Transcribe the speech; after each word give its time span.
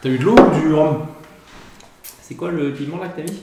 T'as 0.00 0.10
eu 0.10 0.18
de 0.18 0.24
l'eau 0.24 0.36
ou 0.36 0.60
du 0.60 0.72
rhum? 0.72 1.06
C'est 2.22 2.36
quoi 2.36 2.52
le 2.52 2.72
piment 2.72 2.98
là 2.98 3.08
que 3.08 3.16
t'as 3.20 3.24
mis? 3.24 3.42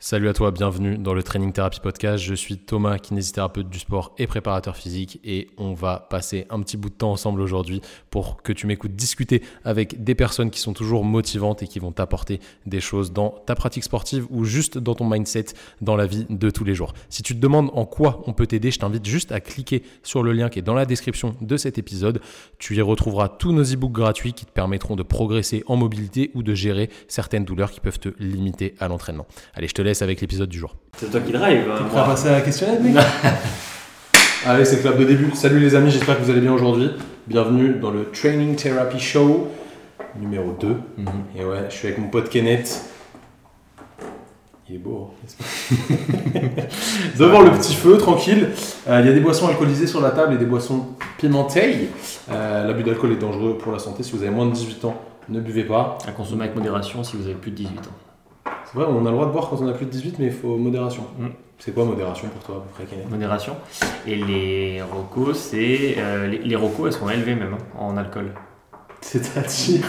Salut 0.00 0.28
à 0.28 0.32
toi, 0.32 0.52
bienvenue 0.52 0.96
dans 0.96 1.12
le 1.12 1.24
Training 1.24 1.52
Therapy 1.52 1.80
Podcast. 1.80 2.22
Je 2.22 2.32
suis 2.32 2.56
Thomas, 2.56 2.98
kinésithérapeute 2.98 3.68
du 3.68 3.80
sport 3.80 4.14
et 4.16 4.28
préparateur 4.28 4.76
physique 4.76 5.18
et 5.24 5.48
on 5.56 5.72
va 5.72 6.06
passer 6.08 6.46
un 6.50 6.60
petit 6.60 6.76
bout 6.76 6.88
de 6.88 6.94
temps 6.94 7.10
ensemble 7.10 7.40
aujourd'hui 7.40 7.80
pour 8.08 8.40
que 8.40 8.52
tu 8.52 8.68
m'écoutes 8.68 8.94
discuter 8.94 9.42
avec 9.64 10.04
des 10.04 10.14
personnes 10.14 10.52
qui 10.52 10.60
sont 10.60 10.72
toujours 10.72 11.04
motivantes 11.04 11.64
et 11.64 11.66
qui 11.66 11.80
vont 11.80 11.90
t'apporter 11.90 12.38
des 12.64 12.78
choses 12.78 13.12
dans 13.12 13.30
ta 13.44 13.56
pratique 13.56 13.82
sportive 13.82 14.24
ou 14.30 14.44
juste 14.44 14.78
dans 14.78 14.94
ton 14.94 15.04
mindset 15.04 15.46
dans 15.80 15.96
la 15.96 16.06
vie 16.06 16.26
de 16.30 16.48
tous 16.48 16.62
les 16.62 16.76
jours. 16.76 16.94
Si 17.08 17.24
tu 17.24 17.34
te 17.34 17.40
demandes 17.40 17.70
en 17.74 17.84
quoi 17.84 18.22
on 18.28 18.32
peut 18.34 18.46
t'aider, 18.46 18.70
je 18.70 18.78
t'invite 18.78 19.04
juste 19.04 19.32
à 19.32 19.40
cliquer 19.40 19.82
sur 20.04 20.22
le 20.22 20.30
lien 20.30 20.48
qui 20.48 20.60
est 20.60 20.62
dans 20.62 20.74
la 20.74 20.86
description 20.86 21.34
de 21.40 21.56
cet 21.56 21.76
épisode. 21.76 22.20
Tu 22.60 22.76
y 22.76 22.80
retrouveras 22.80 23.28
tous 23.28 23.50
nos 23.50 23.64
e-books 23.64 23.90
gratuits 23.90 24.32
qui 24.32 24.46
te 24.46 24.52
permettront 24.52 24.94
de 24.94 25.02
progresser 25.02 25.64
en 25.66 25.74
mobilité 25.74 26.30
ou 26.34 26.44
de 26.44 26.54
gérer 26.54 26.88
certaines 27.08 27.44
douleurs 27.44 27.72
qui 27.72 27.80
peuvent 27.80 27.98
te 27.98 28.10
limiter 28.20 28.76
à 28.78 28.86
l'entraînement. 28.86 29.26
Allez, 29.54 29.66
je 29.66 29.74
te 29.74 29.82
laisse 29.82 29.87
avec 30.02 30.20
l'épisode 30.20 30.48
du 30.48 30.58
jour. 30.58 30.76
C'est 30.96 31.10
toi 31.10 31.20
qui 31.20 31.32
drive. 31.32 31.64
hein, 31.70 31.74
T'es 31.78 31.84
prêt 31.84 31.92
moi. 31.94 32.02
à 32.02 32.06
passer 32.08 32.28
à 32.28 32.32
la 32.32 32.40
questionnette, 32.42 32.80
mec 32.82 32.96
Allez, 34.46 34.64
c'est 34.64 34.76
le 34.76 34.82
clap 34.82 34.98
de 34.98 35.04
début. 35.04 35.30
Salut 35.34 35.58
les 35.60 35.74
amis, 35.74 35.90
j'espère 35.90 36.18
que 36.18 36.22
vous 36.24 36.30
allez 36.30 36.40
bien 36.40 36.52
aujourd'hui. 36.52 36.90
Bienvenue 37.26 37.74
dans 37.80 37.90
le 37.90 38.04
Training 38.10 38.54
Therapy 38.56 38.98
Show 39.00 39.48
numéro 40.20 40.52
2. 40.60 40.76
Et 41.38 41.44
ouais, 41.44 41.64
je 41.68 41.74
suis 41.74 41.88
avec 41.88 41.98
mon 41.98 42.08
pote 42.08 42.28
Kenneth. 42.28 42.82
Il 44.70 44.74
est 44.76 44.78
beau, 44.78 45.10
hein, 45.10 45.14
n'est-ce 45.22 45.36
pas 45.36 46.62
Devant 47.18 47.40
le 47.40 47.50
petit 47.52 47.74
feu, 47.74 47.96
tranquille. 47.96 48.48
Euh, 48.88 49.00
Il 49.00 49.06
y 49.06 49.10
a 49.10 49.14
des 49.14 49.20
boissons 49.20 49.48
alcoolisées 49.48 49.86
sur 49.86 50.00
la 50.02 50.10
table 50.10 50.34
et 50.34 50.36
des 50.36 50.44
boissons 50.44 50.88
pimentées. 51.16 51.88
Euh, 52.30 52.66
L'abus 52.66 52.82
d'alcool 52.84 53.12
est 53.12 53.16
dangereux 53.16 53.56
pour 53.56 53.72
la 53.72 53.78
santé. 53.78 54.02
Si 54.02 54.12
vous 54.12 54.22
avez 54.22 54.30
moins 54.30 54.44
de 54.46 54.52
18 54.52 54.84
ans, 54.84 55.00
ne 55.30 55.40
buvez 55.40 55.64
pas. 55.64 55.96
À 56.06 56.12
consommer 56.12 56.44
avec 56.44 56.54
modération 56.54 57.02
si 57.02 57.16
vous 57.16 57.24
avez 57.24 57.34
plus 57.34 57.50
de 57.50 57.56
18 57.56 57.78
ans. 57.78 57.82
Vrai, 58.74 58.84
on 58.88 59.04
a 59.06 59.10
le 59.10 59.14
droit 59.16 59.26
de 59.26 59.32
boire 59.32 59.48
quand 59.48 59.60
on 59.60 59.68
a 59.68 59.72
plus 59.72 59.86
de 59.86 59.90
18, 59.90 60.18
mais 60.18 60.26
il 60.26 60.32
faut 60.32 60.56
modération. 60.56 61.04
Mm. 61.18 61.26
C'est 61.58 61.72
quoi 61.74 61.84
modération 61.84 62.28
pour 62.28 62.42
toi 62.42 62.56
à 62.56 62.60
peu 62.60 62.68
près, 62.74 62.84
Kenneth? 62.84 63.10
Modération. 63.10 63.56
Et 64.06 64.14
les 64.16 64.82
rocos, 64.82 65.34
c'est. 65.34 65.94
euh, 65.98 66.26
les, 66.28 66.38
les 66.38 66.56
rocos, 66.56 66.86
elles 66.86 66.92
sont 66.92 67.08
élevées 67.08 67.34
même 67.34 67.54
hein, 67.54 67.64
en 67.78 67.96
alcool. 67.96 68.32
C'est-à-dire? 69.00 69.84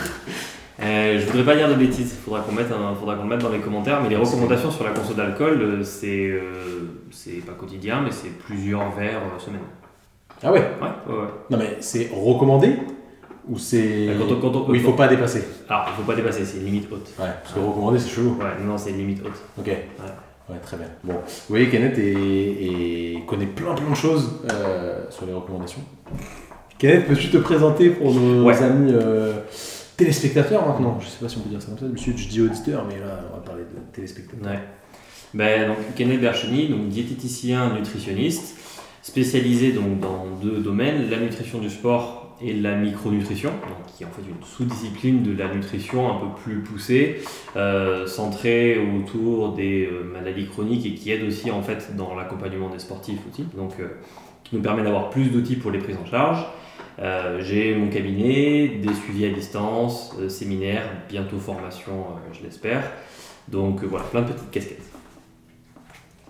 Euh, 0.82 1.20
je 1.20 1.26
voudrais 1.26 1.44
pas 1.44 1.56
dire 1.58 1.68
de 1.68 1.74
bêtises, 1.76 2.14
il 2.14 2.24
faudra 2.24 2.40
qu'on 2.40 2.54
mette, 2.54 2.72
un- 2.72 2.96
faudra 2.96 3.16
qu'on 3.16 3.24
le 3.24 3.30
mette 3.30 3.42
dans 3.42 3.50
les 3.50 3.60
commentaires, 3.60 4.02
mais 4.02 4.08
les 4.10 4.16
recommandations 4.16 4.72
sur 4.72 4.86
la 4.86 4.92
conso 4.92 5.14
d'alcool, 5.14 5.62
euh, 5.62 5.84
c'est. 5.84 6.30
euh, 6.30 7.02
c'est 7.12 7.46
pas 7.46 7.52
quotidien, 7.52 8.02
mais 8.02 8.12
c'est 8.12 8.30
plusieurs 8.30 8.90
verres 8.92 9.22
semaine. 9.40 9.62
Ah 10.42 10.54
ouais? 10.54 10.60
Ouais, 10.82 11.14
ouais, 11.14 11.20
ouais. 11.22 11.28
Non 11.50 11.58
mais 11.58 11.78
c'est 11.82 12.10
recommandé? 12.14 12.78
Ou 13.50 13.58
c'est... 13.58 14.08
Bah, 14.08 14.26
Ou 14.70 14.76
il 14.76 14.82
faut 14.82 14.94
pas 14.94 15.08
dépasser 15.08 15.44
Alors, 15.68 15.86
il 15.90 15.96
faut 15.96 16.04
pas 16.08 16.16
dépasser, 16.16 16.46
c'est 16.46 16.58
une 16.58 16.66
limite 16.66 16.88
haute. 16.92 17.08
Ouais, 17.20 17.26
parce 17.44 17.54
que 17.56 17.60
recommandé 17.60 18.00
c'est 18.00 18.10
chelou. 18.10 18.38
Ouais, 18.40 18.64
non, 18.66 18.78
c'est 18.78 18.92
une 18.92 18.98
limite 18.98 19.22
haute. 19.26 19.42
Ok. 19.58 19.66
Ouais. 19.68 20.56
très 20.62 20.78
bien. 20.78 20.88
Bon, 21.04 21.14
vous 21.14 21.20
voyez, 21.50 21.70
Kenneth 21.70 21.98
est, 21.98 22.12
est- 22.14 23.26
connaît 23.28 23.46
plein 23.46 23.74
plein 23.76 23.90
de 23.90 23.96
choses 23.96 24.40
euh, 24.52 25.04
sur 25.10 25.26
les 25.26 25.34
recommandations. 25.34 25.82
Kenneth, 26.78 27.08
peux-tu 27.08 27.30
te 27.30 27.38
présenter 27.38 27.90
pour 27.90 28.14
nos 28.14 28.46
Ouais. 28.46 28.64
amis 28.64 28.92
euh, 28.94 29.34
téléspectateurs 29.98 30.66
maintenant? 30.68 30.98
Je 31.00 31.08
sais 31.08 31.18
pas 31.22 31.28
si 31.30 31.38
on 31.38 31.42
peut 31.42 31.50
dire 31.50 31.62
ça 31.62 31.68
comme 31.70 31.78
ça, 31.80 31.86
monsieur, 31.86 32.14
je 32.16 32.28
dis 32.28 32.42
auditeur, 32.42 32.86
mais 32.88 32.96
là 33.00 33.20
on 33.32 33.36
va 33.36 33.42
parler 33.44 33.64
de 33.64 33.94
téléspectateurs. 33.94 34.52
Ouais. 34.52 34.60
Ben, 35.34 35.68
donc, 35.68 35.78
Kenneth 35.96 36.22
Bercheny, 36.22 36.70
donc 36.70 36.88
diététicien 36.88 37.72
nutritionniste, 37.76 38.56
spécialisé 39.04 39.72
donc, 39.74 40.00
dans 40.00 40.26
deux 40.42 40.58
domaines, 40.60 41.10
la 41.10 41.18
nutrition 41.20 41.60
du 41.60 41.70
sport 41.70 42.19
et 42.42 42.54
la 42.54 42.76
micronutrition, 42.76 43.52
qui 43.88 44.04
est 44.04 44.06
en 44.06 44.10
fait 44.10 44.22
une 44.22 44.44
sous-discipline 44.46 45.24
de 45.24 45.38
la 45.38 45.54
nutrition 45.54 46.10
un 46.10 46.20
peu 46.20 46.42
plus 46.42 46.60
poussée, 46.60 47.22
euh, 47.56 48.08
centrée 48.08 48.78
autour 48.80 49.54
des 49.54 49.86
euh, 49.86 50.04
maladies 50.04 50.48
chroniques 50.48 50.86
et 50.86 50.94
qui 50.94 51.12
aide 51.12 51.24
aussi 51.24 51.52
en 51.52 51.62
fait 51.62 51.96
dans 51.96 52.16
l'accompagnement 52.16 52.70
des 52.70 52.80
sportifs 52.80 53.20
aussi, 53.32 53.46
donc 53.56 53.74
euh, 53.80 53.88
qui 54.44 54.56
nous 54.56 54.62
permet 54.62 54.84
d'avoir 54.84 55.10
plus 55.10 55.32
d'outils 55.32 55.58
pour 55.58 55.72
les 55.72 55.80
prises 55.80 55.98
en 55.98 56.06
charge. 56.06 56.46
J'ai 57.40 57.76
mon 57.76 57.88
cabinet, 57.88 58.68
des 58.68 58.94
suivis 58.94 59.26
à 59.26 59.30
distance, 59.30 60.14
séminaires, 60.28 60.84
bientôt 61.08 61.38
formation, 61.38 62.08
je 62.34 62.44
l'espère. 62.44 62.92
Donc 63.48 63.86
voilà, 63.86 64.04
plein 64.06 64.22
de 64.22 64.34
petites 64.34 64.52
casquettes. 64.52 64.99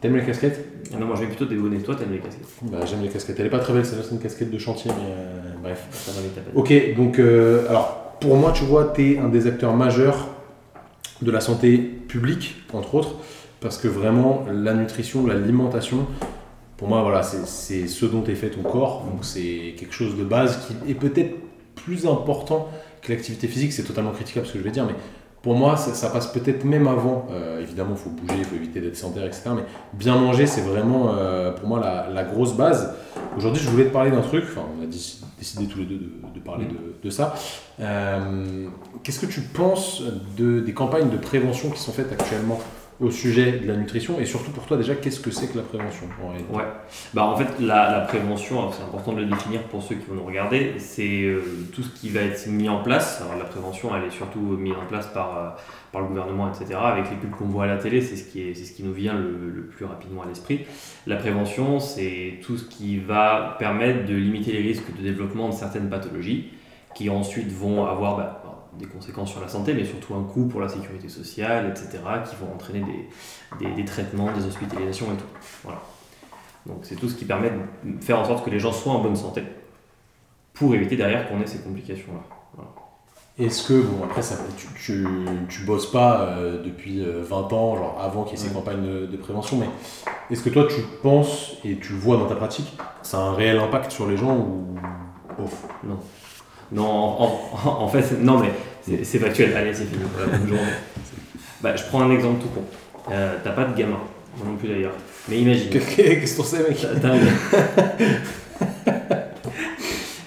T'aimes 0.02 0.16
les 0.16 0.26
casquettes 0.26 0.66
Ah 0.94 0.98
non, 0.98 1.08
moi 1.08 1.16
je 1.16 1.22
vais 1.22 1.28
plutôt 1.28 1.46
dégonner. 1.46 1.78
Toi, 1.80 1.96
t'aimes 1.96 2.12
les 2.12 2.20
casquettes? 2.20 2.48
bah, 2.64 2.80
J'aime 2.86 3.02
les 3.02 3.10
casquettes. 3.10 3.40
Elle 3.40 3.48
est 3.48 3.50
pas 3.52 3.60
très 3.60 3.74
belle, 3.74 3.86
celle-là 3.86 4.04
c'est 4.08 4.16
une 4.16 4.22
casquette 4.22 4.50
de 4.52 4.58
chantier, 4.58 4.92
mais 4.96 5.12
euh, 5.12 5.54
bref. 5.62 5.88
Ça 5.92 6.12
va 6.14 6.22
vite 6.22 6.38
à 6.38 6.42
peine. 6.42 6.54
Ok, 6.56 6.96
donc 6.96 7.20
euh, 7.20 7.68
alors 7.70 8.16
pour 8.22 8.36
moi, 8.38 8.52
tu 8.54 8.64
vois, 8.64 8.92
tu 8.96 9.14
es 9.14 9.18
un 9.18 9.30
des 9.30 9.48
acteurs 9.48 9.76
majeurs 9.76 10.28
de 11.22 11.32
la 11.32 11.42
santé 11.42 11.78
publique, 11.78 12.56
entre 12.74 12.96
autres, 12.96 13.16
parce 13.60 13.78
que 13.78 13.88
vraiment, 13.90 14.46
la 14.52 14.74
nutrition, 14.74 15.26
l'alimentation, 15.28 16.06
pour 16.78 16.88
moi, 16.88 17.02
voilà, 17.02 17.24
c'est 17.24 17.46
c'est 17.46 17.88
ce 17.88 18.06
dont 18.06 18.24
est 18.24 18.36
fait 18.36 18.50
ton 18.52 18.62
corps, 18.62 19.06
donc 19.10 19.26
c'est 19.26 19.76
quelque 19.78 19.94
chose 19.94 20.18
de 20.18 20.24
base 20.24 20.66
qui 20.66 20.92
est 20.92 20.96
peut-être 20.96 21.36
plus 21.76 22.06
important 22.08 22.70
que 23.02 23.12
l'activité 23.12 23.48
physique, 23.48 23.74
c'est 23.74 23.84
totalement 23.84 24.12
critiquable 24.12 24.46
ce 24.48 24.54
que 24.54 24.60
je 24.60 24.64
vais 24.64 24.72
dire, 24.72 24.86
mais 24.86 24.94
pour 25.42 25.56
moi, 25.56 25.78
ça, 25.78 25.94
ça 25.94 26.10
passe 26.10 26.28
peut-être 26.28 26.66
même 26.66 26.88
avant. 26.88 27.28
Euh, 27.32 27.62
évidemment, 27.62 27.92
il 27.92 27.98
faut 27.98 28.10
bouger, 28.10 28.34
il 28.40 28.46
faut 28.46 28.56
éviter 28.56 28.82
d'être 28.82 28.96
sédentaire, 28.98 29.26
etc. 29.26 29.44
Mais 29.56 29.64
bien 29.94 30.16
manger, 30.18 30.46
c'est 30.46 30.62
vraiment, 30.62 31.14
euh, 31.18 31.52
pour 31.52 31.68
moi, 31.68 31.80
la, 31.80 32.08
la 32.14 32.24
grosse 32.24 32.54
base. 32.56 32.94
Aujourd'hui, 33.38 33.62
je 33.64 33.70
voulais 33.70 33.86
te 33.86 33.94
parler 33.94 34.12
d'un 34.12 34.22
truc, 34.22 34.44
enfin, 34.50 34.62
on 34.78 34.84
a 34.84 34.86
déc- 34.86 35.22
décidé 35.38 35.66
tous 35.68 35.80
les 35.80 35.86
deux 35.86 35.96
de, 35.98 36.12
de 36.36 36.40
parler 36.44 36.66
Mm. 36.66 36.70
de, 36.70 36.96
de 37.04 37.10
ça. 37.10 37.34
Euh, 37.80 38.66
Qu'est-ce 39.04 39.20
que 39.22 39.26
tu 39.28 39.40
penses 39.42 40.04
de, 40.38 40.60
des 40.60 40.74
campagnes 40.74 41.10
de 41.10 41.18
prévention 41.18 41.70
qui 41.70 41.80
sont 41.80 41.94
faites 41.94 42.12
actuellement? 42.12 42.60
Au 43.00 43.12
sujet 43.12 43.54
de 43.60 43.68
la 43.68 43.76
nutrition 43.78 44.20
Et 44.20 44.26
surtout 44.26 44.52
pour 44.52 44.66
toi, 44.66 44.76
déjà, 44.76 44.96
qu'est-ce 44.96 45.20
que 45.22 45.32
c'est 45.32 45.48
que 45.52 45.58
la 45.58 45.64
prévention 45.64 46.08
en 46.24 46.30
réalité? 46.30 46.54
Ouais. 46.54 46.66
Bah, 47.14 47.26
en 47.26 47.36
fait, 47.38 47.48
la, 47.60 48.02
prévention, 48.02 48.60
alors, 48.60 48.74
c'est 48.74 48.84
important 48.84 49.14
de 49.14 49.22
le 49.22 49.28
définir 49.28 49.62
pour 49.64 49.82
ceux 49.82 49.96
qui 49.96 50.06
vont 50.06 50.16
nous 50.16 50.26
regarder, 50.26 50.74
c'est 50.78 51.24
euh, 51.24 51.42
tout 51.74 51.82
ce 51.84 51.90
qui 51.90 52.10
va 52.10 52.22
être 52.22 52.48
mis 52.48 52.68
en 52.68 52.84
place. 52.84 53.24
La 53.38 53.46
prévention, 53.46 53.96
elle 53.96 54.04
est 54.04 54.12
surtout 54.12 54.40
mise 54.40 54.74
en 54.74 54.86
place 54.86 55.08
par, 55.08 55.38
euh, 55.38 55.50
par 55.92 56.02
le 56.02 56.08
gouvernement, 56.08 56.52
etc. 56.52 56.78
Avec 56.84 57.10
les 57.10 57.16
pubs 57.16 57.32
qu'on 57.32 57.46
voit 57.46 57.64
à 57.64 57.68
la 57.68 57.78
télé, 57.78 58.02
c'est 58.02 58.18
ce, 58.18 58.30
qui 58.30 58.42
est- 58.42 58.54
c'est 58.54 58.66
ce 58.66 58.74
qui 58.74 58.84
nous 58.84 58.94
vient 58.94 59.14
le, 59.14 59.50
le 59.56 59.62
plus 59.64 59.86
rapidement 59.86 60.24
à 60.24 60.28
l'esprit. 60.28 60.66
La 61.08 61.16
prévention, 61.16 61.80
c'est 61.80 62.40
tout 62.44 62.58
ce 62.58 62.66
qui 62.66 62.98
va 63.00 63.56
permettre 63.60 64.06
de 64.06 64.14
limiter 64.16 64.52
les 64.52 64.62
risques 64.62 64.96
de 64.98 65.02
développement 65.02 65.48
de 65.50 65.54
certaines 65.54 65.90
pathologies 65.90 66.52
qui 66.96 67.10
ensuite 67.10 67.52
vont 67.52 67.86
avoir 67.86 68.18
bah, 68.18 68.39
des 68.78 68.86
conséquences 68.86 69.32
sur 69.32 69.42
la 69.42 69.48
santé, 69.48 69.74
mais 69.74 69.86
surtout 69.86 70.14
un 70.16 70.24
coût 70.24 70.46
pour 70.48 70.62
la 70.62 70.70
sécurité 70.70 71.10
sociale, 71.10 71.70
etc., 71.70 72.04
qui 72.30 72.36
vont 72.36 72.54
entraîner 72.54 72.82
des, 72.82 73.66
des, 73.66 73.74
des 73.74 73.86
traitements, 73.86 74.32
des 74.32 74.46
hospitalisations 74.46 75.08
et 75.08 75.18
tout. 75.18 75.26
Voilà. 75.64 75.82
Donc 76.66 76.80
c'est 76.84 76.96
tout 76.96 77.10
ce 77.10 77.16
qui 77.16 77.26
permet 77.26 77.52
de 77.84 78.04
faire 78.04 78.20
en 78.20 78.26
sorte 78.26 78.46
que 78.46 78.50
les 78.50 78.60
gens 78.60 78.72
soient 78.74 78.94
en 78.94 79.02
bonne 79.02 79.16
santé 79.16 79.44
pour 80.54 80.76
éviter 80.76 80.96
derrière 80.98 81.28
qu'on 81.30 81.42
ait 81.42 81.48
ces 81.48 81.60
complications-là. 81.60 82.20
Est-ce 83.38 83.70
que, 83.70 83.82
bon, 83.82 84.04
après, 84.04 84.22
ça, 84.22 84.36
tu, 84.58 84.68
tu, 84.76 85.08
tu 85.48 85.62
bosses 85.64 85.90
pas 85.90 86.24
euh, 86.24 86.62
depuis 86.62 87.00
euh, 87.02 87.24
20 87.24 87.54
ans, 87.54 87.78
genre 87.78 87.98
avant 88.02 88.26
qu'il 88.26 88.38
y 88.38 88.42
ait 88.42 88.44
ces 88.44 88.50
Ouais. 88.50 88.56
campagnes 88.56 88.84
de, 88.86 89.06
de 89.06 89.16
prévention, 89.16 89.56
mais 89.58 89.70
est-ce 90.30 90.44
que 90.44 90.50
toi, 90.50 90.68
tu 90.68 90.82
penses 91.02 91.54
et 91.64 91.78
tu 91.78 91.94
vois 91.94 92.18
dans 92.18 92.26
ta 92.28 92.36
pratique, 92.36 92.78
ça 93.02 93.18
a 93.18 93.22
un 93.22 93.34
réel 93.34 93.58
impact 93.60 93.92
sur 93.94 94.10
les 94.10 94.18
gens 94.18 94.36
ou 94.36 94.76
off 95.42 95.66
Non, 95.86 96.00
en, 96.78 96.82
en- 97.66 97.84
en 97.84 97.88
fait, 97.88 98.04
non, 98.22 98.40
mais 98.40 98.52
c'est- 99.04 99.20
factuel. 99.20 99.56
Allez, 99.56 99.74
c'est 99.74 99.86
fini. 99.86 100.04
Bah, 101.62 101.76
je 101.76 101.84
prends 101.84 102.02
un 102.02 102.12
exemple 102.12 102.42
tout 102.42 102.50
con. 102.50 102.64
Euh, 103.12 103.36
T'as 103.44 103.52
pas 103.52 103.66
de 103.66 103.76
gamin, 103.78 103.98
moi 104.38 104.46
non 104.48 104.56
plus 104.56 104.68
d'ailleurs. 104.70 104.94
Mais 105.28 105.40
imagine. 105.40 105.70
Qu'est-ce 105.70 106.38
qu'on 106.38 106.44
sait, 106.44 106.60
mec? 106.70 106.78
Un- 107.04 107.20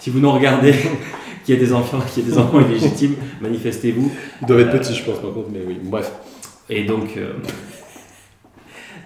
si 0.01 0.11
vous 0.11 0.19
nous 0.21 0.31
regardez, 0.33 0.75
qu'il 1.45 1.55
y 1.55 1.59
a 1.59 1.61
des 1.61 1.73
enfants, 1.73 1.99
qu'il 2.13 2.25
y 2.25 2.27
a 2.27 2.31
des 2.33 2.39
enfants 2.39 2.61
illégitimes, 2.61 3.15
manifestez-vous. 3.41 4.11
Ils 4.43 4.47
doivent 4.47 4.61
être 4.61 4.75
Euh, 4.75 4.79
petits, 4.79 4.95
je 4.95 5.05
pense, 5.05 5.19
par 5.21 5.33
contre, 5.33 5.49
mais 5.53 5.61
oui. 5.67 5.79
Bref. 5.83 6.11
Et 6.69 6.85
donc, 6.85 7.17
euh, 7.17 7.33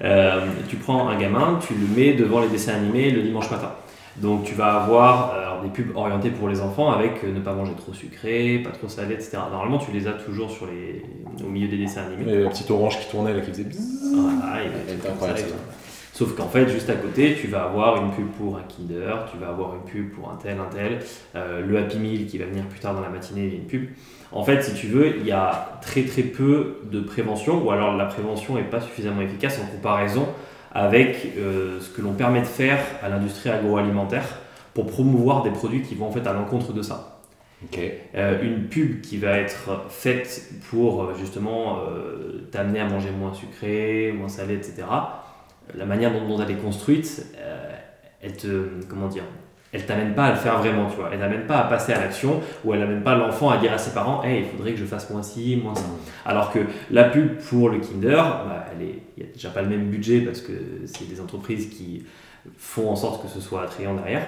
euh, 0.02 0.46
tu 0.68 0.76
prends 0.76 1.08
un 1.08 1.18
gamin, 1.18 1.58
tu 1.66 1.74
le 1.74 1.86
mets 1.96 2.12
devant 2.14 2.40
les 2.40 2.48
dessins 2.48 2.74
animés 2.74 3.10
le 3.10 3.22
dimanche 3.22 3.50
matin. 3.50 3.72
Donc, 4.18 4.44
tu 4.44 4.54
vas 4.54 4.82
avoir 4.82 5.34
euh, 5.34 5.42
alors, 5.42 5.62
des 5.62 5.68
pubs 5.68 5.94
orientées 5.94 6.30
pour 6.30 6.48
les 6.48 6.60
enfants 6.60 6.90
avec 6.90 7.22
euh, 7.22 7.32
ne 7.32 7.40
pas 7.40 7.52
manger 7.52 7.72
trop 7.76 7.92
sucré, 7.92 8.60
pas 8.64 8.70
trop 8.70 8.88
salé, 8.88 9.14
etc. 9.14 9.38
Normalement, 9.50 9.78
tu 9.78 9.92
les 9.92 10.08
as 10.08 10.12
toujours 10.12 10.50
sur 10.50 10.66
les... 10.66 11.02
au 11.44 11.48
milieu 11.48 11.68
des 11.68 11.76
dessins 11.76 12.02
animés. 12.04 12.32
Et 12.32 12.42
la 12.42 12.50
petite 12.50 12.70
orange 12.70 12.98
qui 12.98 13.10
tournait, 13.10 13.34
là, 13.34 13.40
qui 13.40 13.50
faisait 13.50 13.64
bzzz. 13.64 14.14
Voilà, 14.14 14.62
et 14.62 14.66
Elle 14.66 14.72
des 14.72 14.78
était 14.78 14.86
trucs 14.92 15.02
comme 15.02 15.12
incroyable, 15.12 15.40
ça. 15.40 15.76
Sauf 16.16 16.34
qu'en 16.34 16.48
fait, 16.48 16.66
juste 16.70 16.88
à 16.88 16.94
côté, 16.94 17.36
tu 17.38 17.46
vas 17.46 17.64
avoir 17.64 18.02
une 18.02 18.10
pub 18.10 18.28
pour 18.38 18.56
un 18.56 18.62
Kinder, 18.62 19.26
tu 19.30 19.36
vas 19.36 19.48
avoir 19.48 19.74
une 19.74 19.82
pub 19.82 20.12
pour 20.12 20.30
un 20.30 20.36
tel, 20.36 20.56
un 20.58 20.74
tel, 20.74 21.00
euh, 21.34 21.60
le 21.60 21.76
Happy 21.76 21.98
Meal 21.98 22.24
qui 22.24 22.38
va 22.38 22.46
venir 22.46 22.64
plus 22.64 22.80
tard 22.80 22.94
dans 22.94 23.02
la 23.02 23.10
matinée, 23.10 23.44
il 23.44 23.52
y 23.52 23.56
a 23.56 23.58
une 23.58 23.66
pub. 23.66 23.88
En 24.32 24.42
fait, 24.42 24.62
si 24.62 24.72
tu 24.72 24.86
veux, 24.86 25.18
il 25.18 25.26
y 25.26 25.32
a 25.32 25.78
très 25.82 26.04
très 26.04 26.22
peu 26.22 26.78
de 26.90 27.00
prévention, 27.00 27.62
ou 27.62 27.70
alors 27.70 27.94
la 27.94 28.06
prévention 28.06 28.54
n'est 28.54 28.62
pas 28.62 28.80
suffisamment 28.80 29.20
efficace 29.20 29.60
en 29.62 29.66
comparaison 29.66 30.26
avec 30.76 31.32
euh, 31.38 31.80
ce 31.80 31.88
que 31.88 32.02
l'on 32.02 32.12
permet 32.12 32.40
de 32.40 32.46
faire 32.46 32.78
à 33.02 33.08
l'industrie 33.08 33.48
agroalimentaire 33.48 34.40
pour 34.74 34.86
promouvoir 34.86 35.42
des 35.42 35.50
produits 35.50 35.80
qui 35.80 35.94
vont 35.94 36.08
en 36.08 36.12
fait 36.12 36.26
à 36.26 36.34
l'encontre 36.34 36.74
de 36.74 36.82
ça. 36.82 37.16
Euh, 38.14 38.42
une 38.42 38.68
pub 38.68 39.00
qui 39.00 39.16
va 39.16 39.38
être 39.38 39.86
faite 39.88 40.52
pour 40.70 41.02
euh, 41.02 41.14
justement 41.18 41.78
euh, 41.78 42.46
t'amener 42.52 42.80
à 42.80 42.88
manger 42.88 43.10
moins 43.10 43.32
sucré, 43.32 44.12
moins 44.12 44.28
salé, 44.28 44.54
etc. 44.54 44.84
La 45.74 45.86
manière 45.86 46.12
dont, 46.12 46.40
elle 46.40 46.50
est 46.50 46.60
construite, 46.60 47.26
elle 48.20 48.36
te, 48.36 48.68
comment 48.88 49.08
dire, 49.08 49.24
elle 49.76 49.84
t'amène 49.84 50.14
pas 50.14 50.24
à 50.24 50.30
le 50.30 50.36
faire 50.36 50.58
vraiment, 50.58 50.88
tu 50.88 50.96
vois. 50.96 51.10
Elle 51.12 51.18
t'amène 51.18 51.46
pas 51.46 51.58
à 51.58 51.64
passer 51.64 51.92
à 51.92 52.00
l'action 52.00 52.40
ou 52.64 52.72
elle 52.72 52.80
n'amène 52.80 53.02
pas 53.02 53.14
l'enfant 53.14 53.50
à 53.50 53.58
dire 53.58 53.74
à 53.74 53.78
ses 53.78 53.92
parents, 53.92 54.22
hey, 54.24 54.40
il 54.40 54.46
faudrait 54.46 54.72
que 54.72 54.78
je 54.78 54.86
fasse 54.86 55.10
moins 55.10 55.22
ci, 55.22 55.60
moins 55.62 55.74
ça. 55.74 55.84
Alors 56.24 56.50
que 56.50 56.60
la 56.90 57.04
pub 57.04 57.36
pour 57.36 57.68
le 57.68 57.78
Kinder, 57.78 58.16
bah, 58.16 58.64
elle 58.72 58.86
est, 58.86 59.02
il 59.18 59.24
n'y 59.24 59.28
a 59.28 59.32
déjà 59.34 59.50
pas 59.50 59.60
le 59.60 59.68
même 59.68 59.90
budget 59.90 60.20
parce 60.20 60.40
que 60.40 60.52
c'est 60.86 61.06
des 61.06 61.20
entreprises 61.20 61.68
qui 61.68 62.06
font 62.56 62.88
en 62.88 62.96
sorte 62.96 63.22
que 63.22 63.28
ce 63.28 63.38
soit 63.38 63.64
attrayant 63.64 63.94
derrière. 63.94 64.26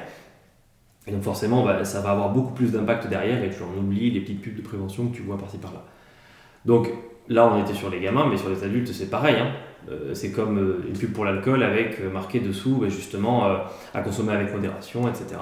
Et 1.06 1.12
donc 1.12 1.22
forcément, 1.22 1.64
bah, 1.64 1.82
ça 1.86 2.02
va 2.02 2.10
avoir 2.10 2.30
beaucoup 2.30 2.52
plus 2.52 2.70
d'impact 2.70 3.08
derrière 3.08 3.42
et 3.42 3.48
tu 3.48 3.62
en 3.62 3.74
oublies 3.78 4.10
les 4.10 4.20
petites 4.20 4.42
pubs 4.42 4.54
de 4.54 4.62
prévention 4.62 5.08
que 5.08 5.16
tu 5.16 5.22
vois 5.22 5.38
par-ci 5.38 5.56
par-là. 5.56 5.82
Donc 6.66 6.90
là, 7.28 7.50
on 7.52 7.62
était 7.62 7.75
sur 7.75 7.90
les 7.90 8.00
gamins, 8.00 8.26
mais 8.28 8.36
sur 8.36 8.48
les 8.48 8.64
adultes, 8.64 8.92
c'est 8.92 9.10
pareil. 9.10 9.36
Hein. 9.38 9.52
Euh, 9.90 10.14
c'est 10.14 10.32
comme 10.32 10.58
euh, 10.58 10.84
une 10.86 10.98
pub 10.98 11.12
pour 11.12 11.25
l'alcool 11.25 11.62
avec 11.62 12.00
euh, 12.00 12.10
marqué 12.10 12.40
dessous 12.40 12.76
bah, 12.80 12.88
justement 12.88 13.44
à 13.94 14.00
consommer 14.02 14.32
avec 14.32 14.52
modération, 14.52 15.08
etc. 15.08 15.40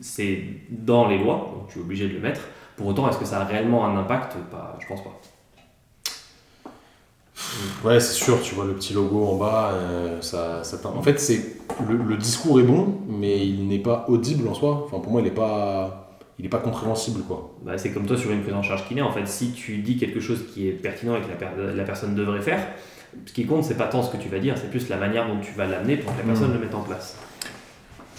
C'est 0.00 0.44
dans 0.70 1.08
les 1.08 1.18
lois, 1.18 1.52
donc 1.54 1.68
tu 1.68 1.78
es 1.78 1.82
obligé 1.82 2.08
de 2.08 2.14
le 2.14 2.20
mettre. 2.20 2.40
Pour 2.76 2.86
autant, 2.88 3.08
est-ce 3.08 3.18
que 3.18 3.24
ça 3.24 3.40
a 3.40 3.44
réellement 3.44 3.86
un 3.86 3.96
impact? 3.96 4.36
Pas, 4.50 4.76
Je 4.80 4.86
pense 4.86 5.02
pas. 5.02 5.20
Ouais, 7.84 8.00
c'est 8.00 8.14
sûr, 8.14 8.40
tu 8.42 8.54
vois 8.54 8.64
le 8.64 8.74
petit 8.74 8.94
logo 8.94 9.24
en 9.26 9.36
bas, 9.36 9.72
ça, 10.20 10.62
En 10.84 11.02
fait, 11.02 11.20
c'est 11.20 11.56
le, 11.88 12.16
discours 12.16 12.58
est 12.58 12.64
bon, 12.64 12.98
mais 13.06 13.46
il 13.46 13.68
n'est 13.68 13.78
pas 13.78 14.06
audible 14.08 14.48
en 14.48 14.54
soi. 14.54 14.82
Enfin, 14.86 14.98
pour 14.98 15.12
moi, 15.12 15.20
il 15.20 15.24
n'est 15.24 15.30
pas, 15.30 16.03
il 16.38 16.46
est 16.46 16.48
pas 16.48 16.58
compréhensible, 16.58 17.22
quoi. 17.22 17.54
Bah, 17.64 17.78
c'est 17.78 17.92
comme 17.92 18.06
toi 18.06 18.16
sur 18.16 18.30
une 18.30 18.42
prise 18.42 18.54
en 18.54 18.62
charge 18.62 18.86
kiné. 18.88 19.02
En 19.02 19.12
fait, 19.12 19.26
si 19.26 19.52
tu 19.52 19.78
dis 19.78 19.96
quelque 19.96 20.20
chose 20.20 20.46
qui 20.52 20.68
est 20.68 20.72
pertinent 20.72 21.16
et 21.16 21.20
que 21.20 21.26
la, 21.28 21.72
la 21.72 21.84
personne 21.84 22.14
devrait 22.14 22.42
faire, 22.42 22.60
ce 23.26 23.32
qui 23.32 23.46
compte, 23.46 23.64
c'est 23.64 23.76
pas 23.76 23.86
tant 23.86 24.02
ce 24.02 24.10
que 24.10 24.16
tu 24.16 24.28
vas 24.28 24.38
dire, 24.38 24.54
c'est 24.56 24.70
plus 24.70 24.88
la 24.88 24.96
manière 24.96 25.26
dont 25.26 25.40
tu 25.40 25.52
vas 25.52 25.66
l'amener 25.66 25.96
pour 25.96 26.12
que 26.12 26.18
la 26.18 26.24
personne 26.24 26.50
hmm. 26.50 26.54
le 26.54 26.60
mette 26.60 26.74
en 26.74 26.82
place. 26.82 27.16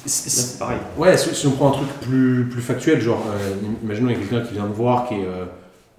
C'est 0.06 0.60
pareil. 0.60 0.78
Ouais, 0.98 1.18
si, 1.18 1.48
on 1.48 1.52
prend 1.52 1.70
un 1.70 1.72
truc 1.72 1.90
plus, 2.02 2.48
plus 2.50 2.62
factuel, 2.62 3.02
genre, 3.02 3.26
euh, 3.28 3.56
imaginons 3.84 4.10
qu'il 4.10 4.18
y 4.18 4.20
a 4.20 4.28
quelqu'un 4.28 4.46
qui 4.46 4.54
vient 4.54 4.68
me 4.68 4.74
voir, 4.74 5.08
qui 5.08 5.16
est 5.16 5.26
euh, 5.26 5.46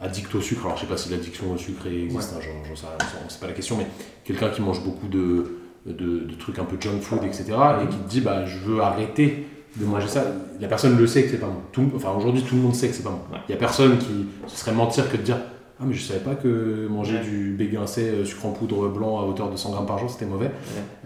addict 0.00 0.32
au 0.34 0.40
sucre, 0.40 0.64
alors 0.64 0.76
je 0.76 0.82
sais 0.82 0.86
pas 0.86 0.96
si 0.96 1.10
l'addiction 1.10 1.52
au 1.52 1.56
sucre 1.56 1.86
existe, 1.88 2.36
ouais. 2.36 2.42
hein, 2.42 2.74
sais 2.74 2.86
c'est 3.28 3.40
pas 3.40 3.48
la 3.48 3.52
question, 3.52 3.76
mais 3.76 3.86
quelqu'un 4.24 4.50
qui 4.50 4.62
mange 4.62 4.84
beaucoup 4.84 5.08
de, 5.08 5.58
de, 5.86 6.34
trucs 6.38 6.60
un 6.60 6.64
peu 6.64 6.76
junk 6.78 7.00
food, 7.00 7.24
etc., 7.24 7.46
et 7.82 7.88
qui 7.88 7.96
te 7.96 8.08
dit 8.08 8.20
bah, 8.20 8.46
je 8.46 8.58
veux 8.58 8.80
arrêter 8.80 9.44
de 9.76 9.84
manger 9.84 10.08
ça, 10.08 10.24
la 10.60 10.68
personne 10.68 10.96
le 10.96 11.06
sait 11.06 11.24
que 11.24 11.30
c'est 11.30 11.40
pas 11.40 11.46
bon. 11.46 11.60
Tout, 11.72 11.90
enfin 11.94 12.12
aujourd'hui 12.16 12.42
tout 12.42 12.54
le 12.54 12.62
monde 12.62 12.74
sait 12.74 12.88
que 12.88 12.94
c'est 12.94 13.02
pas 13.02 13.10
bon. 13.10 13.20
Il 13.48 13.52
y 13.52 13.54
a 13.54 13.58
personne 13.58 13.98
qui 13.98 14.26
ce 14.46 14.56
serait 14.56 14.72
mentir 14.72 15.10
que 15.10 15.16
de 15.16 15.22
dire 15.22 15.38
ah 15.78 15.84
mais 15.86 15.92
je 15.94 16.02
savais 16.02 16.20
pas 16.20 16.34
que 16.34 16.86
manger 16.88 17.18
du 17.20 17.54
BG1C 17.58 18.00
euh, 18.00 18.24
sucre 18.24 18.46
en 18.46 18.52
poudre 18.52 18.88
blanc 18.88 19.18
à 19.20 19.24
hauteur 19.24 19.50
de 19.50 19.56
100 19.56 19.72
grammes 19.72 19.86
par 19.86 19.98
jour 19.98 20.08
c'était 20.10 20.24
mauvais. 20.24 20.50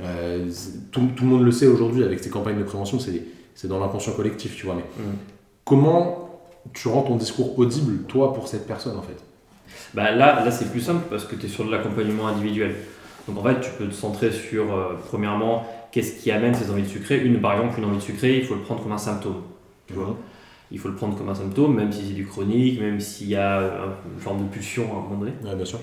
Euh, 0.01 0.49
tout, 0.93 1.09
tout, 1.17 1.25
le 1.25 1.31
monde 1.31 1.45
le 1.45 1.51
sait 1.51 1.67
aujourd'hui 1.67 2.05
avec 2.05 2.21
ces 2.21 2.31
campagnes 2.31 2.59
de 2.59 2.65
prévention, 2.65 2.99
c'est 3.01 3.67
dans 3.67 3.81
l'inconscient 3.81 4.13
collectif, 4.13 4.57
tu 4.57 4.67
vois. 4.67 4.77
Mais 4.77 4.85
mm. 5.03 5.17
comment 5.65 6.31
tu 6.73 6.89
rends 6.89 7.03
ton 7.03 7.17
discours 7.17 7.59
audible, 7.59 8.05
toi, 8.05 8.33
pour 8.33 8.49
cette 8.49 8.67
personne, 8.67 8.97
en 8.97 9.03
fait? 9.03 9.17
Bah 9.95 10.11
Là, 10.11 10.45
là 10.45 10.51
c'est 10.51 10.71
plus 10.71 10.81
simple 10.81 11.05
parce 11.11 11.25
que 11.25 11.35
tu 11.35 11.47
es 11.47 11.49
sur 11.49 11.65
de 11.65 11.71
l'accompagnement 11.71 12.29
individuel. 12.29 12.75
Donc, 13.29 13.39
en 13.39 13.43
fait, 13.43 13.61
tu 13.61 13.71
peux 13.79 13.87
te 13.87 13.95
centrer 13.95 14.31
sur, 14.31 14.73
euh, 14.73 14.95
premièrement, 15.09 15.65
qu'est-ce 15.93 16.23
qui 16.23 16.31
amène 16.31 16.55
ces 16.55 16.71
envies 16.71 16.83
de 16.83 16.89
sucrer. 16.89 17.25
Une, 17.25 17.41
par 17.41 17.53
exemple, 17.55 17.79
une 17.79 17.85
envie 17.85 17.99
de 17.99 18.03
sucrer, 18.03 18.39
il 18.39 18.45
faut 18.45 18.55
le 18.55 18.61
prendre 18.61 18.83
comme 18.83 18.93
un 18.93 18.99
symptôme. 18.99 19.43
Tu 19.87 19.95
vois 19.95 20.17
il 20.73 20.79
faut 20.79 20.89
le 20.89 20.95
prendre 20.95 21.17
comme 21.17 21.29
un 21.29 21.35
symptôme, 21.35 21.75
même 21.75 21.93
si 21.93 22.07
c'est 22.07 22.15
du 22.15 22.27
chronique, 22.27 22.81
même 22.81 23.01
s'il 23.01 23.29
y 23.29 23.37
a 23.37 23.61
une 23.61 24.21
forme 24.21 24.45
de 24.45 24.49
pulsion 24.49 24.85
à 24.85 24.99
un 24.99 25.03
moment 25.03 25.17
donné. 25.17 25.33
bien 25.43 25.65
sûr. 25.65 25.81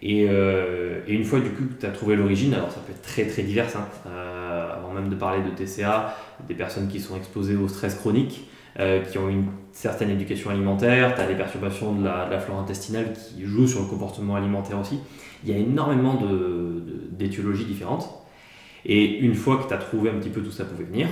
Et, 0.00 0.26
euh, 0.28 1.00
et, 1.08 1.14
une 1.14 1.24
fois 1.24 1.40
du 1.40 1.50
coup 1.50 1.64
que 1.64 1.80
tu 1.80 1.86
as 1.86 1.90
trouvé 1.90 2.14
l'origine, 2.14 2.54
alors 2.54 2.70
ça 2.70 2.78
peut 2.78 2.92
être 2.92 3.02
très 3.02 3.26
très 3.26 3.42
divers, 3.42 3.66
hein, 3.76 3.84
euh, 4.06 4.76
avant 4.76 4.92
même 4.92 5.08
de 5.08 5.16
parler 5.16 5.42
de 5.42 5.50
TCA, 5.50 6.16
des 6.46 6.54
personnes 6.54 6.86
qui 6.86 7.00
sont 7.00 7.16
exposées 7.16 7.56
au 7.56 7.66
stress 7.66 7.96
chronique, 7.96 8.48
euh, 8.78 9.02
qui 9.02 9.18
ont 9.18 9.28
une 9.28 9.46
certaine 9.72 10.10
éducation 10.10 10.50
alimentaire, 10.50 11.16
tu 11.16 11.20
as 11.20 11.26
des 11.26 11.34
perturbations 11.34 11.94
de 11.94 12.04
la, 12.04 12.38
flore 12.38 12.60
intestinale 12.60 13.12
qui 13.12 13.44
jouent 13.44 13.66
sur 13.66 13.80
le 13.80 13.86
comportement 13.86 14.36
alimentaire 14.36 14.78
aussi. 14.78 15.00
Il 15.44 15.50
y 15.50 15.52
a 15.52 15.56
énormément 15.56 16.20
d'étiologies 17.10 17.64
de, 17.64 17.68
différentes. 17.68 18.08
Et 18.84 19.18
une 19.18 19.34
fois 19.34 19.58
que 19.58 19.68
tu 19.68 19.74
as 19.74 19.78
trouvé 19.78 20.10
un 20.10 20.14
petit 20.14 20.30
peu 20.30 20.40
d'où 20.40 20.50
ça 20.50 20.64
pouvait 20.64 20.84
venir, 20.84 21.08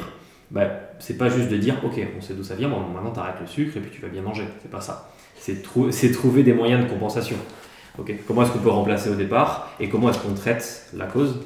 bah, 0.50 0.66
c'est 0.98 1.18
pas 1.18 1.28
juste 1.28 1.48
de 1.48 1.56
dire 1.56 1.74
ok, 1.84 2.00
on 2.16 2.20
sait 2.20 2.34
d'où 2.34 2.44
ça 2.44 2.54
vient, 2.54 2.68
bon, 2.68 2.80
maintenant 2.80 3.12
tu 3.12 3.18
arrêtes 3.18 3.40
le 3.40 3.46
sucre 3.46 3.76
et 3.76 3.80
puis 3.80 3.90
tu 3.90 4.00
vas 4.00 4.08
bien 4.08 4.22
manger. 4.22 4.44
C'est 4.62 4.70
pas 4.70 4.80
ça. 4.80 5.10
C'est 5.38 6.10
trouver 6.12 6.42
des 6.42 6.52
moyens 6.52 6.84
de 6.84 6.88
compensation. 6.88 7.36
comment 8.26 8.42
est-ce 8.42 8.52
qu'on 8.52 8.58
peut 8.58 8.70
remplacer 8.70 9.10
au 9.10 9.14
départ 9.14 9.72
et 9.78 9.88
comment 9.88 10.10
est-ce 10.10 10.18
qu'on 10.18 10.34
traite 10.34 10.90
la 10.94 11.06
cause? 11.06 11.40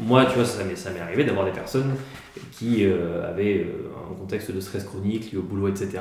Moi, 0.00 0.26
tu 0.26 0.34
vois, 0.36 0.44
ça 0.44 0.62
m'est 0.64 1.00
arrivé 1.00 1.24
d'avoir 1.24 1.46
des 1.46 1.52
personnes 1.52 1.94
qui 2.52 2.84
euh, 2.84 3.28
avaient 3.28 3.60
euh, 3.60 3.90
un 4.10 4.14
contexte 4.14 4.50
de 4.50 4.60
stress 4.60 4.84
chronique 4.84 5.32
lié 5.32 5.38
au 5.38 5.42
boulot, 5.42 5.68
etc. 5.68 6.00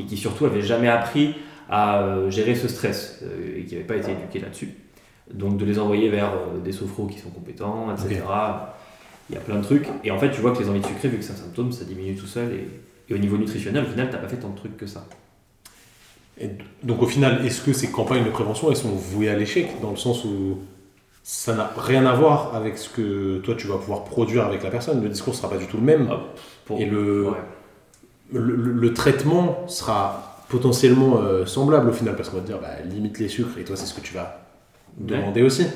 Et 0.00 0.04
qui 0.04 0.16
surtout 0.16 0.44
n'avaient 0.44 0.62
jamais 0.62 0.88
appris 0.88 1.34
à 1.68 2.02
euh, 2.02 2.30
gérer 2.30 2.54
ce 2.54 2.68
stress 2.68 3.22
et 3.56 3.64
qui 3.64 3.74
n'avaient 3.74 3.86
pas 3.86 3.96
été 3.96 4.12
éduqués 4.12 4.40
là-dessus. 4.40 4.74
Donc 5.32 5.56
de 5.56 5.64
les 5.64 5.78
envoyer 5.78 6.08
vers 6.10 6.32
des 6.62 6.72
sophros 6.72 7.06
qui 7.06 7.18
sont 7.18 7.30
compétents, 7.30 7.88
etc. 7.92 8.22
Il 9.30 9.34
y 9.34 9.38
a 9.38 9.40
plein 9.40 9.56
de 9.56 9.62
trucs. 9.62 9.88
Et 10.04 10.10
en 10.10 10.18
fait, 10.18 10.30
tu 10.30 10.40
vois 10.40 10.52
que 10.52 10.58
les 10.58 10.68
envies 10.68 10.80
de 10.80 10.86
sucrer, 10.86 11.08
vu 11.08 11.16
que 11.16 11.24
c'est 11.24 11.32
un 11.32 11.36
symptôme, 11.36 11.72
ça 11.72 11.84
diminue 11.84 12.14
tout 12.14 12.26
seul. 12.26 12.52
Et, 13.08 13.14
au 13.14 13.18
niveau 13.18 13.36
nutritionnel, 13.36 13.84
au 13.84 13.86
final, 13.86 14.08
tu 14.08 14.14
n'as 14.14 14.20
pas 14.20 14.28
fait 14.28 14.36
tant 14.36 14.48
de 14.48 14.56
trucs 14.56 14.76
que 14.76 14.86
ça. 14.86 15.06
Et 16.40 16.50
donc 16.82 17.02
au 17.02 17.06
final, 17.06 17.44
est-ce 17.46 17.62
que 17.62 17.72
ces 17.72 17.90
campagnes 17.90 18.24
de 18.24 18.30
prévention, 18.30 18.70
elles 18.70 18.76
sont 18.76 18.88
vouées 18.88 19.28
à 19.28 19.36
l'échec 19.36 19.80
Dans 19.80 19.90
le 19.90 19.96
sens 19.96 20.24
où 20.24 20.58
ça 21.22 21.54
n'a 21.54 21.70
rien 21.78 22.06
à 22.06 22.14
voir 22.14 22.54
avec 22.54 22.76
ce 22.76 22.88
que 22.88 23.38
toi 23.38 23.54
tu 23.54 23.66
vas 23.66 23.76
pouvoir 23.76 24.04
produire 24.04 24.44
avec 24.44 24.62
la 24.62 24.70
personne? 24.70 25.02
Le 25.02 25.08
discours 25.08 25.34
sera 25.34 25.48
pas 25.48 25.58
du 25.58 25.66
tout 25.66 25.76
le 25.76 25.84
même. 25.84 26.08
Ah, 26.10 26.74
et 26.78 26.86
le, 26.86 27.28
le, 28.32 28.92
traitement 28.94 29.64
sera 29.68 30.44
potentiellement 30.48 31.18
euh, 31.18 31.46
semblable 31.46 31.90
au 31.90 31.92
final 31.92 32.16
parce 32.16 32.30
qu'on 32.30 32.36
va 32.36 32.42
te 32.42 32.48
dire 32.48 32.58
bah, 32.60 32.80
limite 32.84 33.18
les 33.18 33.28
sucres 33.28 33.58
et 33.58 33.64
toi 33.64 33.76
c'est 33.76 33.86
ce 33.86 33.94
que 33.94 34.00
tu 34.00 34.14
vas 34.14 34.43
demander 34.96 35.42
aussi. 35.42 35.66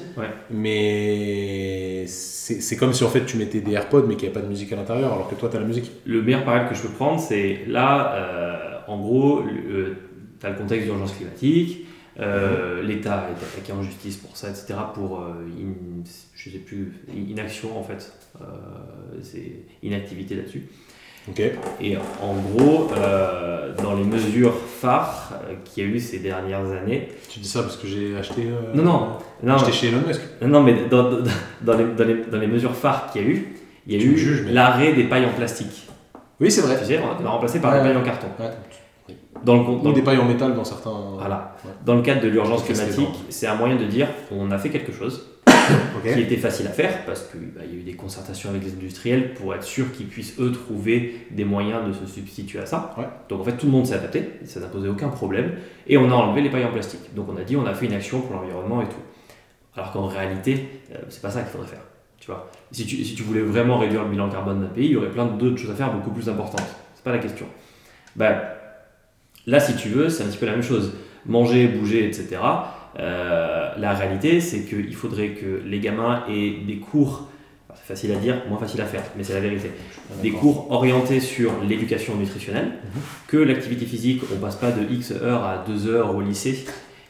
Mais 0.51 2.05
c'est 2.07 2.77
comme 2.77 2.93
si 2.93 3.05
en 3.05 3.09
fait 3.09 3.25
tu 3.25 3.37
mettais 3.37 3.61
des 3.61 3.73
AirPods 3.73 4.05
mais 4.07 4.15
qu'il 4.15 4.29
n'y 4.29 4.35
avait 4.35 4.41
pas 4.41 4.47
de 4.47 4.51
musique 4.51 4.73
à 4.73 4.77
l'intérieur 4.77 5.13
alors 5.13 5.29
que 5.29 5.35
toi 5.35 5.49
tu 5.49 5.57
as 5.57 5.61
la 5.61 5.67
musique. 5.67 5.91
Le 6.07 6.23
meilleur 6.23 6.45
parallèle 6.45 6.69
que 6.69 6.75
je 6.75 6.83
peux 6.83 6.89
prendre 6.89 7.21
c'est 7.21 7.65
là, 7.67 8.15
euh, 8.15 8.79
en 8.87 8.99
gros, 9.01 9.43
tu 9.43 10.47
as 10.47 10.51
le 10.51 10.57
contexte 10.57 10.87
d'urgence 10.87 11.13
climatique 11.15 11.87
euh, 12.21 12.83
L'État 12.83 13.29
est 13.31 13.45
attaqué 13.45 13.73
en 13.73 13.83
justice 13.83 14.17
pour 14.17 14.37
ça, 14.37 14.51
etc. 14.51 14.75
Pour 14.93 15.21
euh, 15.21 15.35
je 16.35 16.51
sais 16.51 16.59
plus, 16.59 16.93
inaction 17.15 17.79
en 17.79 17.85
fait, 17.85 18.13
euh, 18.41 18.45
c'est 19.23 19.65
inactivité 19.83 20.35
là-dessus. 20.35 20.65
Et 21.81 21.97
en 21.97 22.35
gros, 22.35 22.91
dans 23.83 23.95
les 23.95 24.05
mesures 24.05 24.55
phares 24.55 25.33
qu'il 25.65 25.85
y 25.85 25.87
a 25.87 25.91
eu 25.91 25.99
ces 25.99 26.19
dernières 26.19 26.71
années. 26.71 27.09
Tu 27.29 27.41
dis 27.41 27.49
ça 27.49 27.63
parce 27.63 27.77
que 27.77 27.87
j'ai 27.87 28.17
acheté. 28.17 28.47
non, 28.75 28.83
non, 28.83 29.07
non. 29.43 29.55
Acheté 29.55 29.73
chez 29.73 29.89
Elon 29.89 30.03
Musk. 30.07 30.21
Non, 30.43 30.63
mais 30.63 30.87
dans, 30.91 31.11
dans, 31.11 31.19
dans, 31.63 31.77
les, 31.77 31.85
dans, 31.85 32.05
les, 32.05 32.25
dans, 32.25 32.39
les, 32.39 32.47
mesures 32.47 32.75
phares 32.75 33.11
qu'il 33.13 33.23
y 33.23 33.25
a 33.25 33.29
eu, 33.29 33.57
il 33.87 33.95
y 33.95 34.01
a 34.01 34.05
eu 34.05 34.45
l'arrêt 34.51 34.93
des 34.93 35.05
pailles 35.05 35.27
en 35.27 35.33
plastique. 35.33 35.89
Oui, 36.41 36.51
c'est 36.51 36.61
vrai. 36.61 36.79
Tu 36.79 36.87
sais, 36.87 37.01
on 37.01 37.25
a 37.25 37.29
remplacé 37.29 37.61
par 37.61 37.73
des 37.75 37.81
pailles 37.81 37.97
en 37.97 38.03
carton. 38.03 38.29
Ouais. 38.39 38.51
Dans 39.45 39.55
le, 39.57 39.93
des 39.93 40.03
pailles 40.03 40.19
en 40.19 40.25
métal 40.25 40.55
dans 40.55 40.65
certains. 40.65 40.91
Voilà. 41.17 41.57
Dans 41.85 41.95
le 41.95 42.03
cadre 42.03 42.23
de 42.23 42.29
l'urgence 42.29 42.65
climatique, 42.65 43.25
c'est 43.29 43.47
un 43.47 43.55
moyen 43.55 43.77
de 43.77 43.85
dire 43.85 44.09
on 44.33 44.51
a 44.51 44.59
fait 44.59 44.71
quelque 44.71 44.93
chose 44.93 45.29
qui 46.03 46.21
était 46.21 46.37
facile 46.37 46.67
à 46.67 46.71
faire 46.71 47.05
parce 47.05 47.25
qu'il 47.25 47.51
bah, 47.51 47.63
y 47.65 47.77
a 47.77 47.79
eu 47.79 47.83
des 47.83 47.95
concertations 47.95 48.51
avec 48.51 48.65
les 48.65 48.73
industriels 48.73 49.35
pour 49.35 49.55
être 49.55 49.65
sûr 49.65 49.93
qu'ils 49.93 50.07
puissent 50.07 50.39
eux 50.39 50.53
trouver 50.53 51.27
des 51.31 51.45
moyens 51.45 51.87
de 51.87 51.93
se 51.93 52.07
substituer 52.07 52.59
à 52.59 52.67
ça. 52.67 52.95
Donc 53.29 53.41
en 53.41 53.45
fait 53.45 53.57
tout 53.57 53.67
le 53.67 53.73
monde 53.73 53.87
s'est 53.87 53.95
adapté, 53.95 54.25
ça 54.45 54.61
n'a 54.61 54.67
posé 54.67 54.89
aucun 54.89 55.09
problème 55.09 55.53
et 55.87 55.97
on 55.97 56.11
a 56.11 56.15
enlevé 56.15 56.43
les 56.43 56.51
pailles 56.51 56.65
en 56.65 56.73
plastique. 56.73 57.15
Donc 57.15 57.29
on 57.29 57.37
a 57.37 57.43
dit 57.43 57.57
on 57.57 57.67
a 57.67 57.75
fait 57.75 57.87
une 57.87 57.95
action 57.95 58.21
pour 58.21 58.35
l'environnement 58.35 58.83
et 58.83 58.87
tout. 58.87 59.03
Alors 59.75 59.93
qu'en 59.93 60.07
réalité, 60.07 60.69
euh, 60.93 60.99
c'est 61.09 61.23
pas 61.23 61.31
ça 61.31 61.43
qu'il 61.43 61.51
faudrait 61.51 61.69
faire. 61.69 61.83
Tu 62.19 62.27
vois 62.27 62.51
si, 62.73 62.85
tu, 62.85 63.05
si 63.05 63.15
tu 63.15 63.23
voulais 63.23 63.43
vraiment 63.43 63.79
réduire 63.79 64.03
le 64.03 64.11
bilan 64.11 64.29
carbone 64.29 64.61
d'un 64.61 64.67
pays, 64.67 64.87
il 64.87 64.93
y 64.93 64.97
aurait 64.97 65.11
plein 65.11 65.27
d'autres 65.27 65.57
choses 65.57 65.71
à 65.71 65.75
faire 65.75 65.93
beaucoup 65.93 66.11
plus 66.11 66.29
importantes. 66.29 66.67
C'est 66.95 67.05
pas 67.05 67.13
la 67.13 67.19
question. 67.19 67.47
Bah, 68.17 68.57
Là, 69.49 69.61
si 69.61 69.75
tu 69.77 69.89
veux, 69.89 70.11
c'est 70.11 70.25
un 70.25 70.27
petit 70.27 70.37
peu 70.37 70.45
la 70.45 70.53
même 70.53 70.63
chose. 70.63 70.93
Manger, 71.25 71.69
bouger, 71.69 72.07
etc. 72.07 72.39
Euh, 72.99 73.71
la 73.79 73.95
réalité, 73.95 74.41
c'est 74.41 74.65
qu'il 74.65 74.95
faudrait 74.95 75.31
que 75.31 75.63
les 75.65 75.79
gamins 75.79 76.25
aient 76.29 76.57
des 76.67 76.77
cours, 76.77 77.29
c'est 77.75 77.87
facile 77.87 78.13
à 78.13 78.17
dire, 78.17 78.43
moins 78.49 78.59
facile 78.59 78.81
à 78.81 78.87
faire, 78.87 79.05
mais 79.17 79.25
c'est 79.25 79.35
la 79.35 79.41
vérité, 79.41 79.71
des 80.23 80.31
cours 80.31 80.71
orientés 80.71 81.21
sur 81.21 81.53
l'éducation 81.67 82.17
nutritionnelle, 82.17 82.67
mhm. 82.67 83.01
que 83.27 83.37
l'activité 83.37 83.87
physique, 83.87 84.23
on 84.35 84.39
passe 84.39 84.57
pas 84.57 84.73
de 84.73 84.83
X 84.93 85.13
heures 85.13 85.45
à 85.45 85.65
2 85.67 85.87
heures 85.87 86.15
au 86.15 86.21
lycée, 86.21 86.65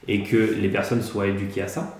et 0.06 0.22
que 0.22 0.54
les 0.60 0.68
personnes 0.68 1.02
soient 1.02 1.26
éduquées 1.26 1.62
à 1.62 1.68
ça, 1.68 1.98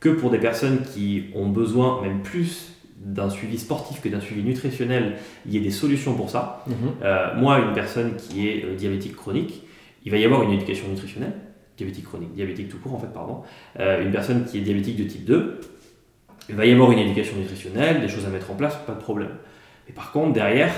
que 0.00 0.08
pour 0.08 0.30
des 0.30 0.38
personnes 0.38 0.82
qui 0.82 1.24
ont 1.34 1.48
besoin, 1.48 2.02
même 2.02 2.22
plus, 2.22 2.72
d'un 3.04 3.30
suivi 3.30 3.58
sportif 3.58 4.00
que 4.00 4.08
d'un 4.08 4.20
suivi 4.20 4.42
nutritionnel, 4.42 5.16
il 5.46 5.52
y 5.52 5.56
ait 5.56 5.60
des 5.60 5.70
solutions 5.70 6.14
pour 6.14 6.30
ça. 6.30 6.64
Euh, 7.02 7.34
moi, 7.36 7.58
une 7.58 7.72
personne 7.72 8.16
qui 8.16 8.48
est 8.48 8.64
euh, 8.64 8.74
diabétique 8.74 9.16
chronique, 9.16 9.62
il 10.04 10.12
va 10.12 10.18
y 10.18 10.24
avoir 10.24 10.42
une 10.42 10.52
éducation 10.52 10.88
nutritionnelle, 10.88 11.34
diabétique 11.76 12.04
chronique, 12.04 12.34
diabétique 12.34 12.68
tout 12.68 12.78
court 12.78 12.94
en 12.94 12.98
fait, 12.98 13.12
pardon. 13.12 13.42
Euh, 13.78 14.02
une 14.02 14.10
personne 14.10 14.44
qui 14.44 14.58
est 14.58 14.60
diabétique 14.60 14.96
de 14.96 15.04
type 15.04 15.24
2, 15.24 15.60
il 16.48 16.54
va 16.54 16.66
y 16.66 16.72
avoir 16.72 16.90
une 16.90 16.98
éducation 16.98 17.36
nutritionnelle, 17.36 18.00
des 18.00 18.08
choses 18.08 18.26
à 18.26 18.28
mettre 18.28 18.50
en 18.50 18.54
place, 18.54 18.76
pas 18.86 18.94
de 18.94 19.00
problème. 19.00 19.30
Mais 19.86 19.94
par 19.94 20.12
contre, 20.12 20.32
derrière, 20.32 20.72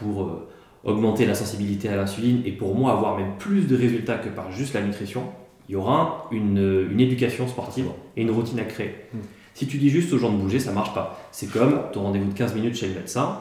pour 0.00 0.46
augmenter 0.84 1.26
la 1.26 1.34
sensibilité 1.34 1.88
à 1.88 1.96
l'insuline 1.96 2.42
et 2.44 2.52
pour 2.52 2.74
moi 2.74 2.92
avoir 2.92 3.16
même 3.18 3.36
plus 3.38 3.66
de 3.66 3.76
résultats 3.76 4.18
que 4.18 4.28
par 4.28 4.50
juste 4.52 4.74
la 4.74 4.82
nutrition, 4.82 5.24
il 5.68 5.72
y 5.72 5.76
aura 5.76 6.28
une, 6.30 6.88
une 6.90 7.00
éducation 7.00 7.48
sportive 7.48 7.86
et 8.16 8.22
une 8.22 8.30
routine 8.30 8.58
à 8.60 8.64
créer. 8.64 8.94
Hmm. 9.12 9.18
Si 9.54 9.66
tu 9.66 9.78
dis 9.78 9.88
juste 9.88 10.12
aux 10.12 10.18
gens 10.18 10.30
de 10.30 10.36
bouger, 10.36 10.58
ça 10.58 10.70
marche 10.70 10.92
pas. 10.94 11.18
C'est 11.32 11.50
comme 11.50 11.80
ton 11.92 12.02
rendez-vous 12.02 12.30
de 12.30 12.36
15 12.36 12.54
minutes 12.54 12.76
chez 12.76 12.88
le 12.88 12.94
médecin, 12.94 13.38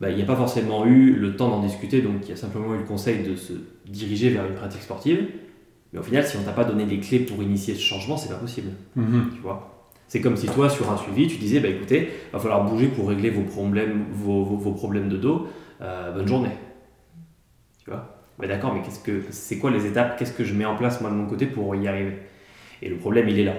bah, 0.00 0.10
il 0.10 0.16
n'y 0.16 0.22
a 0.22 0.24
pas 0.24 0.36
forcément 0.36 0.86
eu 0.86 1.12
le 1.12 1.36
temps 1.36 1.48
d'en 1.48 1.60
discuter, 1.60 2.00
donc 2.00 2.14
il 2.22 2.30
y 2.30 2.32
a 2.32 2.36
simplement 2.36 2.74
eu 2.74 2.78
le 2.78 2.84
conseil 2.84 3.22
de 3.22 3.36
se 3.36 3.52
diriger 3.86 4.30
vers 4.30 4.46
une 4.46 4.54
pratique 4.54 4.82
sportive. 4.82 5.26
Mais 5.92 5.98
au 5.98 6.02
final, 6.02 6.24
si 6.26 6.36
on 6.36 6.42
t'a 6.42 6.52
pas 6.52 6.64
donné 6.64 6.84
les 6.84 7.00
clés 7.00 7.20
pour 7.20 7.42
initier 7.42 7.74
ce 7.74 7.82
changement, 7.82 8.16
c'est 8.16 8.30
pas 8.30 8.36
possible. 8.36 8.70
Mhm. 8.96 9.30
Tu 9.34 9.40
vois? 9.40 9.88
C'est 10.08 10.20
comme 10.20 10.36
si 10.36 10.46
toi, 10.46 10.68
sur 10.68 10.90
un 10.90 10.96
suivi, 10.96 11.26
tu 11.26 11.36
disais, 11.36 11.60
bah 11.60 11.68
écoutez, 11.68 12.10
va 12.32 12.38
falloir 12.38 12.64
bouger 12.64 12.88
pour 12.88 13.08
régler 13.08 13.30
vos 13.30 13.42
problèmes, 13.42 14.04
vos, 14.12 14.44
vos, 14.44 14.72
problèmes 14.72 15.08
de 15.08 15.16
dos. 15.16 15.48
Euh, 15.80 16.12
bonne 16.12 16.28
journée. 16.28 16.50
Tu 17.82 17.90
vois? 17.90 18.18
Bah, 18.38 18.46
D'accord, 18.46 18.74
mais 18.74 18.82
qu'est-ce 18.82 19.00
que 19.00 19.22
c'est 19.30 19.58
quoi 19.58 19.70
les 19.70 19.86
étapes? 19.86 20.18
Qu'est-ce 20.18 20.32
que 20.32 20.44
je 20.44 20.54
mets 20.54 20.66
en 20.66 20.76
place 20.76 21.00
moi 21.00 21.10
de 21.10 21.14
mon 21.14 21.26
côté 21.26 21.46
pour 21.46 21.74
y 21.74 21.88
arriver? 21.88 22.18
Et 22.82 22.88
le 22.88 22.96
problème, 22.96 23.28
il 23.28 23.38
est 23.38 23.44
là 23.44 23.54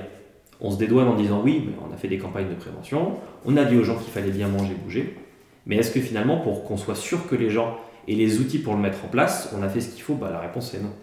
on 0.64 0.72
se 0.72 0.78
dédouane 0.78 1.08
en 1.08 1.16
disant 1.16 1.42
oui, 1.44 1.64
mais 1.68 1.74
on 1.88 1.94
a 1.94 1.98
fait 1.98 2.08
des 2.08 2.18
campagnes 2.18 2.50
de 2.50 2.56
prévention, 2.56 3.18
on 3.46 3.58
a 3.58 3.66
dit 3.66 3.76
aux 3.76 3.84
gens 3.84 3.98
qu'il 3.98 4.12
fallait 4.12 4.32
bien 4.32 4.48
manger, 4.48 4.74
bouger. 4.74 5.16
Mais 5.66 5.76
est-ce 5.76 5.92
que 5.92 6.00
finalement, 6.00 6.38
pour 6.38 6.64
qu'on 6.64 6.78
soit 6.78 6.96
sûr 6.96 7.28
que 7.28 7.36
les 7.36 7.50
gens 7.50 7.78
aient 8.08 8.16
les 8.16 8.40
outils 8.40 8.60
pour 8.60 8.74
le 8.74 8.80
mettre 8.80 9.04
en 9.06 9.08
place, 9.10 9.54
on 9.58 9.62
a 9.62 9.70
fait 9.70 9.82
ce 9.82 9.90
qu'il 9.90 10.02
faut? 10.02 10.16
Bah, 10.16 10.30
La 10.32 10.40
réponse 10.40 10.74
est 10.74 10.80
non. 10.80 10.94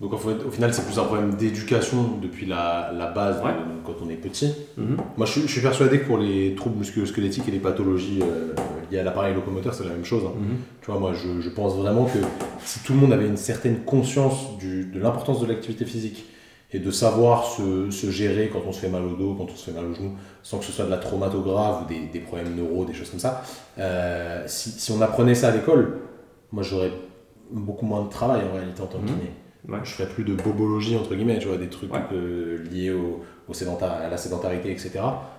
Donc 0.00 0.14
au 0.14 0.50
final, 0.50 0.72
c'est 0.72 0.86
plus 0.86 0.98
un 0.98 1.04
problème 1.04 1.34
d'éducation 1.34 2.16
depuis 2.22 2.46
la, 2.46 3.12
base 3.14 3.42
quand 3.84 3.96
on 4.02 4.08
est 4.08 4.14
petit. 4.14 4.54
Mhm. 4.78 4.96
Moi, 5.18 5.26
je, 5.26 5.46
suis 5.46 5.60
persuadé 5.60 6.00
que 6.00 6.06
pour 6.06 6.16
les 6.16 6.54
troubles 6.54 6.78
musculo-squelettiques 6.78 7.46
et 7.48 7.50
les 7.50 7.58
pathologies 7.58 8.20
euh, 8.22 8.54
liées 8.90 9.00
à 9.00 9.02
l'appareil 9.02 9.34
locomoteur, 9.34 9.74
c'est 9.74 9.84
la 9.84 9.90
même 9.90 10.06
chose. 10.06 10.22
Hein. 10.26 10.32
Mhm. 10.38 10.56
Tu 10.80 10.90
vois, 10.90 10.98
moi, 10.98 11.12
je, 11.12 11.48
pense 11.50 11.76
vraiment 11.76 12.06
que 12.06 12.18
si 12.64 12.80
tout 12.80 12.94
le 12.94 12.98
monde 12.98 13.12
avait 13.12 13.26
une 13.26 13.36
certaine 13.36 13.80
conscience 13.80 14.56
de 14.58 14.98
l'importance 14.98 15.40
de 15.40 15.46
l'activité 15.46 15.84
physique, 15.84 16.24
et 16.72 16.78
de 16.78 16.90
savoir 16.92 17.46
se, 17.46 17.90
se, 17.90 18.10
gérer 18.12 18.48
quand 18.48 18.60
on 18.64 18.72
se 18.72 18.78
fait 18.78 18.88
mal 18.88 19.02
au 19.02 19.16
dos, 19.16 19.34
quand 19.34 19.46
on 19.52 19.56
se 19.56 19.68
fait 19.68 19.76
mal 19.76 19.86
au 19.86 19.92
genou, 19.92 20.12
sans 20.44 20.58
que 20.58 20.64
ce 20.64 20.70
soit 20.70 20.84
de 20.84 20.90
la 20.90 20.98
traumatographe 20.98 21.82
ou 21.82 21.88
des, 21.88 22.06
des 22.06 22.20
problèmes 22.20 22.54
neuro, 22.54 22.84
des 22.84 22.94
choses 22.94 23.10
comme 23.10 23.18
ça. 23.18 23.42
Euh, 23.78 24.44
si, 24.46 24.70
si, 24.70 24.92
on 24.92 25.00
apprenait 25.00 25.34
ça 25.34 25.48
à 25.48 25.50
l'école, 25.50 25.98
moi 26.52 26.62
j'aurais 26.62 26.92
beaucoup 27.50 27.86
moins 27.86 28.04
de 28.04 28.08
travail 28.08 28.42
en 28.48 28.54
réalité 28.54 28.80
en 28.82 28.86
tant 28.86 29.00
que 29.00 29.10
mmh. 29.10 29.18
Kiné. 29.66 29.78
Je 29.84 29.90
ferais 29.90 30.08
plus 30.08 30.24
de 30.24 30.34
bobologie, 30.34 30.96
entre 30.96 31.14
guillemets, 31.14 31.38
tu 31.38 31.48
vois, 31.48 31.56
des 31.56 31.68
trucs 31.68 31.90
euh, 32.12 32.64
liés 32.70 32.92
au, 32.92 33.22
au 33.48 33.84
à 33.84 34.08
la 34.08 34.16
sédentarité, 34.16 34.70
etc. 34.70 34.92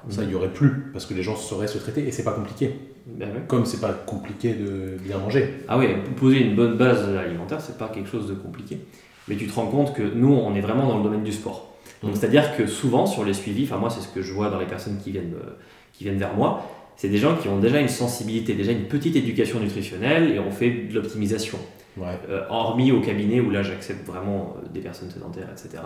Ça, 0.10 0.24
il 0.24 0.28
n'y 0.28 0.36
aurait 0.36 0.54
plus, 0.54 0.92
parce 0.92 1.06
que 1.06 1.14
les 1.14 1.24
gens 1.24 1.36
sauraient 1.36 1.68
se 1.68 1.78
traiter, 1.78 2.08
et 2.08 2.12
c'est 2.12 2.24
pas 2.24 2.34
compliqué. 2.34 2.76
Ben 3.08 3.30
Comme 3.48 3.66
c'est 3.66 3.82
pas 3.82 3.94
compliqué 3.94 4.54
de 4.54 4.98
bien 5.04 5.18
manger. 5.18 5.56
Ah 5.68 5.78
oui, 5.78 5.88
poser 6.18 6.42
une 6.46 6.56
bonne 6.56 6.78
base 6.78 7.04
alimentaire, 7.18 7.60
c'est 7.60 7.78
pas 7.78 7.90
quelque 7.90 8.10
chose 8.10 8.28
de 8.28 8.34
compliqué 8.34 8.80
mais 9.28 9.36
tu 9.36 9.48
te 9.48 9.54
rends 9.54 9.68
compte 9.68 9.94
que 9.94 10.04
nous, 10.04 10.34
on 10.34 10.56
est 10.56 10.62
vraiment 10.62 10.88
dans 10.88 10.98
le 10.98 11.04
domaine 11.04 11.24
du 11.24 11.32
sport. 11.32 11.74
Donc, 12.04 12.12
mm. 12.12 12.16
c'est-à-dire 12.16 12.58
que 12.58 12.68
souvent, 12.68 13.06
sur 13.06 13.24
les 13.24 13.34
suivis, 13.34 13.64
enfin, 13.64 13.78
moi, 13.78 13.90
c'est 13.90 14.02
ce 14.02 14.08
que 14.08 14.22
je 14.22 14.34
vois 14.34 14.50
dans 14.50 14.60
les 14.60 14.66
personnes 14.66 15.00
qui 15.02 15.12
viennent, 15.12 15.36
euh, 15.36 15.52
qui 15.94 16.04
viennent 16.04 16.18
vers 16.18 16.36
moi, 16.36 16.70
c'est 16.98 17.10
des 17.10 17.18
gens 17.18 17.36
qui 17.36 17.48
ont 17.48 17.60
déjà 17.60 17.80
une 17.80 17.88
sensibilité, 17.88 18.54
déjà 18.54 18.72
une 18.72 18.86
petite 18.86 19.16
éducation 19.16 19.60
nutritionnelle 19.60 20.32
et 20.32 20.40
on 20.40 20.52
fait 20.52 20.70
de 20.70 20.94
l'optimisation. 20.94 21.58
Euh, 22.00 22.46
hormis 22.50 22.92
au 22.92 23.02
cabinet 23.02 23.42
où 23.42 23.50
là 23.50 23.64
j'accepte 23.64 24.08
vraiment 24.08 24.56
euh, 24.58 24.68
des 24.70 24.80
personnes 24.80 25.12
sédentaires, 25.12 25.50
etc. 25.52 25.84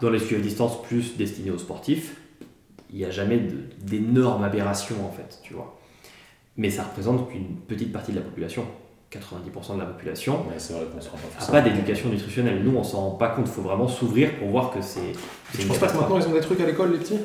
Dans 0.00 0.10
les 0.10 0.18
suivis 0.18 0.40
à 0.40 0.44
distance 0.44 0.82
plus 0.82 1.16
destinés 1.16 1.50
aux 1.50 1.58
sportifs, 1.58 2.16
il 2.90 2.98
n'y 2.98 3.04
a 3.04 3.10
jamais 3.10 3.40
d'énormes 3.80 4.44
aberrations 4.44 4.96
en 5.06 5.10
fait, 5.10 5.40
tu 5.42 5.54
vois. 5.54 5.78
Mais 6.56 6.70
ça 6.70 6.84
représente 6.84 7.30
qu'une 7.30 7.56
petite 7.56 7.92
partie 7.92 8.12
de 8.12 8.16
la 8.16 8.22
population. 8.22 8.64
90% 9.12 9.76
de 9.76 9.80
la 9.80 9.86
population 9.86 10.44
n'a 10.50 11.46
pas 11.46 11.60
d'éducation 11.62 12.08
nutritionnelle. 12.08 12.62
Nous, 12.64 12.76
on 12.76 12.82
s'en 12.82 13.00
rend 13.00 13.10
pas 13.12 13.28
compte. 13.28 13.46
Il 13.46 13.52
faut 13.52 13.62
vraiment 13.62 13.86
s'ouvrir 13.86 14.36
pour 14.36 14.48
voir 14.48 14.70
que 14.70 14.82
c'est. 14.82 15.12
Tu 15.56 15.66
penses 15.66 15.78
pas 15.78 15.88
que 15.88 15.96
maintenant 15.96 16.18
ils 16.18 16.26
ont 16.26 16.32
des 16.32 16.40
trucs 16.40 16.60
à 16.60 16.66
l'école, 16.66 16.92
les 16.92 16.98
petits? 16.98 17.20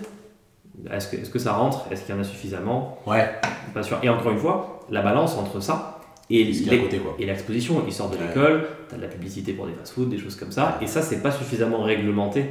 Est-ce 0.90 1.08
que, 1.10 1.18
est 1.18 1.30
que 1.30 1.40
ça 1.40 1.54
rentre? 1.54 1.86
Est-ce 1.92 2.06
qu'il 2.06 2.16
y 2.16 2.18
en 2.18 2.22
a 2.22 2.24
suffisamment? 2.24 3.00
Ouais. 3.06 3.30
Pas 3.74 3.84
sûr. 3.84 4.00
Et 4.04 4.10
encore 4.10 4.32
une 4.32 4.38
fois, 4.38 4.86
la 4.90 5.02
balance 5.02 5.36
entre 5.38 5.60
ça 5.60 5.91
et 6.40 7.26
l'exposition. 7.26 7.84
Ils 7.86 7.94
sortent 7.94 8.18
de 8.18 8.26
l'école, 8.26 8.68
tu 8.88 8.96
as 8.96 8.98
de 8.98 9.04
la 9.04 9.08
publicité 9.08 9.54
pour 9.54 9.68
des 9.68 9.74
fast-foods, 9.74 10.06
des 10.06 10.18
choses 10.18 10.36
comme 10.36 10.52
ça. 10.52 10.80
Et 10.82 10.88
ça, 10.88 11.02
c'est 11.02 11.22
pas 11.22 11.32
suffisamment 11.32 11.84
réglementé. 11.84 12.46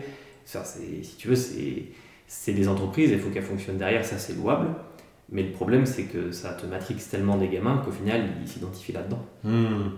Ça, 0.45 0.65
si 0.65 1.17
tu 1.17 1.29
veux, 1.29 1.37
c'est 1.37 2.53
des 2.53 2.69
entreprises, 2.69 3.11
il 3.11 3.19
faut 3.19 3.31
qu'elles 3.31 3.43
fonctionnent 3.43 3.79
derrière, 3.79 4.05
ça 4.05 4.19
c'est 4.19 4.35
louable. 4.35 4.69
Mais 5.33 5.43
le 5.43 5.53
problème, 5.53 5.87
c'est 5.87 6.05
que 6.05 6.33
ça 6.33 6.53
te 6.53 6.67
matrix 6.67 6.97
tellement 7.11 7.37
des 7.37 7.49
gamins 7.49 7.81
qu'au 7.85 7.93
final, 7.93 8.23
ils 8.43 8.49
s'identifient 8.49 8.93
là-dedans. 8.93 9.25
Hmm. 9.45 9.91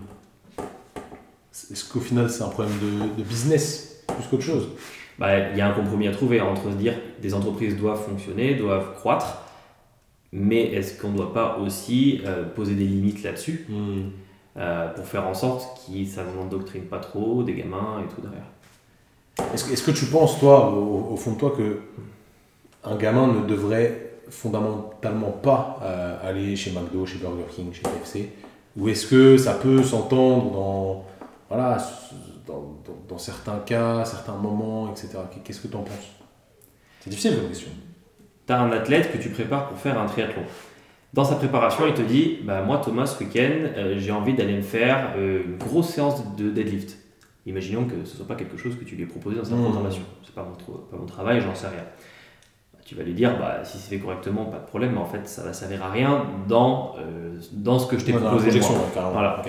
Est-ce 1.71 1.91
qu'au 1.91 1.99
final, 1.99 2.29
c'est 2.29 2.43
un 2.43 2.49
problème 2.49 2.73
de, 3.17 3.23
business 3.23 4.03
plus 4.07 4.27
qu'autre 4.29 4.43
chose? 4.43 4.69
Bah, 5.17 5.49
Il 5.49 5.57
y 5.57 5.61
a 5.61 5.67
un 5.67 5.73
compromis 5.73 6.07
à 6.07 6.11
trouver 6.11 6.39
entre 6.39 6.71
se 6.71 6.75
dire 6.75 6.93
des 7.21 7.33
entreprises 7.33 7.75
doivent 7.75 8.03
fonctionner, 8.03 8.55
doivent 8.55 8.93
croître, 8.95 9.42
mais 10.35 10.63
est-ce 10.73 10.99
qu'on 10.99 11.09
ne 11.09 11.17
doit 11.17 11.33
pas 11.33 11.59
aussi 11.59 12.21
euh, 12.25 12.43
poser 12.43 12.73
des 12.73 12.85
limites 12.85 13.21
là-dessus 13.21 13.67
hmm. 13.69 14.09
euh, 14.57 14.87
pour 14.89 15.05
faire 15.05 15.27
en 15.27 15.35
sorte 15.35 15.79
que 15.87 16.05
ça 16.05 16.23
n'endoctrine 16.23 16.85
pas 16.85 16.97
trop 16.97 17.43
des 17.43 17.53
gamins 17.53 18.01
et 18.03 18.13
tout 18.13 18.21
derrière? 18.21 19.53
Est-ce 19.53 19.83
que 19.83 19.91
tu 19.91 20.05
penses, 20.05 20.39
toi, 20.39 20.71
au, 20.71 21.13
au 21.13 21.15
fond 21.15 21.33
de 21.33 21.37
toi, 21.37 21.53
que 21.55 21.81
un 22.83 22.95
gamin 22.95 23.27
ne 23.27 23.45
devrait 23.45 24.13
fondamentalement 24.29 25.31
pas 25.31 25.79
euh, 25.83 26.17
aller 26.27 26.55
chez 26.55 26.71
McDo, 26.71 27.05
chez 27.05 27.19
Burger 27.19 27.45
King, 27.55 27.71
chez 27.71 27.83
KFC 27.83 28.29
Ou 28.75 28.89
est-ce 28.89 29.05
que 29.05 29.37
ça 29.37 29.53
peut 29.53 29.83
s'entendre 29.83 30.51
dans, 30.51 31.05
voilà, 31.47 31.77
dans, 32.47 32.75
dans, 33.07 33.17
certains 33.19 33.59
cas, 33.59 34.03
certains 34.03 34.35
moments, 34.35 34.91
etc. 34.91 35.19
Qu'est-ce 35.43 35.61
que 35.61 35.67
tu 35.67 35.75
en 35.75 35.83
penses? 35.83 36.11
C'est 37.01 37.11
difficile 37.11 37.35
comme 37.35 37.49
question. 37.49 37.71
Tu 38.47 38.53
as 38.53 38.59
un 38.59 38.71
athlète 38.71 39.11
que 39.11 39.17
tu 39.17 39.29
prépares 39.29 39.67
pour 39.67 39.77
faire 39.77 39.99
un 39.99 40.05
triathlon. 40.05 40.43
Dans 41.13 41.23
sa 41.23 41.35
préparation, 41.35 41.85
il 41.87 41.93
te 41.93 42.01
dit 42.01 42.39
bah, 42.43 42.61
Moi, 42.61 42.81
Thomas, 42.83 43.05
ce 43.05 43.23
week-end, 43.23 43.69
euh, 43.77 43.95
j'ai 43.97 44.11
envie 44.11 44.33
d'aller 44.33 44.55
me 44.55 44.61
faire 44.61 45.13
euh, 45.15 45.43
une 45.45 45.57
grosse 45.57 45.89
séance 45.89 46.35
de 46.35 46.49
deadlift. 46.49 46.97
Imaginons 47.45 47.85
que 47.85 47.95
ce 48.05 48.11
ne 48.11 48.17
soit 48.17 48.27
pas 48.27 48.35
quelque 48.35 48.57
chose 48.57 48.75
que 48.77 48.83
tu 48.83 48.95
lui 48.95 49.03
ai 49.03 49.05
proposé 49.05 49.37
dans 49.37 49.43
sa 49.43 49.55
mmh. 49.55 49.63
programmation. 49.63 50.03
Ce 50.23 50.29
n'est 50.29 50.35
pas, 50.35 50.43
pas 50.43 50.97
mon 50.97 51.05
travail, 51.05 51.41
j'en 51.41 51.55
sais 51.55 51.67
rien 51.67 51.83
tu 52.85 52.95
vas 52.95 53.03
lui 53.03 53.13
dire, 53.13 53.37
bah, 53.39 53.61
si 53.63 53.77
c'est 53.77 53.95
fait 53.95 53.99
correctement, 53.99 54.45
pas 54.45 54.59
de 54.59 54.65
problème, 54.65 54.91
mais 54.93 54.99
en 54.99 55.05
fait, 55.05 55.27
ça 55.27 55.43
va 55.43 55.53
servir 55.53 55.83
à 55.83 55.89
rien 55.89 56.25
dans, 56.47 56.95
euh, 56.99 57.39
dans 57.51 57.79
ce 57.79 57.87
que 57.87 57.97
je 57.97 58.05
t'ai 58.05 58.13
proposé. 58.13 58.59
voilà. 59.11 59.41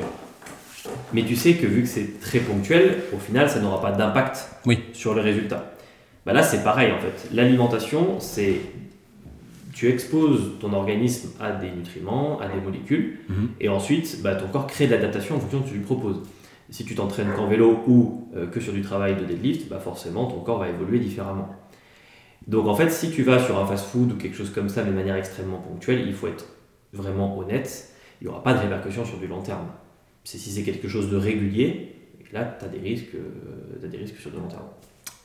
Mais 1.12 1.24
tu 1.24 1.34
sais 1.34 1.54
que 1.54 1.66
vu 1.66 1.82
que 1.82 1.88
c'est 1.88 2.20
très 2.20 2.38
ponctuel, 2.38 3.02
au 3.14 3.18
final, 3.18 3.48
ça 3.48 3.60
n'aura 3.60 3.80
pas 3.80 3.92
d'impact 3.92 4.48
oui. 4.66 4.80
sur 4.92 5.14
les 5.14 5.22
résultats. 5.22 5.73
Bah 6.26 6.32
là, 6.32 6.42
c'est 6.42 6.62
pareil 6.64 6.92
en 6.92 6.98
fait. 6.98 7.28
L'alimentation, 7.32 8.18
c'est 8.20 8.60
tu 9.74 9.88
exposes 9.88 10.52
ton 10.60 10.72
organisme 10.72 11.30
à 11.40 11.50
des 11.52 11.70
nutriments, 11.70 12.38
à 12.40 12.48
des 12.48 12.60
molécules, 12.60 13.18
mhm. 13.28 13.48
et 13.60 13.68
ensuite, 13.68 14.22
bah, 14.22 14.36
ton 14.36 14.46
corps 14.46 14.68
crée 14.68 14.86
de 14.86 14.92
l'adaptation 14.92 15.36
en 15.36 15.40
fonction 15.40 15.58
de 15.60 15.64
ce 15.64 15.68
que 15.68 15.72
tu 15.74 15.78
lui 15.78 15.84
proposes. 15.84 16.22
Si 16.70 16.84
tu 16.84 16.94
t'entraînes 16.94 17.32
qu'en 17.34 17.48
vélo 17.48 17.80
ou 17.86 18.28
euh, 18.36 18.46
que 18.46 18.60
sur 18.60 18.72
du 18.72 18.82
travail 18.82 19.16
de 19.16 19.24
deadlift, 19.24 19.68
bah 19.68 19.80
forcément, 19.80 20.26
ton 20.26 20.40
corps 20.40 20.58
va 20.58 20.68
évoluer 20.68 20.98
différemment. 20.98 21.54
Donc 22.46 22.66
en 22.66 22.74
fait, 22.74 22.90
si 22.90 23.10
tu 23.10 23.22
vas 23.22 23.38
sur 23.38 23.58
un 23.58 23.66
fast-food 23.66 24.12
ou 24.12 24.16
quelque 24.16 24.36
chose 24.36 24.50
comme 24.50 24.68
ça, 24.68 24.82
mais 24.82 24.90
de 24.90 24.96
manière 24.96 25.16
extrêmement 25.16 25.58
ponctuelle, 25.58 26.04
il 26.06 26.14
faut 26.14 26.28
être 26.28 26.46
vraiment 26.92 27.36
honnête, 27.38 27.90
il 28.20 28.24
n'y 28.24 28.30
aura 28.30 28.42
pas 28.42 28.54
de 28.54 28.60
répercussions 28.60 29.04
sur 29.04 29.18
du 29.18 29.26
long 29.26 29.42
terme. 29.42 29.66
C'est 30.22 30.38
si 30.38 30.50
c'est 30.50 30.62
quelque 30.62 30.88
chose 30.88 31.10
de 31.10 31.16
régulier, 31.16 31.96
là, 32.32 32.56
tu 32.58 32.64
as, 32.64 32.68
des 32.68 32.78
risques, 32.78 33.14
euh, 33.14 33.84
as 33.84 33.88
des 33.88 33.98
risques 33.98 34.18
sur 34.18 34.30
du 34.30 34.36
long 34.36 34.48
terme. 34.48 34.66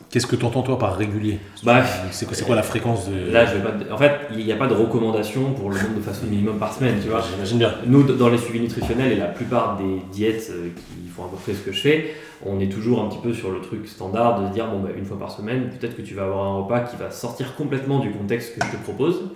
Qu'est-ce 0.09 0.25
que 0.25 0.35
tu 0.35 0.43
entends 0.43 0.63
toi 0.63 0.79
par 0.79 0.97
régulier? 0.97 1.37
Bah, 1.63 1.83
C'est 2.09 2.25
quoi, 2.25 2.35
quoi, 2.43 2.55
la 2.55 2.63
fréquence 2.63 3.07
de... 3.09 3.31
Là, 3.31 3.45
je 3.45 3.57
vais 3.57 3.61
pas... 3.61 3.93
En 3.93 3.97
fait, 3.97 4.11
il 4.31 4.43
n'y 4.43 4.51
a 4.51 4.55
pas 4.55 4.65
de 4.65 4.73
recommandation 4.73 5.53
pour 5.53 5.69
le 5.69 5.77
nombre 5.77 5.97
de 5.97 6.01
fast-food 6.01 6.31
minimum 6.31 6.57
par 6.57 6.73
semaine, 6.73 6.95
tu 6.99 7.09
vois. 7.09 7.21
J'imagine 7.21 7.59
bien. 7.59 7.75
Nous, 7.85 8.01
dans 8.03 8.29
les 8.29 8.39
suivis 8.39 8.59
nutritionnels 8.59 9.11
et 9.11 9.15
la 9.15 9.27
plupart 9.27 9.77
des 9.77 10.01
diètes 10.11 10.49
euh, 10.51 10.69
qui 10.75 11.09
font 11.09 11.25
à 11.25 11.27
peu 11.27 11.35
près 11.35 11.53
ce 11.53 11.59
que 11.59 11.71
je 11.71 11.79
fais, 11.79 12.15
on 12.43 12.59
est 12.59 12.69
toujours 12.71 13.01
un 13.01 13.09
petit 13.09 13.19
peu 13.21 13.33
sur 13.33 13.51
le 13.51 13.61
truc 13.61 13.87
standard 13.87 14.41
de 14.41 14.47
se 14.47 14.53
dire, 14.53 14.67
bon, 14.67 14.79
bah, 14.79 14.89
une 14.97 15.05
fois 15.05 15.19
par 15.19 15.29
semaine, 15.29 15.69
peut-être 15.69 15.95
que 15.95 16.01
tu 16.01 16.15
vas 16.15 16.23
avoir 16.23 16.43
un 16.43 16.57
repas 16.63 16.79
qui 16.79 16.95
va 16.95 17.11
sortir 17.11 17.55
complètement 17.55 17.99
du 17.99 18.09
contexte 18.09 18.57
que 18.57 18.65
je 18.65 18.71
te 18.71 18.77
propose. 18.77 19.29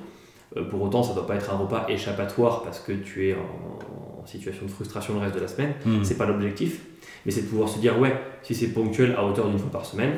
Euh, 0.58 0.64
pour 0.64 0.82
autant, 0.82 1.04
ça 1.04 1.12
ne 1.12 1.16
doit 1.18 1.28
pas 1.28 1.36
être 1.36 1.54
un 1.54 1.58
repas 1.58 1.86
échappatoire 1.88 2.64
parce 2.64 2.80
que 2.80 2.94
tu 2.94 3.30
es 3.30 3.36
en, 3.36 4.26
situation 4.26 4.66
de 4.66 4.72
frustration 4.72 5.16
le 5.16 5.20
reste 5.20 5.36
de 5.36 5.42
la 5.42 5.50
semaine. 5.50 5.74
Hmm. 5.86 6.02
C'est 6.02 6.18
pas 6.18 6.26
l'objectif, 6.26 6.80
mais 7.26 7.32
c'est 7.32 7.42
de 7.42 7.48
pouvoir 7.48 7.68
se 7.68 7.78
dire, 7.78 8.00
ouais, 8.00 8.16
si 8.42 8.56
c'est 8.56 8.70
ponctuel 8.70 9.16
à 9.18 9.26
hauteur 9.26 9.50
d'une 9.50 9.60
fois 9.60 9.70
par 9.70 9.86
semaine, 9.86 10.14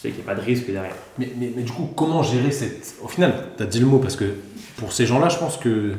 Tu 0.00 0.08
sais 0.08 0.14
qu'il 0.14 0.24
n'y 0.24 0.30
a 0.30 0.34
pas 0.34 0.40
de 0.40 0.44
risque 0.44 0.66
derrière. 0.66 0.94
Mais, 1.18 1.30
mais, 1.38 1.52
mais 1.54 1.62
du 1.62 1.72
coup, 1.72 1.90
comment 1.94 2.22
gérer 2.22 2.50
cette. 2.52 2.94
Au 3.02 3.08
final, 3.08 3.34
tu 3.56 3.62
as 3.62 3.66
dit 3.66 3.80
le 3.80 3.86
mot 3.86 3.98
parce 3.98 4.16
que 4.16 4.24
pour 4.78 4.92
ces 4.92 5.04
gens-là, 5.04 5.28
je 5.28 5.36
pense 5.36 5.58
que 5.58 5.92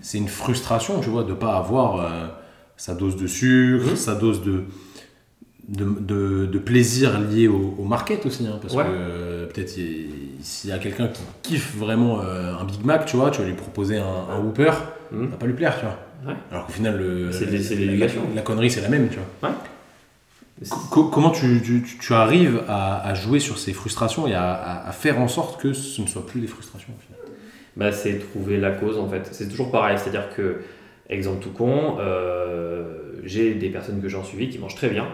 c'est 0.00 0.18
une 0.18 0.28
frustration, 0.28 1.00
tu 1.00 1.08
vois, 1.10 1.24
de 1.24 1.30
ne 1.30 1.34
pas 1.34 1.56
avoir 1.56 2.00
euh, 2.00 2.28
sa 2.76 2.94
dose 2.94 3.16
de 3.16 3.26
sucre, 3.26 3.90
Mhm. 3.90 3.96
sa 3.96 4.14
dose 4.14 4.42
de, 4.42 4.62
de, 5.68 5.84
de- 6.00 6.46
de 6.46 6.58
plaisir 6.58 7.18
lié 7.20 7.48
au, 7.48 7.74
au 7.78 7.84
market 7.84 8.24
aussi. 8.26 8.46
hein, 8.46 8.58
parce 8.62 8.74
Ouais. 8.74 8.84
que 8.84 8.88
euh, 8.92 9.46
peut-être 9.46 9.76
il- 9.76 10.08
s'il 10.40 10.70
y 10.70 10.72
a 10.72 10.78
quelqu'un 10.78 11.08
qui 11.08 11.22
kiffe 11.42 11.74
vraiment 11.76 12.20
euh, 12.20 12.54
un 12.54 12.64
Big 12.64 12.84
Mac, 12.84 13.06
tu 13.06 13.16
vois, 13.16 13.30
tu 13.30 13.40
vas 13.40 13.46
lui 13.48 13.54
proposer 13.54 13.98
un, 13.98 14.04
un 14.36 14.38
Whopper, 14.38 14.70
Mhm. 15.10 15.24
ça 15.24 15.30
va 15.32 15.36
pas 15.36 15.46
lui 15.46 15.54
plaire, 15.54 15.74
tu 15.80 15.84
vois. 15.84 15.98
Ouais. 16.32 16.38
Alors 16.52 16.66
qu'au 16.66 16.72
final, 16.72 16.96
le- 16.96 17.30
la-. 17.30 18.06
La, 18.06 18.06
la 18.36 18.42
connerie, 18.42 18.70
c'est 18.70 18.80
la 18.82 18.88
même, 18.88 19.08
tu 19.08 19.16
vois. 19.40 19.50
Comment 20.90 21.30
tu, 21.30 21.60
tu- 21.62 21.82
tu- 22.00 22.12
arrives 22.14 22.62
à, 22.68 23.06
à 23.08 23.14
jouer 23.14 23.40
sur 23.40 23.58
ces 23.58 23.72
frustrations 23.72 24.26
et 24.26 24.34
à, 24.34 24.52
à- 24.86 24.92
faire 24.92 25.20
en 25.20 25.28
sorte 25.28 25.60
que 25.60 25.72
ce 25.72 26.00
ne 26.02 26.06
soit 26.06 26.26
plus 26.26 26.40
des 26.40 26.46
frustrations 26.46 26.92
Bah, 27.76 27.90
c'est 27.92 28.18
trouver 28.18 28.58
la 28.58 28.70
cause 28.70 28.98
en 28.98 29.08
fait. 29.08 29.28
C'est 29.32 29.48
toujours 29.48 29.70
pareil, 29.70 29.98
c'est-à-dire 29.98 30.28
que, 30.36 30.60
exemple 31.08 31.42
tout 31.42 31.50
con, 31.50 31.96
euh, 32.00 33.20
j'ai 33.24 33.54
des 33.54 33.70
personnes 33.70 34.00
que 34.00 34.08
j'ai 34.08 34.16
en 34.16 34.24
suivi 34.24 34.48
qui 34.50 34.58
mangent 34.58 34.74
très 34.76 34.88
bien, 34.88 35.06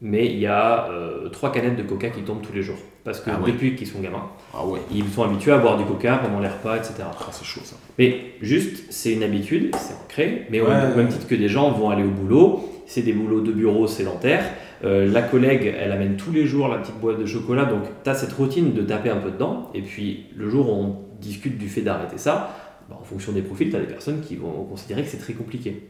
mais 0.00 0.26
il 0.26 0.38
y 0.38 0.46
a 0.46 0.88
euh, 0.90 1.28
trois 1.30 1.50
canettes 1.52 1.76
de 1.76 1.82
coca 1.82 2.10
qui 2.10 2.22
tombent 2.22 2.42
tous 2.42 2.52
les 2.52 2.62
jours. 2.62 2.78
Parce 3.04 3.20
que 3.20 3.30
Ah 3.30 3.38
ouais. 3.40 3.52
depuis 3.52 3.74
qu'ils 3.76 3.86
sont 3.86 4.00
gamins, 4.00 4.28
Ah 4.54 4.66
ouais, 4.66 4.80
ils 4.90 5.06
sont 5.08 5.22
habitués 5.22 5.52
à 5.52 5.58
boire 5.58 5.76
du 5.76 5.84
coca 5.84 6.16
pendant 6.18 6.40
les 6.40 6.48
repas, 6.48 6.76
etc. 6.76 6.94
Ah, 7.00 7.26
c'est 7.32 7.44
chaud 7.44 7.60
ça. 7.64 7.76
Mais 7.98 8.32
juste, 8.40 8.84
c'est 8.90 9.12
une 9.12 9.22
habitude, 9.22 9.74
c'est 9.76 9.94
ancré, 9.94 10.46
mais 10.50 10.60
au 10.60 10.66
Ouais. 10.66 10.92
au 10.92 10.96
même 10.96 11.08
titre 11.08 11.26
que 11.28 11.34
des 11.34 11.48
gens 11.48 11.70
vont 11.70 11.90
aller 11.90 12.02
au 12.02 12.08
boulot, 12.10 12.70
c'est 12.86 13.02
des 13.02 13.12
boulots 13.12 13.40
de 13.42 13.52
bureau 13.52 13.86
sédentaires. 13.86 14.44
Euh, 14.84 15.10
la 15.10 15.22
collègue, 15.22 15.74
elle 15.78 15.92
amène 15.92 16.16
tous 16.16 16.30
les 16.30 16.46
jours 16.46 16.68
la 16.68 16.78
petite 16.78 16.98
boîte 17.00 17.18
de 17.18 17.24
chocolat, 17.26 17.64
donc 17.64 17.84
tu 18.02 18.10
as 18.10 18.14
cette 18.14 18.32
routine 18.32 18.74
de 18.74 18.82
taper 18.82 19.08
un 19.10 19.16
peu 19.16 19.30
dedans, 19.30 19.70
et 19.72 19.80
puis 19.80 20.26
le 20.36 20.50
jour 20.50 20.68
où 20.68 20.72
on 20.72 20.96
discute 21.20 21.56
du 21.56 21.68
fait 21.68 21.80
d'arrêter 21.80 22.18
ça, 22.18 22.54
bah, 22.90 22.98
en 23.00 23.04
fonction 23.04 23.32
des 23.32 23.40
profils, 23.40 23.70
tu 23.70 23.76
as 23.76 23.80
des 23.80 23.86
personnes 23.86 24.20
qui 24.20 24.36
vont 24.36 24.64
considérer 24.64 25.02
que 25.02 25.08
c'est 25.08 25.16
très 25.18 25.32
compliqué. 25.32 25.88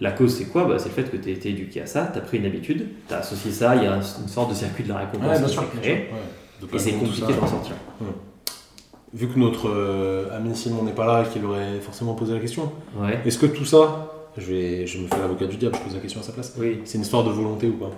La 0.00 0.10
cause, 0.10 0.34
c'est 0.34 0.46
quoi? 0.46 0.64
Bah, 0.64 0.78
C'est 0.78 0.88
le 0.88 0.94
fait 0.94 1.10
que 1.10 1.18
tu 1.18 1.28
as 1.28 1.32
été 1.32 1.50
éduqué 1.50 1.82
à 1.82 1.86
ça, 1.86 2.08
tu 2.10 2.18
as 2.18 2.22
pris 2.22 2.38
une 2.38 2.46
habitude, 2.46 2.86
tu 3.08 3.12
as 3.14 3.18
associé 3.18 3.50
ça, 3.50 3.76
il 3.76 3.82
y 3.82 3.86
a 3.86 3.92
un- 3.92 4.00
une 4.00 4.28
sorte 4.28 4.48
de 4.48 4.54
circuit 4.54 4.84
de 4.84 4.88
la 4.88 4.96
récompense 4.98 5.42
qui 5.42 5.50
s'est 5.50 5.60
créé, 5.82 6.08
et 6.72 6.78
c'est 6.78 6.92
compliqué 6.92 7.34
d'en 7.38 7.46
sortir. 7.46 7.74
Vu 9.12 9.28
que 9.28 9.38
notre 9.38 9.68
euh, 9.68 10.34
ami 10.34 10.56
Simon 10.56 10.84
n'est 10.84 10.92
pas 10.92 11.04
là 11.06 11.24
et 11.26 11.30
qu'il 11.30 11.44
aurait 11.44 11.78
forcément 11.82 12.14
posé 12.14 12.32
la 12.32 12.40
question, 12.40 12.72
Ouais, 12.98 13.18
est-ce 13.26 13.38
que 13.38 13.44
tout 13.44 13.66
ça, 13.66 14.10
je, 14.36 14.52
vais, 14.52 14.86
je 14.86 14.98
me 14.98 15.06
fais 15.08 15.18
l'avocat 15.18 15.46
du 15.46 15.56
diable, 15.56 15.76
je 15.78 15.84
pose 15.84 15.94
la 15.94 16.00
question 16.00 16.20
à 16.20 16.24
sa 16.24 16.32
place, 16.32 16.54
oui. 16.58 16.80
c'est 16.84 16.96
une 16.98 17.02
histoire 17.02 17.24
de 17.24 17.30
volonté 17.30 17.66
ou 17.68 17.74
pas? 17.74 17.90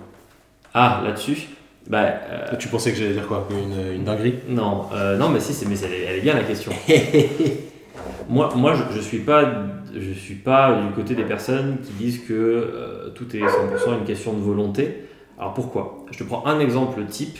Ah, 0.73 1.01
là-dessus? 1.05 1.47
Bah, 1.87 2.03
euh, 2.03 2.55
Tu 2.57 2.67
pensais 2.67 2.91
que 2.91 2.97
j'allais 2.97 3.13
dire 3.13 3.27
quoi? 3.27 3.47
Une, 3.51 3.95
une 3.95 4.03
dinguerie? 4.03 4.35
Non, 4.49 4.85
euh, 4.93 5.17
non, 5.17 5.29
mais 5.29 5.39
si, 5.39 5.53
c'est, 5.53 5.67
mais 5.67 5.79
elle 5.79 6.17
est 6.17 6.21
bien 6.21 6.33
la 6.33 6.43
question. 6.43 6.71
moi, 8.29 8.49
moi, 8.55 8.73
je, 8.73 8.95
je 8.95 9.01
suis 9.01 9.19
pas, 9.19 9.53
je 9.95 10.11
suis 10.11 10.35
pas 10.35 10.81
du 10.81 10.93
côté 10.93 11.15
des 11.15 11.23
personnes 11.23 11.77
qui 11.83 11.93
disent 11.93 12.19
que 12.25 12.33
euh, 12.33 13.09
tout 13.11 13.35
est 13.35 13.39
100% 13.39 13.99
une 13.99 14.05
question 14.05 14.33
de 14.33 14.41
volonté. 14.41 15.05
Alors 15.37 15.53
pourquoi? 15.53 16.05
Je 16.11 16.17
te 16.17 16.23
prends 16.23 16.45
un 16.45 16.59
exemple 16.59 17.03
type 17.05 17.37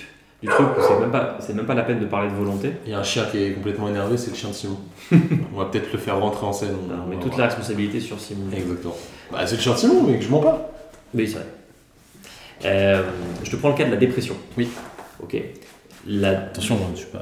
où 0.48 0.82
c'est 0.88 1.00
même 1.00 1.12
pas, 1.12 1.38
c'est 1.40 1.54
même 1.54 1.66
pas 1.66 1.74
la 1.75 1.84
peine 1.84 2.00
de 2.00 2.06
parler 2.06 2.30
de 2.30 2.36
volonté. 2.36 2.72
Il 2.86 2.92
y 2.92 2.96
a 2.96 3.00
un 3.00 3.04
chien 3.04 3.24
qui 3.32 3.44
est 3.44 3.52
complètement 3.54 3.88
énervé, 3.90 4.18
c'est 4.18 4.32
le 4.32 4.36
chien 4.36 4.50
de 4.50 4.54
Simon. 4.56 4.78
on 5.12 5.58
va 5.58 5.66
peut-être 5.66 5.92
le 5.92 6.00
faire 6.00 6.20
rentrer 6.20 6.46
en 6.46 6.54
scène. 6.54 6.75
on- 6.84 6.88
Non, 6.94 7.04
on 7.06 7.10
mais 7.10 7.16
toute 7.16 7.28
voir. 7.28 7.40
la 7.40 7.46
responsabilité 7.48 8.00
sur 8.00 8.20
Simon. 8.20 8.46
Exactement. 8.56 8.96
Bah, 9.32 9.40
c'est 9.46 9.56
le 9.56 9.62
chien 9.62 9.74
de 9.74 9.78
Simon, 9.78 10.04
mais 10.08 10.18
que 10.18 10.24
je 10.25 10.30
mens 10.30 10.42
pas. 10.42 10.72
Oui, 11.14 11.28
c'est 11.28 11.36
vrai. 11.36 11.46
Euh, 12.66 13.04
je 13.44 13.52
te 13.52 13.56
prends 13.58 13.70
le 13.70 13.75
cas 13.75 13.86
de 13.86 13.92
la 13.92 13.98
dépression. 13.98 14.36
Oui. 14.58 14.70
Ok. 15.22 15.38
La 16.08 16.30
Attention, 16.30 16.78
tu 16.96 17.06
peux- 17.08 17.18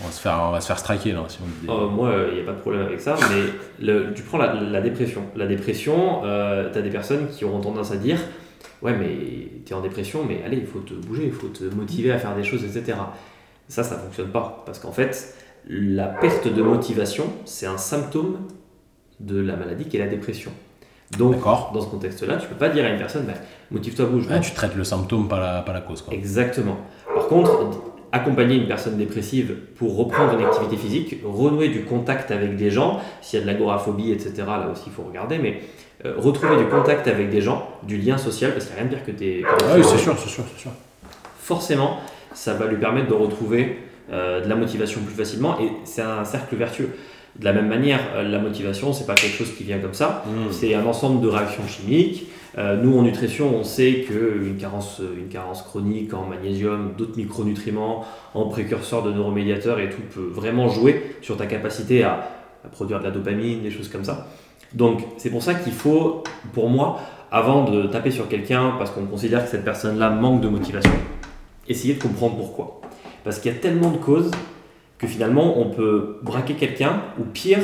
on, 0.00 0.06
va 0.06 0.12
se 0.12 0.20
faire, 0.20 0.40
on 0.48 0.52
va 0.52 0.60
se 0.60 0.66
faire 0.68 0.78
striker 0.78 1.12
là. 1.12 1.24
Si 1.28 1.38
on 1.42 1.46
dit- 1.66 1.68
Euh, 1.72 1.88
moi, 1.88 2.12
il 2.30 2.36
n'y 2.36 2.40
a 2.42 2.44
pas 2.44 2.52
de 2.52 2.60
problème 2.60 2.82
avec 2.86 3.00
ça, 3.00 3.16
mais 3.30 3.42
le- 3.84 4.12
tu 4.14 4.22
prends 4.22 4.38
la, 4.38 4.54
la 4.54 4.80
dépression. 4.80 5.22
La 5.36 5.46
dépression, 5.46 6.20
tu 6.22 6.78
as 6.78 6.82
des 6.82 6.90
personnes 6.90 7.26
qui 7.28 7.44
auront 7.44 7.60
tendance 7.60 7.90
à 7.90 7.96
dire 7.96 8.18
Ouais, 8.82 8.94
mais 8.96 9.60
tu 9.64 9.72
es 9.72 9.76
en 9.76 9.80
dépression, 9.80 10.24
mais 10.26 10.42
allez, 10.44 10.58
il 10.58 10.66
faut 10.66 10.80
te 10.80 10.94
bouger, 10.94 11.24
il 11.26 11.32
faut 11.32 11.48
te 11.48 11.64
motiver 11.64 12.12
à 12.12 12.18
faire 12.18 12.34
des 12.36 12.44
choses, 12.44 12.64
etc. 12.64 12.98
Ça, 13.68 13.82
ça 13.82 13.96
ne 13.96 14.00
fonctionne 14.02 14.30
pas. 14.30 14.62
Parce 14.64 14.78
qu'en 14.78 14.92
fait, 14.92 15.34
la 15.68 16.06
perte 16.06 16.48
de 16.48 16.62
motivation, 16.62 17.24
c'est 17.44 17.66
un 17.66 17.78
symptôme 17.78 18.38
de 19.20 19.40
la 19.40 19.56
maladie 19.56 19.86
qui 19.86 19.96
est 19.96 20.00
la 20.00 20.08
dépression. 20.08 20.52
Donc, 21.16 21.42
dans 21.42 21.80
ce 21.80 21.86
contexte-là, 21.86 22.36
tu 22.36 22.46
peux 22.48 22.54
pas 22.54 22.68
dire 22.68 22.84
à 22.84 22.90
une 22.90 22.98
personne 22.98 23.24
bah, 23.26 23.32
Motive-toi, 23.70 24.06
bouge. 24.06 24.26
Ah, 24.30 24.40
tu 24.40 24.52
traites 24.52 24.76
le 24.76 24.84
symptôme, 24.84 25.26
pas 25.26 25.40
la, 25.40 25.62
pas 25.62 25.72
la 25.72 25.80
cause. 25.80 26.02
Quoi. 26.02 26.14
Exactement. 26.14 26.76
Par 27.14 27.26
contre, 27.28 27.80
accompagner 28.12 28.56
une 28.56 28.66
personne 28.66 28.96
dépressive 28.96 29.56
pour 29.76 29.96
reprendre 29.96 30.38
une 30.38 30.44
activité 30.44 30.76
physique, 30.76 31.16
renouer 31.24 31.68
du 31.68 31.84
contact 31.84 32.30
avec 32.30 32.56
des 32.56 32.70
gens, 32.70 33.00
s'il 33.20 33.38
y 33.38 33.42
a 33.42 33.46
de 33.46 33.50
l'agoraphobie, 33.50 34.12
etc., 34.12 34.34
là 34.46 34.68
aussi 34.72 34.84
il 34.86 34.92
faut 34.92 35.02
regarder, 35.02 35.38
mais 35.38 35.60
euh, 36.04 36.14
retrouver 36.16 36.56
du 36.56 36.66
contact 36.66 37.08
avec 37.08 37.30
des 37.30 37.40
gens, 37.40 37.68
du 37.82 37.96
lien 37.96 38.18
social, 38.18 38.52
parce 38.52 38.66
qu'il 38.66 38.74
n'y 38.74 38.80
a 38.80 38.82
rien 38.82 38.90
de 38.90 38.96
pire 38.96 39.06
que 39.06 39.10
tes 39.10 39.44
Ah 39.44 39.74
oui, 39.76 39.82
c'est 39.82 39.98
sûr, 39.98 40.16
c'est 40.18 40.28
sûr, 40.28 40.44
c'est 40.54 40.60
sûr. 40.60 40.70
Forcément, 41.40 41.98
ça 42.34 42.54
va 42.54 42.66
lui 42.66 42.76
permettre 42.76 43.08
de 43.08 43.14
retrouver 43.14 43.78
euh, 44.12 44.42
de 44.42 44.48
la 44.48 44.54
motivation 44.54 45.00
plus 45.00 45.14
facilement, 45.14 45.58
et 45.60 45.70
c'est 45.84 46.02
un 46.02 46.24
cercle 46.24 46.56
vertueux. 46.56 46.90
De 47.38 47.44
la 47.44 47.52
même 47.52 47.68
manière, 47.68 48.00
euh, 48.14 48.22
la 48.22 48.38
motivation, 48.38 48.92
c'est 48.92 49.06
pas 49.06 49.14
quelque 49.14 49.36
chose 49.36 49.52
qui 49.56 49.64
vient 49.64 49.78
comme 49.78 49.94
ça. 49.94 50.24
Mmh. 50.26 50.52
C'est 50.52 50.74
un 50.74 50.86
ensemble 50.86 51.20
de 51.20 51.28
réactions 51.28 51.66
chimiques. 51.66 52.26
Euh, 52.56 52.76
nous, 52.80 52.98
en 52.98 53.02
nutrition, 53.02 53.54
on 53.54 53.64
sait 53.64 54.04
qu'une 54.06 54.56
carence, 54.58 55.00
une 55.16 55.28
carence 55.28 55.62
chronique 55.62 56.14
en 56.14 56.24
magnésium, 56.24 56.92
d'autres 56.96 57.16
micronutriments, 57.16 58.04
en 58.34 58.46
précurseurs 58.46 59.02
de 59.02 59.12
neuromédiateurs 59.12 59.78
et 59.78 59.90
tout 59.90 60.02
peut 60.14 60.30
vraiment 60.32 60.68
jouer 60.68 61.16
sur 61.22 61.36
ta 61.36 61.46
capacité 61.46 62.02
à, 62.02 62.30
à 62.64 62.68
produire 62.68 63.00
de 63.00 63.04
la 63.04 63.10
dopamine, 63.10 63.62
des 63.62 63.70
choses 63.70 63.88
comme 63.88 64.04
ça. 64.04 64.26
Donc, 64.74 65.00
c'est 65.16 65.30
pour 65.30 65.42
ça 65.42 65.54
qu'il 65.54 65.72
faut, 65.72 66.22
pour 66.52 66.68
moi, 66.68 67.00
avant 67.30 67.64
de 67.64 67.86
taper 67.86 68.10
sur 68.10 68.28
quelqu'un 68.28 68.74
parce 68.78 68.90
qu'on 68.90 69.04
considère 69.06 69.44
que 69.44 69.50
cette 69.50 69.64
personne-là 69.64 70.10
manque 70.10 70.40
de 70.40 70.48
motivation, 70.48 70.90
essayer 71.68 71.94
de 71.94 72.02
comprendre 72.02 72.36
pourquoi. 72.36 72.80
Parce 73.24 73.38
qu'il 73.38 73.52
y 73.52 73.54
a 73.54 73.58
tellement 73.58 73.90
de 73.90 73.98
causes 73.98 74.30
que 74.98 75.06
finalement, 75.06 75.58
on 75.58 75.70
peut 75.70 76.18
braquer 76.22 76.54
quelqu'un 76.54 77.00
ou 77.18 77.24
pire, 77.24 77.58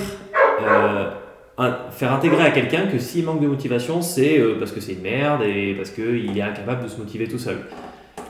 euh, 0.63 1.11
un- 1.59 1.77
faire 1.91 2.13
intégrer 2.13 2.43
à 2.43 2.51
quelqu'un 2.51 2.87
que 2.87 2.99
s'il 2.99 3.25
manque 3.25 3.41
de 3.41 3.47
motivation, 3.49 4.03
c'est 4.03 4.39
euh, 4.39 4.57
parce 4.59 4.73
que 4.73 4.81
c'est 4.81 4.93
une 4.93 5.03
merde 5.03 5.43
et 5.43 5.75
parce 5.75 5.91
qu'il 5.91 6.37
est 6.37 6.43
incapable 6.43 6.85
de 6.85 6.89
se 6.89 6.99
motiver 6.99 7.27
tout 7.29 7.39
seul. 7.39 7.59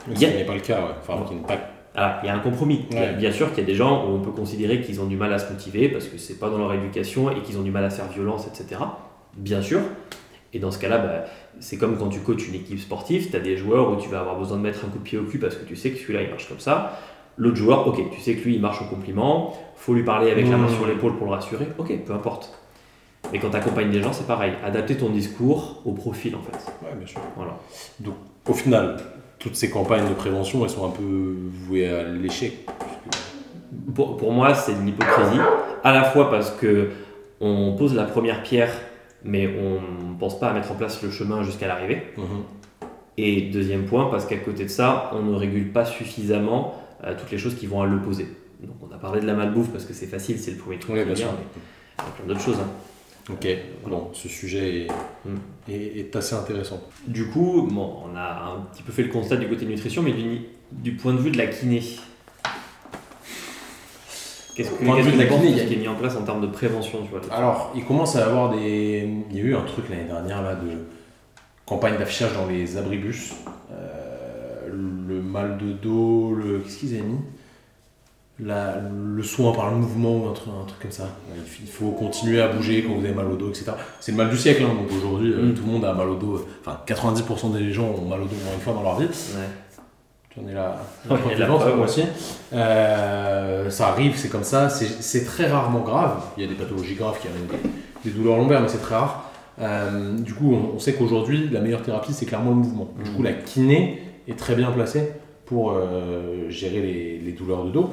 Mais 0.07 0.15
ce 0.15 0.25
n'est 0.25 0.43
pas 0.45 0.53
le 0.53 0.59
cas, 0.59 0.79
ouais. 0.79 0.95
Enfin, 1.01 1.23
qu'il 1.27 1.37
n'est 1.37 1.43
pas- 1.43 1.57
Alors, 1.95 2.15
il 2.23 2.27
y 2.27 2.29
a 2.29 2.35
un 2.35 2.39
compromis. 2.39 2.85
Ouais. 2.91 3.13
Bien 3.13 3.31
sûr 3.31 3.49
qu'il 3.49 3.59
y 3.59 3.61
a 3.61 3.65
des 3.65 3.75
gens 3.75 4.05
où 4.05 4.15
on 4.15 4.19
peut 4.19 4.31
considérer 4.31 4.81
qu'ils 4.81 4.99
ont 5.01 5.05
du 5.05 5.15
mal 5.15 5.31
à 5.33 5.39
se 5.39 5.51
motiver 5.51 5.87
parce 5.89 6.05
que 6.05 6.17
c'est 6.17 6.39
pas 6.39 6.49
dans 6.49 6.57
leur 6.57 6.73
éducation 6.73 7.31
et 7.31 7.41
qu'ils 7.41 7.57
ont 7.57 7.61
du 7.61 7.71
mal 7.71 7.85
à 7.85 7.89
faire 7.89 8.07
violence, 8.09 8.47
etc. 8.47 8.81
Bien 9.37 9.61
sûr. 9.61 9.79
Et 10.53 10.59
dans 10.59 10.71
ce 10.71 10.79
cas-là, 10.79 10.97
bah, 10.99 11.25
c'est 11.59 11.77
comme 11.77 11.97
quand 11.97 12.07
tu 12.09 12.19
coaches 12.19 12.47
une 12.47 12.55
équipe 12.55 12.79
sportive, 12.79 13.29
tu 13.29 13.35
as 13.35 13.39
des 13.39 13.57
joueurs 13.57 13.91
où 13.91 13.95
tu 13.97 14.09
vas 14.09 14.19
avoir 14.19 14.37
besoin 14.37 14.57
de 14.57 14.63
mettre 14.63 14.85
un 14.85 14.89
coup 14.89 14.99
de 14.99 15.03
pied 15.03 15.17
au 15.17 15.23
cul 15.23 15.37
parce 15.39 15.55
que 15.55 15.65
tu 15.65 15.75
sais 15.75 15.91
que 15.91 15.97
celui-là 15.97 16.21
il 16.23 16.29
marche 16.29 16.47
comme 16.47 16.59
ça. 16.59 16.99
L'autre 17.37 17.57
joueur, 17.57 17.85
ok, 17.87 18.01
tu 18.11 18.21
sais 18.21 18.35
que 18.35 18.43
lui 18.45 18.55
il 18.55 18.61
marche 18.61 18.81
au 18.81 18.85
compliment, 18.85 19.53
faut 19.75 19.93
lui 19.93 20.03
parler 20.03 20.31
avec 20.31 20.49
la 20.49 20.55
main 20.55 20.67
Mmh. 20.67 20.75
sur 20.75 20.87
l'épaule 20.87 21.17
pour 21.17 21.27
le 21.27 21.33
rassurer, 21.33 21.67
ok, 21.77 21.93
peu 22.05 22.13
importe. 22.13 22.57
Mais 23.33 23.39
quand 23.39 23.49
tu 23.49 23.57
accompagnes 23.57 23.91
des 23.91 24.01
gens, 24.01 24.13
c'est 24.13 24.27
pareil. 24.27 24.53
Adapter 24.63 24.95
ton 24.95 25.09
discours 25.09 25.81
au 25.83 25.91
profil 25.91 26.35
en 26.35 26.41
fait. 26.41 26.71
Ouais, 26.85 26.95
bien 26.95 27.07
sûr. 27.07 27.19
Voilà. 27.35 27.57
Donc, 27.99 28.15
au 28.47 28.53
final, 28.53 28.97
toutes 29.39 29.55
ces 29.55 29.69
campagnes 29.69 30.07
de 30.07 30.13
prévention, 30.13 30.63
elles 30.63 30.69
sont 30.71 30.85
un 30.85 30.91
peu 30.91 31.35
vouées 31.67 31.87
à 31.89 32.03
l'échec. 32.03 32.53
Pour, 33.93 34.17
pour 34.17 34.31
moi, 34.31 34.53
c'est 34.53 34.73
de 34.73 34.85
l'hypocrisie, 34.85 35.39
à 35.83 35.93
la 35.93 36.03
fois 36.03 36.29
parce 36.29 36.51
que 36.51 36.89
on 37.41 37.75
pose 37.77 37.93
la 37.93 38.05
première 38.05 38.43
pierre, 38.43 38.71
mais 39.23 39.47
on 39.47 40.11
ne 40.13 40.17
pense 40.17 40.39
pas 40.39 40.49
à 40.49 40.53
mettre 40.53 40.71
en 40.71 40.75
place 40.75 41.01
le 41.03 41.11
chemin 41.11 41.43
jusqu'à 41.43 41.67
l'arrivée. 41.67 42.03
Mhm. 42.17 42.25
Et 43.17 43.41
deuxième 43.43 43.85
point, 43.85 44.09
parce 44.09 44.25
qu'à 44.25 44.37
côté 44.37 44.63
de 44.63 44.69
ça, 44.69 45.11
on 45.13 45.21
ne 45.21 45.35
régule 45.35 45.71
pas 45.71 45.85
suffisamment 45.85 46.75
euh, 47.03 47.13
toutes 47.17 47.31
les 47.31 47.37
choses 47.37 47.55
qui 47.55 47.65
vont 47.67 47.81
à 47.81 47.85
l'opposé. 47.85 48.27
Donc 48.61 48.75
on 48.89 48.93
a 48.93 48.97
parlé 48.97 49.21
de 49.21 49.25
la 49.25 49.33
malbouffe 49.33 49.69
parce 49.69 49.85
que 49.85 49.93
c'est 49.93 50.05
facile, 50.07 50.37
c'est 50.39 50.51
le 50.51 50.57
premier 50.57 50.79
truc. 50.79 50.95
Oui, 50.95 51.03
bien 51.05 51.15
sûr. 51.15 51.27
Il 51.27 52.03
y 52.03 52.07
a 52.07 52.11
plein 52.11 52.25
d'autres 52.27 52.41
choses. 52.45 52.57
hein. 52.59 52.67
Ok, 53.31 53.47
bon, 53.87 54.09
ce 54.13 54.29
sujet 54.29 54.81
est, 54.83 54.87
Mm. 55.25 55.35
est- 55.71 55.99
est 55.99 56.15
assez 56.15 56.35
intéressant. 56.35 56.79
Du 57.07 57.27
coup, 57.29 57.67
bon, 57.71 57.95
on 58.05 58.15
a 58.15 58.53
un 58.55 58.61
petit 58.71 58.83
peu 58.83 58.91
fait 58.91 59.01
le 59.03 59.09
constat 59.09 59.37
du 59.37 59.47
côté 59.47 59.65
nutrition, 59.65 60.03
mais 60.03 60.11
du, 60.13 60.41
du 60.71 60.91
point 60.93 61.13
de 61.13 61.17
vue 61.19 61.31
de 61.31 61.37
la 61.37 61.47
kiné. 61.47 61.81
Qu'est-ce 64.55 64.69
que 64.69 64.85
Point 64.85 64.97
de 65.03 65.09
que 65.09 65.15
de 65.15 65.17
la 65.17 65.25
kiné, 65.25 65.47
il 65.49 65.57
y 65.57 65.61
a- 65.61 65.65
qui 65.65 65.73
est 65.73 65.77
mis 65.77 65.87
en 65.87 65.95
place 65.95 66.15
en 66.15 66.21
termes 66.23 66.41
de 66.41 66.47
prévention 66.47 66.99
tu 67.03 67.09
vois, 67.09 67.21
Alors, 67.35 67.71
il 67.75 67.83
commence 67.83 68.15
à 68.15 68.19
y 68.19 68.23
avoir 68.23 68.51
des. 68.55 69.09
Il 69.31 69.35
y 69.37 69.39
a 69.41 69.43
eu 69.43 69.55
un 69.55 69.63
truc 69.63 69.89
l'année 69.89 70.05
dernière 70.05 70.41
là 70.43 70.55
de 70.55 70.85
campagne 71.65 71.97
d'affichage 71.97 72.33
dans 72.33 72.45
les 72.45 72.77
abribus. 72.77 73.33
Euh, 73.71 74.69
le 75.07 75.21
mal 75.21 75.57
de 75.57 75.73
dos, 75.73 76.33
le. 76.35 76.59
Qu'est-ce 76.59 76.77
qu'ils 76.77 76.93
avaient 76.93 77.03
mis? 77.03 77.17
La- 78.39 78.75
Le 79.15 79.23
soin 79.23 79.53
par 79.53 79.69
le 79.71 79.77
mouvement 79.77 80.17
ou 80.17 80.27
un 80.29 80.33
truc, 80.33 80.49
un 80.61 80.65
truc 80.65 80.81
comme 80.81 80.91
ça. 80.91 81.07
Il 81.61 81.67
faut 81.69 81.91
continuer 81.91 82.41
à 82.41 82.49
bouger 82.49 82.83
quand 82.83 82.93
vous 82.93 83.05
avez 83.05 83.13
mal 83.13 83.27
au 83.27 83.35
dos, 83.37 83.49
etc. 83.49 83.71
C'est 84.01 84.11
le 84.11 84.17
mal 84.17 84.29
du 84.29 84.37
siècle, 84.37 84.63
hein, 84.63 84.73
donc 84.75 84.91
aujourd'hui 84.91 85.31
euh, 85.33 85.51
Mm. 85.51 85.53
tout 85.53 85.63
le 85.65 85.71
monde 85.71 85.85
a 85.85 85.93
mal 85.93 86.09
au 86.09 86.15
dos. 86.15 86.45
Enfin, 86.61 86.77
90% 86.85 87.53
des 87.53 87.71
gens 87.71 87.85
ont 87.85 88.05
mal 88.07 88.19
au 88.21 88.25
dos 88.25 88.35
moins 88.43 88.53
une 88.53 88.59
fois 88.61 88.73
dans 88.73 88.83
leur 88.83 88.99
vie. 88.99 89.05
Ouais. 89.05 89.47
J'en 90.35 90.49
ai 90.49 90.53
la, 90.53 90.75
Ouais, 91.09 91.35
la 91.37 91.45
preuve, 91.45 91.77
moi 91.77 91.85
aussi. 91.85 92.03
Euh, 92.51 93.69
ça 93.69 93.87
arrive, 93.87 94.17
c'est 94.17 94.27
comme 94.29 94.43
ça. 94.43 94.69
C'est 94.69 95.23
très 95.25 95.47
rarement 95.47 95.79
grave. 95.81 96.21
Il 96.37 96.43
y 96.43 96.45
a 96.45 96.49
des 96.49 96.55
pathologies 96.55 96.95
graves 96.95 97.19
qui 97.21 97.27
amènent 97.27 97.47
des, 97.47 98.09
des 98.09 98.17
douleurs 98.17 98.35
lombaires, 98.37 98.61
mais 98.61 98.67
c'est 98.67 98.81
très 98.81 98.95
rare. 98.95 99.31
Euh, 99.61 100.17
du 100.17 100.33
coup, 100.33 100.53
on, 100.53 100.75
on 100.75 100.79
sait 100.79 100.93
qu'aujourd'hui, 100.93 101.47
la 101.51 101.61
meilleure 101.61 101.81
thérapie, 101.83 102.11
c'est 102.11 102.25
clairement 102.25 102.49
le 102.49 102.57
mouvement. 102.57 102.89
Du 103.03 103.11
coup, 103.11 103.23
la 103.23 103.31
kiné 103.31 104.01
est 104.27 104.37
très 104.37 104.55
bien 104.55 104.71
placée 104.71 105.11
pour 105.45 105.71
euh, 105.73 106.49
gérer 106.49 106.81
les, 106.81 107.19
les 107.19 107.31
douleurs 107.33 107.65
de 107.65 107.71
dos. 107.71 107.83
Mmh, 107.83 107.91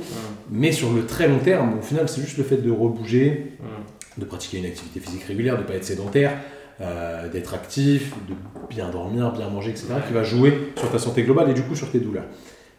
Mais 0.52 0.72
sur 0.72 0.92
le 0.92 1.04
très 1.06 1.28
long 1.28 1.38
terme, 1.38 1.78
au 1.78 1.82
final, 1.82 2.08
c'est 2.08 2.20
juste 2.22 2.38
le 2.38 2.44
fait 2.44 2.56
de 2.56 2.70
rebouger, 2.70 3.52
mmh. 3.60 4.20
de 4.20 4.24
pratiquer 4.24 4.58
une 4.58 4.66
activité 4.66 5.00
physique 5.00 5.24
régulière, 5.24 5.56
de 5.56 5.62
ne 5.62 5.66
pas 5.66 5.74
être 5.74 5.84
sédentaire, 5.84 6.32
euh, 6.80 7.28
d'être 7.28 7.52
actif, 7.54 8.14
de 8.28 8.34
bien 8.70 8.88
dormir, 8.90 9.32
bien 9.32 9.48
manger, 9.50 9.70
etc., 9.70 9.88
qui 10.06 10.14
va 10.14 10.22
jouer 10.22 10.72
sur 10.76 10.90
ta 10.90 10.98
santé 10.98 11.22
globale 11.24 11.50
et 11.50 11.54
du 11.54 11.62
coup 11.62 11.76
sur 11.76 11.90
tes 11.90 12.00
douleurs. 12.00 12.24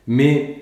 Mais 0.07 0.57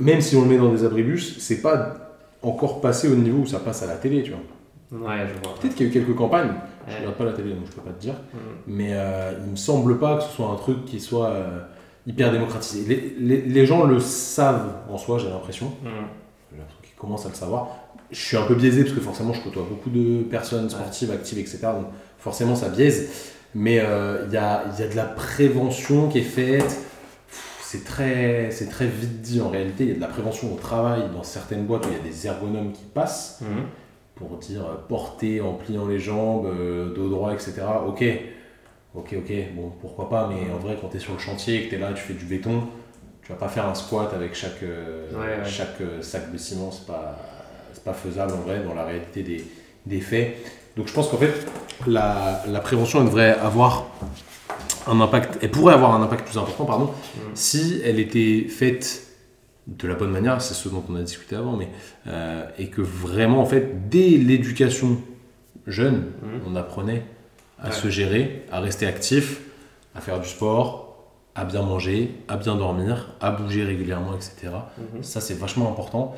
même 0.00 0.20
si 0.20 0.36
on 0.36 0.42
le 0.42 0.48
met 0.48 0.58
dans 0.58 0.70
des 0.72 0.84
abribus, 0.84 1.38
c'est 1.38 1.60
pas 1.62 2.14
encore 2.42 2.80
passé 2.80 3.08
au 3.08 3.14
niveau 3.16 3.38
où 3.42 3.46
ça 3.46 3.58
passe 3.58 3.82
à 3.82 3.86
la 3.86 3.96
télé, 3.96 4.22
tu 4.22 4.30
vois. 4.32 5.08
Ouais, 5.08 5.26
je 5.26 5.42
vois. 5.42 5.54
Peut-être 5.60 5.74
qu'il 5.74 5.86
y 5.86 5.88
a 5.88 5.92
eu 5.92 5.94
quelques 5.94 6.16
campagnes, 6.16 6.52
je 6.86 6.92
Ouais. 6.92 6.98
regarde 7.00 7.16
pas 7.16 7.24
la 7.24 7.32
télé 7.32 7.50
donc 7.50 7.64
je 7.66 7.72
peux 7.72 7.80
pas 7.82 7.90
te 7.90 8.00
dire, 8.00 8.14
Mmh. 8.14 8.36
mais 8.68 8.90
euh, 8.92 9.32
il 9.44 9.50
me 9.50 9.56
semble 9.56 9.98
pas 9.98 10.18
que 10.18 10.22
ce 10.24 10.30
soit 10.30 10.46
un 10.48 10.54
truc 10.56 10.84
qui 10.86 11.00
soit 11.00 11.30
euh, 11.30 11.58
hyper 12.08 12.32
démocratisé. 12.32 12.84
Les, 12.88 13.14
les- 13.36 13.42
les 13.42 13.66
gens 13.66 13.84
le 13.84 14.00
savent 14.00 14.72
en 14.90 14.98
soi, 14.98 15.18
j'ai 15.18 15.28
l'impression. 15.28 15.66
Mmh. 15.66 15.88
J'ai 16.50 16.58
l'impression 16.58 16.80
qu'ils 16.82 16.96
commencent 16.96 17.26
à 17.26 17.28
le 17.28 17.34
savoir. 17.34 17.68
Je 18.10 18.18
suis 18.18 18.36
un 18.36 18.42
peu 18.46 18.54
biaisé 18.54 18.82
parce 18.84 18.94
que 18.94 19.00
forcément 19.00 19.32
je 19.34 19.42
côtoie 19.42 19.66
beaucoup 19.68 19.90
de 19.90 20.22
personnes 20.22 20.68
sportives, 20.70 21.10
actives, 21.10 21.38
etc. 21.38 21.58
Donc 21.62 21.86
forcément 22.18 22.56
ça 22.56 22.68
biaise. 22.70 23.10
Mais 23.54 23.80
euh, 23.80 24.24
il 24.26 24.32
y, 24.32 24.36
a, 24.36 24.64
y 24.78 24.82
a 24.82 24.88
de 24.88 24.96
la 24.96 25.04
prévention 25.04 26.08
qui 26.08 26.18
est 26.18 26.22
faite. 26.22 26.78
C'est 27.60 27.84
très, 27.84 28.50
c'est 28.50 28.68
très 28.70 28.86
vite 28.86 29.20
dit 29.20 29.40
en 29.42 29.50
réalité. 29.50 29.84
Il 29.84 29.88
y 29.90 29.92
a 29.92 29.96
de 29.96 30.00
la 30.00 30.06
prévention 30.06 30.52
au 30.52 30.56
travail 30.56 31.02
dans 31.14 31.22
certaines 31.22 31.66
boîtes 31.66 31.84
où 31.86 31.90
il 31.90 31.96
y 31.96 32.00
a 32.00 32.02
des 32.12 32.26
ergonomes 32.26 32.72
qui 32.72 32.84
passent 32.84 33.40
Mmh. 33.42 33.46
pour 34.14 34.36
dire 34.38 34.64
euh, 34.64 34.74
porter 34.88 35.40
en 35.42 35.52
pliant 35.52 35.86
les 35.86 35.98
jambes, 35.98 36.46
euh, 36.46 36.94
dos 36.94 37.08
droit, 37.10 37.32
etc. 37.34 37.52
Ok, 37.86 38.02
ok, 38.98 39.14
ok, 39.18 39.32
bon, 39.54 39.72
pourquoi 39.80 40.08
pas, 40.08 40.28
mais 40.28 40.52
en 40.52 40.58
vrai, 40.58 40.76
quand 40.80 40.88
tu 40.88 40.96
es 40.96 41.00
sur 41.00 41.12
le 41.12 41.18
chantier 41.18 41.56
et 41.56 41.64
que 41.64 41.70
tu 41.70 41.74
es 41.76 41.78
là, 41.78 41.92
tu 41.92 42.02
fais 42.02 42.14
du 42.14 42.24
béton, 42.24 42.62
tu 43.22 43.32
vas 43.32 43.38
pas 43.38 43.48
faire 43.48 43.66
un 43.66 43.74
squat 43.74 44.12
avec 44.14 44.34
chaque, 44.34 44.62
euh, 44.62 45.06
Ouais, 45.12 45.42
ouais. 45.42 45.48
chaque 45.48 45.80
euh, 45.80 46.02
sac 46.02 46.32
de 46.32 46.38
ciment, 46.38 46.70
c'est 46.70 46.86
pas, 46.86 47.18
pas 47.84 47.92
faisable 47.92 48.32
en 48.32 48.40
vrai 48.40 48.62
dans 48.66 48.74
la 48.74 48.84
réalité 48.84 49.22
des, 49.22 49.44
des 49.86 50.00
faits. 50.00 50.36
Donc 50.76 50.88
je 50.88 50.92
pense 50.92 51.08
qu'en 51.08 51.16
fait, 51.18 51.32
la, 51.86 52.42
la 52.48 52.60
prévention, 52.60 53.00
elle 53.00 53.06
devrait 53.06 53.36
avoir 53.38 53.86
un 54.86 55.00
impact, 55.00 55.38
elle 55.42 55.50
pourrait 55.50 55.74
avoir 55.74 55.94
un 55.94 56.02
impact 56.02 56.26
plus 56.26 56.38
important, 56.38 56.64
pardon, 56.64 56.86
Mm. 56.86 57.20
si 57.34 57.80
elle 57.84 57.98
était 58.00 58.46
faite 58.48 59.04
de 59.66 59.86
la 59.86 59.94
bonne 59.94 60.10
manière, 60.10 60.40
c'est 60.40 60.54
ce 60.54 60.68
dont 60.70 60.82
on 60.88 60.96
a 60.96 61.02
discuté 61.02 61.36
avant, 61.36 61.54
mais 61.56 61.68
euh, 62.06 62.44
et 62.58 62.68
que 62.68 62.80
vraiment, 62.80 63.40
en 63.42 63.46
fait, 63.46 63.88
dès 63.90 64.08
l'éducation 64.10 64.96
jeune, 65.66 66.06
Mhm. 66.22 66.40
on 66.48 66.56
apprenait 66.56 67.02
à 67.62 67.68
Ouais. 67.68 67.72
se 67.74 67.88
gérer, 67.90 68.44
à 68.52 68.60
rester 68.60 68.86
actif, 68.86 69.40
à 69.94 70.00
faire 70.00 70.20
du 70.20 70.28
sport, 70.28 70.96
à 71.34 71.44
bien 71.44 71.62
manger, 71.62 72.14
à 72.28 72.36
bien 72.36 72.56
dormir, 72.56 73.14
à 73.20 73.30
bouger 73.30 73.64
régulièrement, 73.64 74.14
etc. 74.14 74.52
Mhm. 74.94 75.02
Ça, 75.02 75.20
c'est 75.20 75.34
vachement 75.38 75.68
important. 75.70 76.14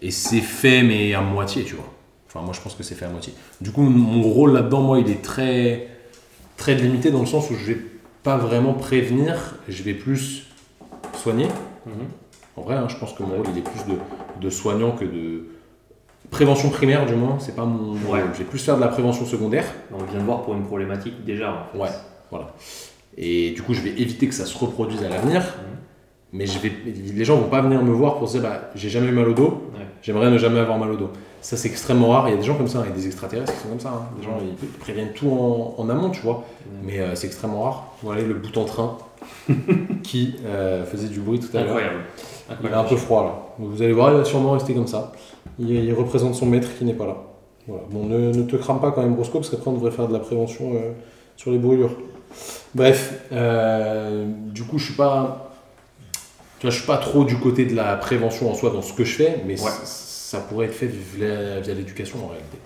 Et 0.00 0.10
c'est 0.10 0.40
fait, 0.40 0.82
mais 0.82 1.14
à 1.14 1.20
moitié, 1.20 1.64
tu 1.64 1.74
vois. 1.74 1.92
Enfin, 2.26 2.40
moi, 2.40 2.54
je 2.54 2.60
pense 2.60 2.74
que 2.74 2.82
c'est 2.82 2.94
fait 2.94 3.04
à 3.04 3.08
moitié. 3.10 3.34
Du 3.60 3.70
coup, 3.72 3.82
mon 3.82 4.22
rôle 4.22 4.52
là-dedans, 4.52 4.80
moi, 4.80 4.98
il 4.98 5.10
est 5.10 5.22
très, 5.22 5.88
très 6.56 6.74
limité 6.74 7.10
dans 7.10 7.20
le 7.20 7.26
sens 7.26 7.50
où 7.50 7.54
je 7.54 7.72
vais 7.72 7.78
pas 8.22 8.36
vraiment 8.38 8.72
prévenir, 8.74 9.56
je 9.68 9.82
vais 9.82 9.94
plus 9.94 10.44
soigner. 11.22 11.48
Mhm. 11.86 11.92
En 12.56 12.62
vrai, 12.62 12.76
hein, 12.76 12.86
je 12.88 12.96
pense 12.96 13.12
que 13.14 13.22
mon 13.22 13.36
rôle, 13.36 13.46
il 13.52 13.58
est 13.58 13.62
plus 13.62 13.84
de, 13.92 13.98
de 14.40 14.50
soignant 14.50 14.92
que 14.92 15.04
de 15.04 15.46
prévention 16.32 16.70
primaire, 16.70 17.06
du 17.06 17.14
moins. 17.14 17.36
C'est 17.38 17.54
pas 17.54 17.64
mon 17.64 17.92
Ouais. 18.10 18.20
Je 18.32 18.38
vais 18.38 18.44
plus 18.44 18.58
faire 18.58 18.74
de 18.76 18.80
la 18.80 18.88
prévention 18.88 19.24
secondaire. 19.24 19.64
On 19.94 20.02
vient 20.02 20.18
de 20.18 20.24
voir 20.24 20.42
pour 20.42 20.54
une 20.54 20.64
problématique 20.64 21.24
déjà. 21.24 21.50
En 21.52 21.72
fait. 21.72 21.78
Ouais, 21.78 21.90
voilà. 22.30 22.48
Et 23.16 23.50
du 23.52 23.62
coup, 23.62 23.74
je 23.74 23.82
vais 23.82 23.90
éviter 23.90 24.26
que 24.26 24.34
ça 24.34 24.46
se 24.46 24.58
reproduise 24.58 25.04
à 25.04 25.08
l'avenir. 25.08 25.40
Mhm. 25.42 25.76
Mais 26.34 26.46
je 26.46 26.58
vais, 26.58 26.72
les 27.14 27.24
gens 27.26 27.36
vont 27.36 27.48
pas 27.50 27.60
venir 27.60 27.82
me 27.82 27.92
voir 27.92 28.16
pour 28.16 28.26
se 28.26 28.38
dire, 28.38 28.48
bah, 28.48 28.70
j'ai 28.74 28.88
jamais 28.88 29.08
eu 29.08 29.12
mal 29.12 29.28
au 29.28 29.34
dos. 29.34 29.70
Ouais. 29.74 29.84
J'aimerais 30.00 30.30
ne 30.30 30.38
jamais 30.38 30.60
avoir 30.60 30.78
mal 30.78 30.90
au 30.90 30.96
dos. 30.96 31.10
Ça, 31.42 31.58
c'est 31.58 31.68
extrêmement 31.68 32.08
rare. 32.08 32.26
Il 32.28 32.30
y 32.30 32.34
a 32.34 32.38
des 32.38 32.42
gens 32.44 32.54
comme 32.56 32.68
ça, 32.68 32.80
il 32.84 32.88
y 32.88 32.92
a 32.92 32.96
des 32.96 33.06
extraterrestres 33.06 33.52
qui 33.52 33.58
sont 33.60 33.68
comme 33.68 33.80
ça. 33.80 33.90
hein. 33.90 34.02
Des 34.18 34.24
gens, 34.24 34.38
ils, 34.40 34.54
ils 34.62 34.68
préviennent 34.78 35.12
tout 35.12 35.28
en, 35.30 35.74
en 35.76 35.88
amont, 35.90 36.08
tu 36.08 36.22
vois. 36.22 36.44
Mhm. 36.64 36.78
Mais 36.86 37.00
euh, 37.00 37.14
c'est 37.14 37.26
extrêmement 37.26 37.64
rare. 37.64 37.92
Voilà 38.02 38.22
le 38.22 38.32
bout 38.32 38.56
en 38.56 38.64
train 38.64 38.96
qui 40.02 40.36
euh, 40.46 40.84
faisait 40.86 41.08
du 41.08 41.20
bruit 41.20 41.38
tout 41.38 41.54
à 41.54 41.60
l'heure. 41.60 41.76
Incroyable. 41.76 42.00
Il 42.64 42.68
est 42.70 42.72
un 42.74 42.84
peu 42.84 42.96
froid 42.96 43.22
là. 43.24 43.34
Donc, 43.58 43.74
vous 43.74 43.82
allez 43.82 43.92
voir, 43.92 44.10
il 44.12 44.16
va 44.18 44.24
sûrement 44.24 44.52
rester 44.52 44.72
comme 44.74 44.86
ça. 44.86 45.12
Il, 45.58 45.70
il 45.70 45.92
représente 45.92 46.34
son 46.34 46.46
maître 46.46 46.68
qui 46.78 46.84
n'est 46.84 46.94
pas 46.94 47.06
là. 47.06 47.16
Voilà. 47.66 47.84
Bon, 47.90 48.06
ne, 48.06 48.32
ne 48.32 48.42
te 48.42 48.56
crame 48.56 48.80
pas 48.80 48.90
quand 48.90 49.02
même, 49.02 49.14
Brosco, 49.14 49.38
parce 49.38 49.50
qu'après 49.50 49.70
on 49.70 49.74
devrait 49.74 49.90
faire 49.90 50.08
de 50.08 50.12
la 50.12 50.18
prévention 50.18 50.74
euh, 50.74 50.92
sur 51.36 51.50
les 51.50 51.58
brûlures. 51.58 51.96
Bref, 52.74 53.20
euh, 53.32 54.24
du 54.48 54.62
coup, 54.64 54.78
je 54.78 54.86
suis 54.86 54.94
pas. 54.94 55.52
Tu 56.58 56.66
vois, 56.66 56.70
je 56.70 56.78
suis 56.78 56.86
pas 56.86 56.96
trop 56.96 57.24
du 57.24 57.36
côté 57.38 57.66
de 57.66 57.74
la 57.74 57.96
prévention 57.96 58.50
en 58.50 58.54
soi 58.54 58.70
dans 58.70 58.82
ce 58.82 58.92
que 58.92 59.04
je 59.04 59.14
fais, 59.16 59.40
mais 59.46 59.60
Ouais. 59.60 59.70
ça 59.84 60.40
pourrait 60.40 60.66
être 60.66 60.74
fait 60.74 60.86
via, 60.86 61.60
via 61.60 61.74
l'éducation 61.74 62.18
en 62.24 62.28
réalité. 62.28 62.58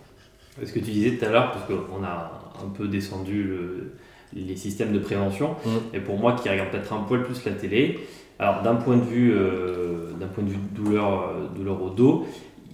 Ce 0.64 0.72
que 0.72 0.78
tu 0.78 0.90
disais 0.90 1.12
tout 1.16 1.24
à 1.24 1.28
l'heure, 1.30 1.52
parce 1.52 1.64
qu'on 1.66 2.04
a 2.04 2.40
un 2.64 2.68
peu 2.68 2.88
descendu 2.88 3.42
le- 3.44 3.92
les 4.34 4.56
systèmes 4.56 4.92
de 4.92 4.98
prévention, 4.98 5.56
Mhm. 5.64 5.72
et 5.94 6.00
pour 6.00 6.18
moi 6.18 6.32
qui 6.34 6.48
regarde 6.48 6.70
peut-être 6.70 6.92
un 6.92 7.02
poil 7.02 7.22
plus 7.22 7.44
la 7.44 7.52
télé, 7.52 8.00
alors 8.38 8.62
d'un 8.62 8.74
point 8.76 8.96
de 8.96 9.04
vue, 9.04 9.32
euh, 9.34 10.10
d'un 10.20 10.26
point 10.26 10.44
de 10.44 10.50
vue 10.50 10.58
douleur, 10.72 11.30
douleur 11.54 11.82
au 11.82 11.90
dos, 11.90 12.26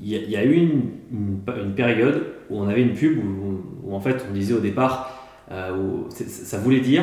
y, 0.03 0.31
y 0.31 0.37
a 0.37 0.45
eu 0.45 0.55
une, 0.55 0.83
une, 1.13 1.41
une 1.63 1.75
période 1.75 2.25
où 2.51 2.59
on 2.59 2.69
avait 2.69 2.83
une 2.83 2.95
pub 2.95 3.19
où, 3.19 3.61
où 3.85 3.95
en 3.95 4.01
fait 4.01 4.25
on 4.29 4.33
disait 4.35 4.55
au 4.55 4.61
départ, 4.61 5.29
euh, 5.51 5.77
où 5.77 6.09
ça 6.11 6.59
voulait 6.59 6.81
dire, 6.81 7.03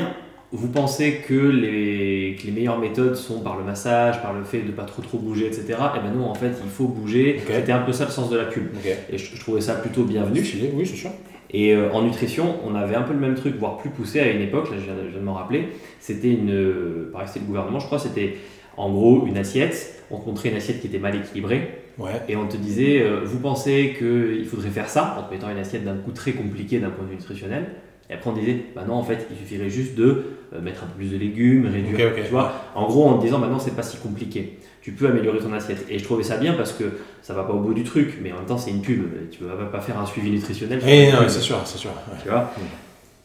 vous 0.51 0.67
pensez 0.67 1.17
que 1.27 1.35
les, 1.35 2.35
que 2.39 2.45
les 2.47 2.51
meilleures 2.51 2.79
méthodes 2.79 3.15
sont 3.15 3.41
par 3.41 3.57
le 3.57 3.63
massage, 3.63 4.21
par 4.21 4.33
le 4.33 4.43
fait 4.43 4.62
de 4.62 4.67
ne 4.67 4.71
pas 4.71 4.85
trop 4.85 5.01
trop 5.03 5.19
bouger, 5.19 5.45
etc. 5.45 5.65
Et 5.69 5.99
ben 5.99 6.12
non, 6.17 6.25
en 6.25 6.33
fait, 6.33 6.53
il 6.63 6.69
faut 6.69 6.88
bouger. 6.88 7.39
Ok. 7.45 7.53
C'était 7.53 7.71
un 7.71 7.79
peu 7.83 7.91
ça 7.93 8.05
le 8.05 8.12
sens 8.12 8.29
de 8.31 8.38
la 8.38 8.45
pub. 8.45 8.63
Et 9.12 9.17
je, 9.19 9.35
je 9.35 9.39
trouvais 9.39 9.62
ça 9.62 9.75
plutôt 9.75 10.03
bienvenu. 10.03 10.39
Oui, 10.73 10.85
c'est 10.88 10.95
sûr. 10.95 11.12
Et 11.51 11.75
euh, 11.75 11.91
en 11.93 12.01
nutrition, 12.03 12.55
on 12.65 12.73
avait 12.75 12.95
un 12.95 13.03
peu 13.03 13.13
le 13.13 13.19
même 13.19 13.35
truc, 13.35 13.55
voire 13.57 13.77
plus 13.77 13.89
poussé 13.91 14.19
à 14.19 14.31
une 14.31 14.41
époque, 14.41 14.69
là 14.71 14.77
je 14.79 14.85
viens 14.85 14.95
de, 14.95 15.15
de 15.15 15.23
m'en 15.23 15.33
rappeler. 15.33 15.69
C'était 15.99 16.31
une. 16.31 16.51
euh, 16.51 17.09
pareil, 17.12 17.27
c'était 17.27 17.41
le 17.41 17.45
gouvernement, 17.45 17.79
je 17.79 17.85
crois, 17.85 17.99
c'était 17.99 18.38
en 18.77 18.91
gros 18.91 19.25
une 19.27 19.38
assiette. 19.38 20.03
On 20.12 20.19
te 20.19 20.27
montrait 20.27 20.49
une 20.49 20.57
assiette 20.57 20.79
qui 20.81 20.88
était 20.88 20.99
mal 20.99 21.15
équilibrée 21.15 21.69
Ouais. 21.99 22.21
et 22.29 22.35
on 22.35 22.47
te 22.47 22.57
disait 22.57 23.01
euh, 23.01 23.21
Vous 23.25 23.39
pensez 23.39 23.93
qu'il 23.97 24.45
faudrait 24.45 24.69
faire 24.69 24.88
ça 24.89 25.17
en 25.19 25.23
te 25.27 25.33
mettant 25.33 25.49
une 25.51 25.57
assiette 25.57 25.83
d'un 25.83 25.97
coup 25.97 26.12
très 26.12 26.31
compliqué 26.31 26.79
d'un 26.79 26.89
point 26.89 27.03
de 27.03 27.09
vue 27.09 27.15
nutritionnel 27.17 27.65
Et 28.09 28.13
après 28.13 28.29
on 28.29 28.33
disait 28.33 28.57
Bah 28.75 28.83
non, 28.88 28.95
en 28.95 29.03
fait, 29.03 29.27
il 29.29 29.38
suffirait 29.38 29.69
juste 29.69 29.95
de 29.95 30.23
euh, 30.53 30.62
mettre 30.62 30.83
un 30.83 30.88
peu 30.88 30.93
plus 30.97 31.12
de 31.12 31.17
légumes, 31.17 31.67
réduire. 31.71 32.13
Tu 32.15 32.21
vois 32.31 32.53
En 32.73 32.88
gros, 32.88 33.05
en 33.07 33.17
te 33.17 33.23
disant 33.25 33.38
Maintenant, 33.38 33.59
c'est 33.59 33.75
pas 33.75 33.83
si 33.83 33.97
compliqué. 33.97 34.59
Tu 34.81 34.93
peux 34.93 35.07
améliorer 35.07 35.39
ton 35.39 35.51
assiette. 35.51 35.85
Et 35.89 35.99
je 35.99 36.03
trouvais 36.05 36.23
ça 36.23 36.38
bien 36.38 36.53
parce 36.53 36.71
que 36.71 36.85
ça 37.21 37.33
va 37.33 37.43
pas 37.43 37.51
au 37.53 37.59
bout 37.59 37.73
du 37.73 37.83
truc, 37.83 38.17
mais 38.23 38.31
en 38.31 38.38
même 38.38 38.45
temps, 38.45 38.57
c'est 38.57 38.71
une 38.71 38.81
pub. 38.81 39.03
Tu 39.29 39.43
vas 39.43 39.65
pas 39.65 39.81
faire 39.81 39.99
un 39.99 40.05
suivi 40.05 40.31
nutritionnel. 40.31 40.79
sur 40.79 40.89
Eh, 40.89 41.12
non, 41.12 41.17
c'est 41.27 41.41
sûr, 41.41 41.57
c'est 41.65 41.77
sûr. 41.77 41.89
ouais. 41.91 42.17
Tu 42.23 42.29
vois. 42.29 42.49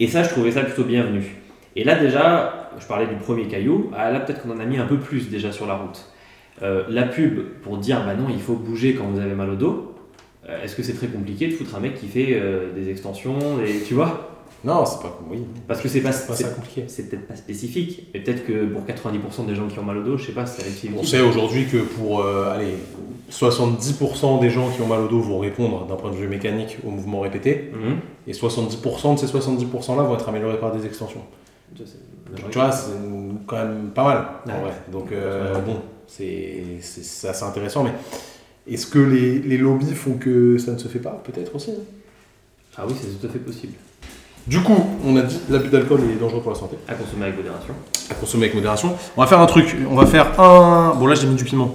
Et 0.00 0.08
ça, 0.08 0.24
je 0.24 0.30
trouvais 0.30 0.50
ça 0.50 0.62
plutôt 0.64 0.82
bienvenu. 0.82 1.22
Et 1.76 1.84
là, 1.84 1.94
déjà, 1.94 2.70
je 2.80 2.87
parlais 2.87 3.06
du 3.06 3.14
premier 3.14 3.46
caillou. 3.46 3.90
Ah, 3.96 4.10
là, 4.10 4.18
peut-être 4.20 4.42
qu'on 4.42 4.50
en 4.50 4.58
a 4.58 4.64
mis 4.64 4.78
un 4.78 4.87
peu 4.87 4.98
plus 4.98 5.30
déjà 5.30 5.52
sur 5.52 5.66
la 5.66 5.74
route. 5.74 6.04
Euh, 6.62 6.84
la 6.88 7.02
pub 7.04 7.40
pour 7.62 7.78
dire, 7.78 8.04
bah 8.06 8.14
non, 8.14 8.26
il 8.30 8.40
faut 8.40 8.54
bouger 8.54 8.94
quand 8.94 9.04
vous 9.06 9.20
avez 9.20 9.34
mal 9.34 9.50
au 9.50 9.56
dos. 9.56 9.94
euh, 10.48 10.62
Est-ce 10.62 10.76
que 10.76 10.82
c'est 10.82 10.92
très 10.94 11.08
compliqué 11.08 11.48
de 11.48 11.52
foutre 11.52 11.74
un 11.76 11.80
mec 11.80 11.94
qui 11.96 12.06
fait 12.06 12.28
euh, 12.32 12.72
des 12.74 12.90
extensions 12.90 13.38
et 13.66 13.80
tu 13.86 13.94
vois? 13.94 14.30
Non, 14.62 14.86
c'est 14.86 15.02
pas. 15.02 15.18
Oui, 15.30 15.38
Parce 15.68 15.80
que 15.82 15.88
c'est 15.88 16.00
pas, 16.00 16.08
pas 16.10 16.34
ça 16.34 16.48
compliqué. 16.48 16.84
c'est 16.86 17.10
peut-être 17.10 17.26
pas 17.28 17.36
spécifique, 17.36 18.08
mais 18.14 18.20
peut-être 18.20 18.46
que 18.46 18.64
pour 18.66 18.82
90% 18.86 19.46
des 19.46 19.54
gens 19.54 19.66
qui 19.66 19.78
ont 19.78 19.82
mal 19.82 19.98
au 19.98 20.02
dos, 20.02 20.16
je 20.16 20.26
sais 20.26 20.32
pas, 20.32 20.46
c'est 20.46 20.88
On 20.98 21.02
sait 21.02 21.20
aujourd'hui 21.20 21.66
que 21.66 21.76
pour 21.78 22.24
allez, 22.24 22.74
70% 23.30 24.40
des 24.40 24.48
gens 24.50 24.70
qui 24.70 24.80
ont 24.80 24.86
mal 24.86 25.00
au 25.00 25.08
dos 25.08 25.20
vont 25.20 25.38
répondre 25.40 25.86
d'un 25.86 25.96
point 25.96 26.10
de 26.10 26.16
vue 26.16 26.28
mécanique 26.28 26.78
au 26.86 26.90
mouvement 26.90 27.20
répété, 27.20 27.72
Mhm. 27.74 27.96
et 28.26 28.32
70% 28.32 29.14
de 29.14 29.18
ces 29.18 29.26
70% 29.26 29.96
là 29.96 30.02
vont 30.02 30.14
être 30.14 30.28
améliorés 30.28 30.58
par 30.58 30.72
des 30.72 30.86
extensions. 30.86 31.22
Je 31.78 31.84
sais. 31.84 31.98
Tu 32.50 32.58
vois, 32.58 32.72
c'est 32.72 32.90
quand 33.46 33.56
même 33.56 33.90
pas 33.94 34.04
mal 34.04 34.24
en 34.46 34.48
Ouais. 34.48 34.60
vrai. 34.62 34.72
Donc 34.90 35.08
bon, 35.66 35.76
c'est 36.08 36.62
c'est- 36.80 37.04
c'est 37.04 37.28
assez 37.28 37.44
intéressant, 37.44 37.84
mais 37.84 37.92
est-ce 38.72 38.86
que 38.86 38.98
les, 38.98 39.38
les 39.40 39.58
lobbies 39.58 39.94
font 39.94 40.14
que 40.14 40.58
ça 40.58 40.72
ne 40.72 40.78
se 40.78 40.88
fait 40.88 40.98
pas? 40.98 41.22
Peut-être 41.24 41.54
aussi. 41.54 41.70
hein. 41.72 41.82
Ah 42.76 42.84
oui, 42.88 42.94
c'est 43.00 43.20
tout 43.20 43.26
à 43.26 43.30
fait 43.30 43.38
possible. 43.38 43.74
Du 44.46 44.60
coup, 44.60 44.76
on 45.04 45.16
a 45.16 45.22
dit 45.22 45.38
l'abus 45.48 45.68
d'alcool 45.70 46.00
est 46.10 46.20
dangereux 46.20 46.40
pour 46.42 46.52
la 46.52 46.58
santé. 46.58 46.76
À 46.88 46.94
consommer 46.94 47.24
avec 47.26 47.36
modération. 47.36 47.74
À 48.10 48.14
consommer 48.14 48.44
avec 48.44 48.54
modération. 48.54 48.94
On 49.16 49.20
va 49.22 49.26
faire 49.26 49.40
un 49.40 49.46
truc. 49.46 49.74
On 49.90 49.94
va 49.94 50.04
faire 50.06 50.38
un. 50.40 50.94
Bon 50.94 51.06
là 51.06 51.14
j'ai 51.14 51.26
mis 51.26 51.34
du 51.36 51.44
piment. 51.44 51.74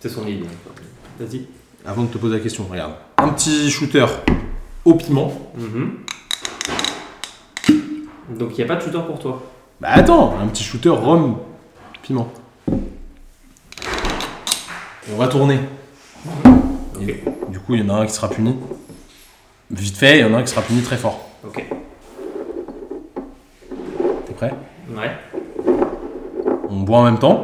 C'est 0.00 0.08
son 0.08 0.26
idée. 0.26 0.46
Vas-y. 1.20 1.46
Avant 1.84 2.02
de 2.04 2.08
te 2.08 2.16
poser 2.18 2.36
la 2.36 2.40
question, 2.40 2.64
regarde. 2.70 2.92
Un 3.18 3.28
petit 3.30 3.70
shooter 3.70 4.06
au 4.84 4.94
piment. 4.94 5.32
Mhm. 5.56 5.98
Donc 8.38 8.50
il 8.52 8.56
n'y 8.58 8.62
a 8.64 8.66
pas 8.66 8.76
de 8.76 8.80
shooter 8.82 9.00
pour 9.06 9.18
toi. 9.18 9.42
Bah 9.80 9.88
attends, 9.92 10.34
un 10.40 10.46
petit 10.48 10.62
shooter 10.64 10.88
rhum 10.90 11.36
piment. 12.02 12.28
Et 15.08 15.12
on 15.12 15.16
va 15.16 15.28
tourner. 15.28 15.58
Et 17.00 17.22
du 17.48 17.58
coup, 17.60 17.74
il 17.74 17.84
y 17.84 17.90
en 17.90 17.94
a 17.94 17.98
un 18.00 18.06
qui 18.06 18.12
sera 18.12 18.28
puni 18.30 18.56
vite 19.70 19.96
fait, 19.96 20.16
et 20.16 20.18
il 20.20 20.20
y 20.20 20.24
en 20.24 20.34
a 20.34 20.38
un 20.38 20.42
qui 20.42 20.50
sera 20.50 20.62
puni 20.62 20.82
très 20.82 20.96
fort. 20.96 21.28
Ok. 21.44 21.64
T'es 24.26 24.32
prêt? 24.34 24.52
Ouais. 24.90 25.10
On 26.68 26.80
boit 26.80 26.98
en 26.98 27.04
même 27.04 27.18
temps, 27.18 27.40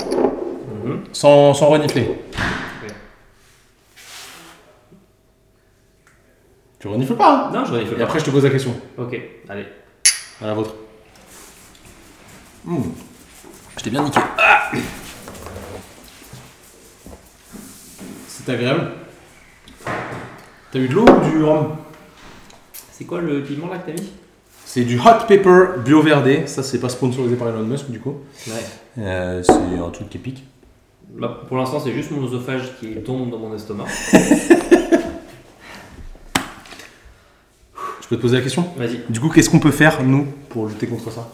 Mhm. 0.84 1.04
sans, 1.12 1.54
sans 1.54 1.66
renifler. 1.68 2.08
Tu 6.78 6.86
renifles 6.86 7.16
pas 7.16 7.48
hein? 7.48 7.50
Non, 7.52 7.64
je 7.64 7.72
renifle 7.72 7.94
Et 7.94 7.96
pas. 7.96 8.04
après, 8.04 8.20
je 8.20 8.24
te 8.24 8.30
pose 8.30 8.44
la 8.44 8.50
question. 8.50 8.72
Ok, 8.96 9.20
allez. 9.48 9.66
À 10.40 10.46
la 10.46 10.54
vôtre. 10.54 10.74
Mmh. 12.64 12.82
Je 13.76 13.82
t'ai 13.82 13.90
bien 13.90 14.02
niqué. 14.04 14.20
Ah 14.38 14.70
C'est 18.48 18.54
agréable. 18.54 18.92
T'as 20.72 20.78
eu 20.78 20.88
de 20.88 20.94
l'eau 20.94 21.04
ou 21.04 21.28
du 21.30 21.44
rhum? 21.44 21.76
C'est 22.92 23.04
quoi 23.04 23.20
le 23.20 23.42
piment 23.42 23.68
là 23.68 23.76
que 23.76 23.90
t'as 23.90 23.92
mis? 23.92 24.08
C'est 24.64 24.84
du 24.84 24.98
hot 24.98 25.26
pepper 25.28 25.78
bio 25.84 26.00
verdé. 26.00 26.46
Ça, 26.46 26.62
c'est 26.62 26.80
pas 26.80 26.88
sponsorisé 26.88 27.36
par 27.36 27.48
Elon 27.48 27.64
Musk 27.64 27.90
du 27.90 28.00
coup. 28.00 28.14
Ouais. 28.46 28.54
Euh, 29.02 29.42
c'est 29.42 29.52
un 29.52 29.90
truc 29.90 30.08
qui 30.08 30.16
pique. 30.16 30.44
Bah, 31.10 31.42
pour 31.46 31.58
l'instant, 31.58 31.78
c'est 31.78 31.92
juste 31.92 32.10
mon 32.10 32.24
oesophage 32.24 32.72
qui 32.80 32.94
tombe 33.02 33.28
dans 33.30 33.36
mon 33.36 33.54
estomac. 33.54 33.84
Je 38.00 38.08
peux 38.08 38.16
te 38.16 38.22
poser 38.22 38.38
la 38.38 38.42
question? 38.42 38.64
Vas-y. 38.78 39.00
Du 39.10 39.20
coup, 39.20 39.28
qu'est-ce 39.28 39.50
qu'on 39.50 39.60
peut 39.60 39.70
faire, 39.70 40.02
nous, 40.02 40.26
pour 40.48 40.68
lutter 40.68 40.86
contre 40.86 41.12
ça? 41.12 41.28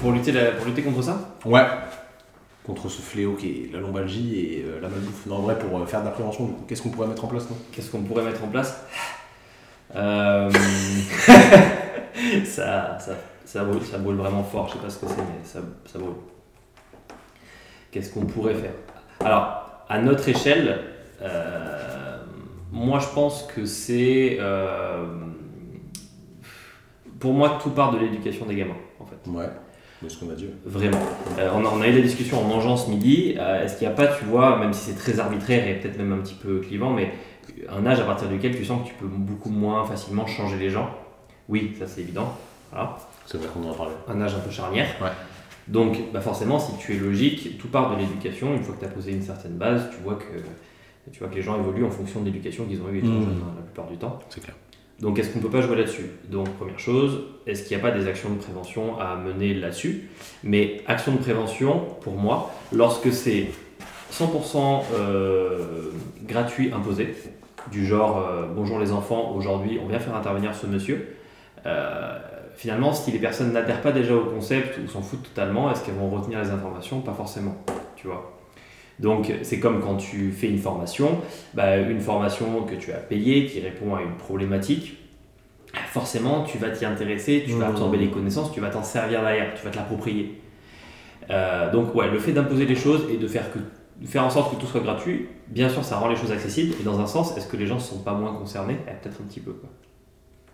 Pour 0.00 0.12
lutter, 0.12 0.30
la- 0.30 0.52
pour 0.52 0.66
lutter 0.66 0.82
contre 0.82 1.02
ça? 1.02 1.34
Ouais. 1.44 1.64
Contre 2.64 2.90
ce 2.90 3.00
fléau 3.00 3.34
qui 3.34 3.48
est 3.48 3.72
la 3.72 3.80
lombalgie 3.80 4.38
et 4.38 4.64
euh, 4.66 4.80
la 4.80 4.88
malbouffe. 4.88 5.26
Non, 5.26 5.36
en 5.36 5.42
vrai, 5.42 5.58
pour 5.58 5.78
euh, 5.78 5.86
faire 5.86 6.00
de 6.00 6.06
la 6.06 6.10
prévention, 6.10 6.44
du 6.44 6.52
coup, 6.52 6.64
qu'est-ce 6.68 6.82
qu'on 6.82 6.90
pourrait 6.90 7.08
mettre 7.08 7.24
en 7.24 7.28
place, 7.28 7.48
non 7.48 7.56
Qu'est-ce 7.72 7.90
qu'on 7.90 8.02
pourrait 8.02 8.24
mettre 8.24 8.44
en 8.44 8.48
place? 8.48 8.84
Euh, 9.96 10.48
ça, 12.44 12.96
ça, 13.00 13.12
ça, 13.44 13.64
brûle, 13.64 13.82
ça 13.82 13.98
brûle 13.98 14.14
vraiment 14.14 14.44
fort, 14.44 14.68
je 14.68 14.74
sais 14.74 14.78
pas 14.78 14.88
ce 14.88 15.00
que 15.00 15.08
c'est, 15.08 15.16
mais 15.16 15.42
ça, 15.42 15.58
ça 15.84 15.98
brûle. 15.98 16.14
Qu'est-ce 17.90 18.14
qu'on 18.14 18.24
pourrait 18.24 18.54
faire? 18.54 18.70
Alors, 19.18 19.82
à 19.88 19.98
notre 19.98 20.28
échelle, 20.28 20.78
moi 22.70 23.00
je 23.00 23.08
pense 23.08 23.42
que 23.52 23.64
c'est. 23.64 24.38
pour 27.18 27.32
moi, 27.32 27.58
tout 27.60 27.70
part 27.70 27.90
de 27.90 27.98
l'éducation 27.98 28.46
des 28.46 28.54
gamins, 28.54 28.76
en 29.00 29.06
fait. 29.06 29.28
Ouais. 29.28 29.50
Mais 30.02 30.08
ce 30.08 30.18
qu'on 30.18 30.30
a 30.30 30.34
dit. 30.34 30.46
Vraiment. 30.64 30.98
Euh, 31.38 31.50
on, 31.54 31.64
a, 31.64 31.68
on 31.68 31.80
a 31.82 31.88
eu 31.88 31.92
la 31.92 32.00
discussion 32.00 32.40
en 32.40 32.44
mangeant 32.44 32.76
ce 32.76 32.88
midi. 32.88 33.34
Euh, 33.38 33.64
Est-ce 33.64 33.78
qu'il 33.78 33.86
n'y 33.86 33.92
a 33.92 33.96
pas, 33.96 34.06
tu 34.06 34.24
vois, 34.24 34.58
même 34.58 34.72
si 34.72 34.90
c'est 34.90 34.96
très 34.96 35.20
arbitraire 35.20 35.68
et 35.68 35.74
peut-être 35.78 35.98
même 35.98 36.12
un 36.12 36.18
petit 36.18 36.34
peu 36.34 36.60
clivant, 36.60 36.90
mais 36.90 37.12
un 37.68 37.84
âge 37.84 38.00
à 38.00 38.04
partir 38.04 38.28
duquel 38.28 38.56
tu 38.56 38.64
sens 38.64 38.82
que 38.82 38.88
tu 38.88 38.94
peux 38.94 39.06
beaucoup 39.06 39.50
moins 39.50 39.84
facilement 39.84 40.26
changer 40.26 40.56
les 40.56 40.70
gens? 40.70 40.90
Oui, 41.48 41.74
ça 41.78 41.86
c'est 41.86 42.00
évident. 42.00 42.34
Voilà. 42.70 42.96
C'est 43.26 43.36
vrai 43.38 43.48
qu'on 43.52 43.68
en 43.68 43.72
a 43.72 43.74
parlé. 43.74 43.92
Un 44.08 44.20
âge 44.22 44.34
un 44.34 44.38
peu 44.38 44.50
charnière. 44.50 44.88
Ouais. 45.02 45.10
Donc, 45.68 45.98
bah 46.12 46.20
forcément, 46.20 46.58
si 46.58 46.72
tu 46.78 46.94
es 46.94 46.98
logique, 46.98 47.58
tout 47.58 47.68
part 47.68 47.94
de 47.94 48.00
l'éducation. 48.00 48.54
Une 48.54 48.62
fois 48.62 48.74
que 48.74 48.80
tu 48.80 48.86
as 48.86 48.88
posé 48.88 49.12
une 49.12 49.22
certaine 49.22 49.52
base, 49.52 49.88
tu 49.90 50.02
vois 50.02 50.14
que, 50.14 51.10
tu 51.12 51.18
vois 51.18 51.28
que 51.28 51.34
les 51.34 51.42
gens 51.42 51.58
évoluent 51.58 51.84
en 51.84 51.90
fonction 51.90 52.20
de 52.20 52.24
l'éducation 52.24 52.64
qu'ils 52.64 52.80
ont 52.80 52.88
eue 52.88 52.98
étant 52.98 53.08
jeunes, 53.08 53.42
hein, 53.42 53.52
la 53.56 53.62
plupart 53.62 53.86
du 53.86 53.98
temps. 53.98 54.18
C'est 54.30 54.42
clair. 54.42 54.56
Donc, 55.00 55.18
est-ce 55.18 55.30
qu'on 55.30 55.38
ne 55.38 55.44
peut 55.44 55.50
pas 55.50 55.62
jouer 55.62 55.76
là-dessus? 55.76 56.10
Donc, 56.28 56.48
première 56.56 56.78
chose, 56.78 57.22
est-ce 57.46 57.62
qu'il 57.62 57.76
n'y 57.76 57.82
a 57.82 57.88
pas 57.88 57.96
des 57.96 58.06
actions 58.06 58.30
de 58.30 58.38
prévention 58.38 58.98
à 59.00 59.16
mener 59.16 59.54
là-dessus? 59.54 60.10
Mais 60.44 60.82
actions 60.86 61.12
de 61.12 61.18
prévention, 61.18 61.86
pour 62.02 62.14
moi, 62.14 62.52
lorsque 62.72 63.10
c'est 63.10 63.48
100% 64.12 64.82
euh, 64.92 65.90
gratuit 66.24 66.70
imposé, 66.72 67.14
du 67.70 67.86
genre 67.86 68.18
euh, 68.18 68.46
bonjour 68.54 68.78
les 68.78 68.90
enfants, 68.92 69.32
aujourd'hui 69.34 69.78
on 69.82 69.86
vient 69.86 69.98
faire 69.98 70.16
intervenir 70.16 70.54
ce 70.54 70.66
monsieur, 70.66 71.16
euh, 71.66 72.18
finalement, 72.56 72.92
si 72.92 73.10
les 73.10 73.18
personnes 73.18 73.52
n'adhèrent 73.52 73.82
pas 73.82 73.92
déjà 73.92 74.14
au 74.14 74.24
concept 74.24 74.78
ou 74.78 74.88
s'en 74.88 75.02
foutent 75.02 75.22
totalement, 75.22 75.70
est-ce 75.70 75.84
qu'elles 75.84 75.94
vont 75.94 76.10
retenir 76.10 76.42
les 76.42 76.50
informations? 76.50 77.00
Pas 77.00 77.14
forcément, 77.14 77.56
tu 77.96 78.06
vois. 78.06 78.39
Donc, 79.00 79.32
c'est 79.42 79.58
comme 79.58 79.80
quand 79.80 79.96
tu 79.96 80.30
fais 80.30 80.48
une 80.48 80.58
formation, 80.58 81.18
bah, 81.54 81.76
une 81.78 82.00
formation 82.00 82.62
que 82.62 82.74
tu 82.76 82.92
as 82.92 82.98
payée, 82.98 83.46
qui 83.46 83.58
répond 83.60 83.94
à 83.96 84.02
une 84.02 84.16
problématique, 84.16 84.96
forcément, 85.88 86.44
tu 86.44 86.58
vas 86.58 86.68
t'y 86.70 86.84
intéresser, 86.84 87.42
tu 87.46 87.52
vas 87.54 87.66
Mmh. 87.66 87.70
absorber 87.70 87.98
les 87.98 88.08
connaissances, 88.10 88.52
tu 88.52 88.60
vas 88.60 88.68
t'en 88.70 88.82
servir 88.82 89.22
derrière, 89.22 89.54
tu 89.54 89.64
vas 89.64 89.70
te 89.70 89.76
l'approprier. 89.76 90.40
Euh, 91.30 91.70
donc, 91.72 91.94
ouais, 91.94 92.10
le 92.10 92.18
fait 92.18 92.32
d'imposer 92.32 92.66
les 92.66 92.74
choses 92.74 93.06
et 93.10 93.16
de 93.16 93.26
faire, 93.26 93.50
que, 93.52 93.58
de 93.58 94.06
faire 94.06 94.24
en 94.24 94.30
sorte 94.30 94.54
que 94.54 94.60
tout 94.60 94.66
soit 94.66 94.80
gratuit, 94.80 95.28
bien 95.48 95.68
sûr, 95.68 95.84
ça 95.84 95.96
rend 95.96 96.08
les 96.08 96.16
choses 96.16 96.32
accessibles. 96.32 96.74
Et 96.80 96.82
dans 96.84 96.98
un 97.00 97.06
sens, 97.06 97.36
est-ce 97.36 97.46
que 97.46 97.56
les 97.56 97.66
gens 97.66 97.76
ne 97.76 97.80
sont 97.80 97.98
pas 98.00 98.12
moins 98.14 98.32
concernés? 98.34 98.76
Eh, 98.86 98.90
Peut-être 99.02 99.20
un 99.22 99.24
petit 99.28 99.40
peu. 99.40 99.52
Quoi. 99.52 99.68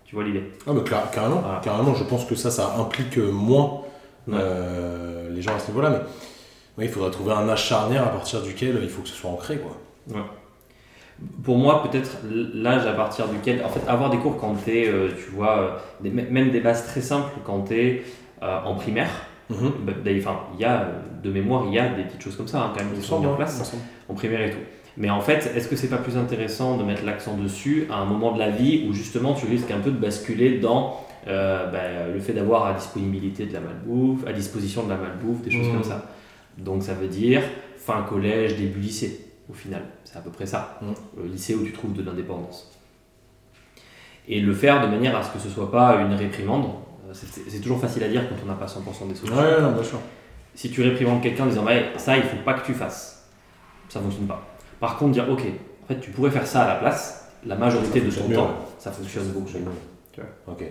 Tu 0.04 0.14
vois 0.14 0.22
l'idée? 0.24 0.44
Ah, 0.66 0.72
clar- 0.84 1.10
carrément. 1.10 1.40
Voilà. 1.40 1.60
Carrément, 1.64 1.94
je 1.94 2.04
pense 2.04 2.24
que 2.26 2.34
ça, 2.36 2.50
ça 2.50 2.76
implique 2.78 3.16
moins 3.18 3.80
Ouais. 4.28 4.34
euh, 4.40 5.30
les 5.30 5.40
gens 5.40 5.54
à 5.54 5.58
ce 5.60 5.68
niveau-là. 5.68 5.90
Mais 5.90 5.98
oui, 6.78 6.84
il 6.84 6.90
faudrait 6.90 7.10
trouver 7.10 7.32
un 7.32 7.48
âge 7.48 7.64
charnière 7.64 8.04
à 8.04 8.08
partir 8.10 8.42
duquel 8.42 8.78
il 8.82 8.88
faut 8.88 9.02
que 9.02 9.08
ce 9.08 9.14
soit 9.14 9.30
ancré, 9.30 9.58
quoi. 9.58 9.76
Pour 11.42 11.56
moi, 11.56 11.82
peut-être 11.82 12.18
l'âge 12.54 12.86
à 12.86 12.92
partir 12.92 13.26
duquel, 13.28 13.62
en 13.64 13.70
fait, 13.70 13.80
avoir 13.88 14.10
des 14.10 14.18
cours 14.18 14.36
quand 14.36 14.54
tu 14.62 14.70
es, 14.70 14.84
tu 15.16 15.30
vois, 15.34 15.58
euh, 15.58 15.70
des- 16.02 16.10
même 16.10 16.50
des 16.50 16.60
bases 16.60 16.84
très 16.86 17.00
simples 17.00 17.30
quand 17.44 17.62
tu 17.68 17.74
es 17.80 18.02
en 18.42 18.74
primaire. 18.74 19.08
Bah, 19.48 19.92
Enfin, 20.18 20.40
il 20.54 20.60
y 20.60 20.64
a, 20.64 20.82
euh, 20.82 20.86
de 21.22 21.30
mémoire, 21.30 21.64
il 21.68 21.72
y 21.74 21.78
a 21.78 21.88
des 21.88 22.02
petites 22.02 22.20
choses 22.22 22.36
comme 22.36 22.48
ça 22.48 22.60
hein, 22.64 22.72
quand 22.76 22.84
même 22.84 22.92
qui 22.94 23.00
sont 23.00 23.20
mises 23.20 23.28
en 23.28 23.34
place. 23.36 23.58
en 24.10 24.14
primaire 24.14 24.40
et 24.42 24.50
tout. 24.50 24.58
Mais 24.98 25.08
en 25.08 25.20
fait, 25.20 25.52
est-ce 25.56 25.68
que 25.68 25.76
c'est 25.76 25.88
pas 25.88 25.96
plus 25.98 26.16
intéressant 26.16 26.76
de 26.76 26.82
mettre 26.84 27.04
l'accent 27.04 27.36
dessus 27.36 27.86
à 27.90 27.96
un 27.96 28.04
moment 28.04 28.32
de 28.32 28.38
la 28.38 28.50
vie 28.50 28.86
où 28.88 28.92
justement 28.92 29.34
tu 29.34 29.46
risques 29.46 29.70
un 29.70 29.78
peu 29.78 29.90
de 29.90 29.98
basculer 29.98 30.58
dans 30.58 31.00
euh, 31.28 31.66
bah, 31.70 32.08
le 32.12 32.20
fait 32.20 32.32
d'avoir 32.34 32.66
à 32.66 32.74
disponibilité 32.74 33.46
de 33.46 33.52
la 33.54 33.60
malbouffe, 33.60 34.26
à 34.26 34.32
disposition 34.32 34.84
de 34.84 34.90
la 34.90 34.96
malbouffe, 34.96 35.42
des 35.42 35.50
choses 35.50 35.66
Mhm. 35.68 35.72
comme 35.74 35.84
ça? 35.84 36.02
Donc 36.58 36.82
ça 36.82 36.94
veut 36.94 37.08
dire 37.08 37.42
fin 37.76 38.02
collège, 38.02 38.56
début 38.56 38.80
lycée 38.80 39.26
au 39.50 39.52
final. 39.54 39.82
C'est 40.04 40.16
à 40.16 40.20
peu 40.20 40.30
près 40.30 40.46
ça. 40.46 40.78
Mhm. 40.82 40.94
Le 41.18 41.28
lycée 41.28 41.54
où 41.54 41.64
tu 41.64 41.72
trouves 41.72 41.92
de 41.92 42.02
l'indépendance. 42.02 42.70
Et 44.28 44.40
le 44.40 44.52
faire 44.54 44.82
de 44.82 44.88
manière 44.88 45.16
à 45.16 45.22
ce 45.22 45.30
que 45.32 45.38
ce 45.38 45.48
soit 45.48 45.70
pas 45.70 45.96
une 46.00 46.14
réprimande. 46.14 46.66
Euh, 47.08 47.12
C'est 47.14 47.60
toujours 47.60 47.80
facile 47.80 48.02
à 48.04 48.08
dire 48.08 48.28
quand 48.28 48.34
on 48.42 48.46
n'a 48.46 48.54
pas 48.54 48.66
100% 48.66 49.08
des 49.08 49.14
solutions 49.14 49.36
Ouais, 49.40 49.60
non, 49.60 49.72
bien 49.72 49.84
sûr. 49.84 50.00
si 50.54 50.70
tu 50.70 50.82
réprimandes 50.82 51.22
quelqu'un 51.22 51.44
en 51.44 51.46
disant 51.46 51.62
bah, 51.64 51.72
ça 51.96 52.16
il 52.16 52.24
faut 52.24 52.36
pas 52.44 52.54
que 52.54 52.66
tu 52.66 52.74
fasses, 52.74 53.28
ça 53.88 54.00
fonctionne 54.00 54.26
pas. 54.26 54.44
Par 54.80 54.96
contre 54.98 55.12
dire 55.12 55.30
ok, 55.30 55.42
en 55.84 55.86
fait 55.86 56.00
tu 56.00 56.10
pourrais 56.10 56.30
faire 56.32 56.46
ça 56.46 56.62
à 56.62 56.68
la 56.68 56.74
place, 56.76 57.30
la 57.44 57.54
majorité 57.54 58.00
de 58.00 58.10
ton 58.10 58.28
temps, 58.28 58.56
ça 58.78 58.90
fonctionne 58.90 59.28
beaucoup 59.28 59.48
mieux. 59.56 60.24
Ok. 60.48 60.64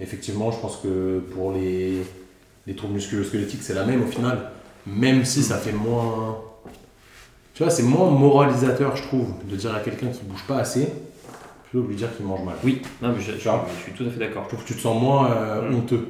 Effectivement, 0.00 0.50
je 0.50 0.58
pense 0.58 0.78
que 0.78 1.20
pour 1.32 1.52
les, 1.52 2.02
les 2.66 2.74
troubles 2.74 2.94
musculo-squelettiques, 2.94 3.62
c'est 3.62 3.74
la 3.74 3.84
même 3.84 4.02
au 4.02 4.06
final. 4.06 4.50
Même 4.86 5.24
si 5.24 5.42
ça 5.42 5.56
fait 5.56 5.72
moins. 5.72 6.38
Tu 7.54 7.62
vois, 7.62 7.70
c'est 7.70 7.84
moins 7.84 8.10
moralisateur, 8.10 8.96
je 8.96 9.02
trouve, 9.02 9.32
de 9.44 9.56
dire 9.56 9.74
à 9.74 9.80
quelqu'un 9.80 10.08
qui 10.08 10.22
bouge 10.24 10.42
pas 10.46 10.58
assez, 10.58 10.86
plutôt 11.64 11.82
que 11.82 11.84
de 11.84 11.88
lui 11.88 11.96
dire 11.96 12.14
qu'il 12.16 12.26
mange 12.26 12.42
mal. 12.44 12.56
Oui, 12.64 12.82
non, 13.00 13.10
mais 13.12 13.20
je, 13.20 13.32
suis 13.32 13.92
tout 13.96 14.04
à 14.04 14.10
fait 14.10 14.18
d'accord. 14.18 14.42
Je 14.44 14.48
trouve 14.48 14.62
que 14.62 14.68
tu 14.68 14.74
te 14.74 14.80
sens 14.80 15.00
moins 15.00 15.30
euh, 15.30 15.70
Mm. 15.70 15.74
honteux. 15.76 16.08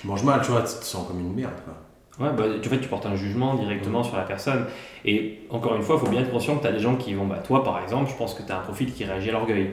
Tu 0.00 0.06
manges 0.06 0.24
mal, 0.24 0.40
tu 0.42 0.50
vois, 0.50 0.62
tu 0.62 0.78
te 0.78 0.84
sens 0.84 1.06
comme 1.06 1.20
une 1.20 1.34
merde. 1.34 1.52
Quoi. 1.64 2.26
Ouais, 2.26 2.32
bah, 2.36 2.44
tu, 2.62 2.68
en 2.68 2.70
fait, 2.70 2.80
tu 2.80 2.88
portes 2.88 3.06
un 3.06 3.16
jugement 3.16 3.54
directement 3.56 4.02
sur 4.02 4.16
la 4.16 4.22
personne. 4.22 4.66
Et 5.04 5.40
encore 5.50 5.74
une 5.74 5.82
fois, 5.82 5.96
il 5.96 6.04
faut 6.04 6.10
bien 6.10 6.20
être 6.22 6.30
conscient 6.30 6.56
que 6.56 6.62
tu 6.62 6.68
as 6.68 6.72
des 6.72 6.78
gens 6.78 6.96
qui 6.96 7.12
vont, 7.14 7.26
bah, 7.26 7.38
toi 7.38 7.62
par 7.64 7.82
exemple, 7.82 8.10
je 8.10 8.16
pense 8.16 8.34
que 8.34 8.42
tu 8.42 8.52
as 8.52 8.58
un 8.58 8.62
profil 8.62 8.92
qui 8.92 9.04
réagit 9.04 9.30
à 9.30 9.32
l'orgueil. 9.32 9.70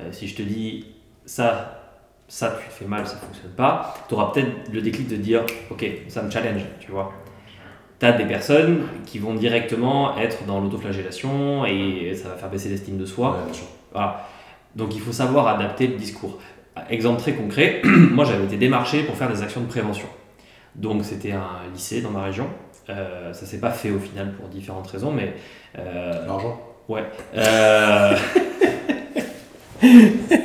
Euh, 0.00 0.10
si 0.12 0.26
je 0.28 0.34
te 0.34 0.42
dis 0.42 0.86
ça, 1.24 1.80
ça 2.26 2.56
tu 2.60 2.68
te 2.68 2.72
fais 2.72 2.84
mal, 2.84 3.06
ça 3.06 3.16
fonctionne 3.16 3.52
pas, 3.52 3.94
tu 4.08 4.14
auras 4.14 4.32
peut-être 4.32 4.72
le 4.72 4.80
déclic 4.82 5.06
de 5.08 5.16
dire 5.16 5.44
ok, 5.70 5.86
ça 6.08 6.22
me 6.22 6.30
challenge, 6.30 6.62
tu 6.80 6.90
vois. 6.90 7.12
Tu 8.00 8.06
as 8.06 8.12
des 8.12 8.24
personnes 8.24 8.82
qui 9.06 9.18
vont 9.18 9.34
directement 9.34 10.18
être 10.18 10.44
dans 10.46 10.60
l'autoflagellation 10.60 11.64
et 11.64 12.14
ça 12.14 12.28
va 12.28 12.34
faire 12.36 12.50
baisser 12.50 12.68
l'estime 12.68 12.98
de 12.98 13.06
soi. 13.06 13.30
Ouais. 13.30 13.52
Voilà. 13.92 14.28
Donc 14.74 14.94
il 14.94 15.00
faut 15.00 15.12
savoir 15.12 15.46
adapter 15.48 15.86
le 15.86 15.94
discours. 15.94 16.38
Exemple 16.90 17.20
très 17.20 17.34
concret, 17.34 17.82
moi 17.84 18.24
j'avais 18.24 18.44
été 18.44 18.56
démarché 18.56 19.04
pour 19.04 19.16
faire 19.16 19.30
des 19.30 19.42
actions 19.42 19.60
de 19.60 19.66
prévention. 19.66 20.08
Donc 20.74 21.04
c'était 21.04 21.32
un 21.32 21.70
lycée 21.72 22.00
dans 22.00 22.10
ma 22.10 22.24
région. 22.24 22.48
Euh, 22.90 23.32
ça 23.32 23.46
s'est 23.46 23.60
pas 23.60 23.70
fait 23.70 23.90
au 23.90 23.98
final 23.98 24.32
pour 24.32 24.48
différentes 24.48 24.88
raisons, 24.88 25.12
mais 25.12 25.34
euh, 25.78 26.26
L'argent 26.26 26.60
ouais. 26.88 27.04
Euh, 27.36 28.16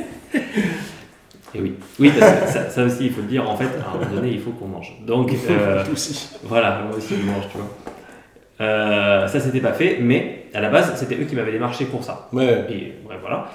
Et 1.60 1.62
oui, 1.62 1.74
oui 1.98 2.10
parce 2.18 2.32
que 2.40 2.48
ça, 2.48 2.70
ça 2.70 2.84
aussi 2.84 3.06
il 3.06 3.12
faut 3.12 3.20
le 3.20 3.26
dire. 3.28 3.48
En 3.48 3.56
fait, 3.56 3.64
à 3.84 3.90
un 3.94 3.98
moment 3.98 4.14
donné, 4.16 4.30
il 4.32 4.40
faut 4.40 4.50
qu'on 4.52 4.66
mange. 4.68 4.92
Donc 5.06 5.32
euh, 5.50 5.84
voilà, 6.44 6.82
moi 6.86 6.96
aussi 6.96 7.14
je 7.20 7.26
mange, 7.26 7.48
tu 7.50 7.58
vois. 7.58 7.70
Euh, 8.60 9.26
ça 9.26 9.40
s'était 9.40 9.60
pas 9.60 9.72
fait, 9.72 9.98
mais 10.00 10.46
à 10.52 10.60
la 10.60 10.68
base 10.68 10.92
c'était 10.96 11.14
eux 11.20 11.24
qui 11.24 11.34
m'avaient 11.34 11.52
démarché 11.52 11.86
pour 11.86 12.04
ça. 12.04 12.28
Ouais. 12.32 12.66
Et 12.70 12.92
voilà. 13.20 13.50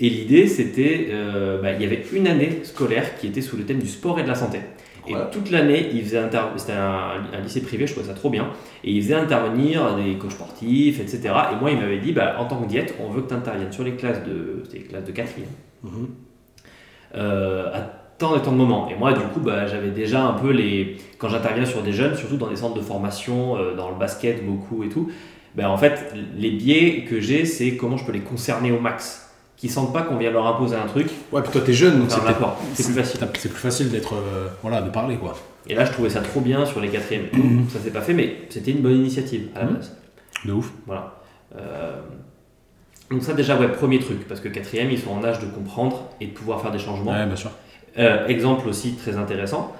Et 0.00 0.08
l'idée, 0.08 0.46
c'était, 0.46 1.08
euh, 1.10 1.60
bah, 1.60 1.72
il 1.72 1.82
y 1.82 1.84
avait 1.84 2.04
une 2.12 2.28
année 2.28 2.60
scolaire 2.62 3.16
qui 3.18 3.26
était 3.26 3.40
sous 3.40 3.56
le 3.56 3.64
thème 3.64 3.78
du 3.80 3.88
sport 3.88 4.20
et 4.20 4.22
de 4.22 4.28
la 4.28 4.36
santé. 4.36 4.60
Et 5.08 5.14
Ouais. 5.14 5.22
toute 5.32 5.50
l'année, 5.50 5.88
il 5.92 6.02
faisait 6.04 6.18
inter- 6.18 6.42
c'était 6.56 6.74
un, 6.74 7.14
un 7.36 7.40
lycée 7.42 7.62
privé, 7.62 7.86
je 7.86 7.92
trouvais 7.94 8.06
ça 8.06 8.14
trop 8.14 8.30
bien. 8.30 8.46
Et 8.84 8.92
il 8.92 9.02
faisait 9.02 9.14
intervenir 9.14 9.96
des 9.96 10.14
coachs 10.18 10.32
sportifs, 10.32 11.00
etc. 11.00 11.20
Et 11.52 11.56
moi, 11.60 11.70
il 11.72 11.78
m'avait 11.78 11.98
dit, 11.98 12.12
bah, 12.12 12.36
en 12.38 12.44
tant 12.44 12.58
que 12.62 12.68
diète, 12.68 12.94
on 13.00 13.10
veut 13.10 13.22
que 13.22 13.28
tu 13.28 13.34
interviennes 13.34 13.72
sur 13.72 13.82
les 13.82 13.92
classes 13.94 14.22
de, 14.22 14.62
c'était 14.64 14.78
les 14.78 14.84
classes 14.84 15.04
de 15.04 15.12
quatrième, 15.12 15.48
Mhm. 15.82 15.90
euh, 15.94 16.06
à 17.14 17.80
tant 18.18 18.36
et 18.36 18.42
tant 18.42 18.52
de 18.52 18.56
moments. 18.56 18.88
Et 18.90 18.94
moi, 18.96 19.12
du 19.12 19.20
coup, 19.20 19.40
bah, 19.40 19.66
j'avais 19.66 19.90
déjà 19.90 20.22
un 20.24 20.32
peu 20.32 20.50
les. 20.50 20.96
Quand 21.18 21.28
j'interviens 21.28 21.64
sur 21.64 21.82
des 21.82 21.92
jeunes, 21.92 22.14
surtout 22.16 22.36
dans 22.36 22.48
des 22.48 22.56
centres 22.56 22.74
de 22.74 22.80
formation, 22.80 23.56
euh, 23.56 23.74
dans 23.76 23.90
le 23.90 23.96
basket 23.96 24.44
beaucoup 24.44 24.82
et 24.84 24.88
tout, 24.88 25.10
bah, 25.54 25.70
en 25.70 25.76
fait, 25.76 26.12
les 26.36 26.50
biais 26.50 27.04
que 27.08 27.20
j'ai, 27.20 27.44
c'est 27.44 27.76
comment 27.76 27.96
je 27.96 28.04
peux 28.04 28.12
les 28.12 28.20
concerner 28.20 28.72
au 28.72 28.80
max. 28.80 29.24
Qu'ils 29.56 29.70
sentent 29.70 29.92
pas 29.92 30.02
qu'on 30.02 30.16
vient 30.16 30.30
leur 30.30 30.46
imposer 30.46 30.76
un 30.76 30.86
truc, 30.86 31.08
Ouais, 31.32 31.42
puis 31.42 31.50
toi, 31.50 31.60
t'es 31.66 31.72
jeune, 31.72 31.98
donc 31.98 32.10
c'est 32.12 32.20
plus 32.84 32.94
facile. 32.94 33.20
c'est 33.38 33.48
plus 33.48 33.58
facile 33.60 33.90
d'être. 33.90 34.14
euh, 34.14 34.46
voilà, 34.62 34.80
de 34.82 34.90
parler, 34.90 35.16
quoi. 35.16 35.34
Et 35.66 35.74
là, 35.74 35.84
je 35.84 35.90
trouvais 35.90 36.10
ça 36.10 36.20
trop 36.20 36.40
bien 36.40 36.64
sur 36.64 36.80
les 36.80 36.88
quatrièmes. 36.88 37.26
Mhm. 37.32 37.66
Ça 37.68 37.80
s'est 37.80 37.90
pas 37.90 38.00
fait, 38.00 38.14
mais 38.14 38.36
c'était 38.50 38.70
une 38.70 38.82
bonne 38.82 38.94
initiative 38.96 39.48
à 39.56 39.60
la 39.60 39.64
Mhm. 39.66 39.74
base. 39.74 39.96
De 40.44 40.52
ouf. 40.52 40.70
Voilà. 40.86 41.14
Euh, 41.56 41.96
donc 43.10 43.22
ça 43.22 43.32
déjà, 43.32 43.56
ouais, 43.56 43.68
premier 43.68 43.98
truc, 44.00 44.28
parce 44.28 44.40
que 44.40 44.48
quatrième, 44.48 44.90
ils 44.90 44.98
sont 44.98 45.10
en 45.10 45.24
âge 45.24 45.40
de 45.40 45.46
comprendre 45.46 46.10
et 46.20 46.26
de 46.26 46.32
pouvoir 46.32 46.60
faire 46.60 46.70
des 46.70 46.78
changements. 46.78 47.12
Ouais, 47.12 47.26
bien 47.26 47.36
sûr. 47.36 47.50
Euh, 47.98 48.26
exemple 48.28 48.68
aussi 48.68 48.94
très 48.94 49.16
intéressant, 49.16 49.74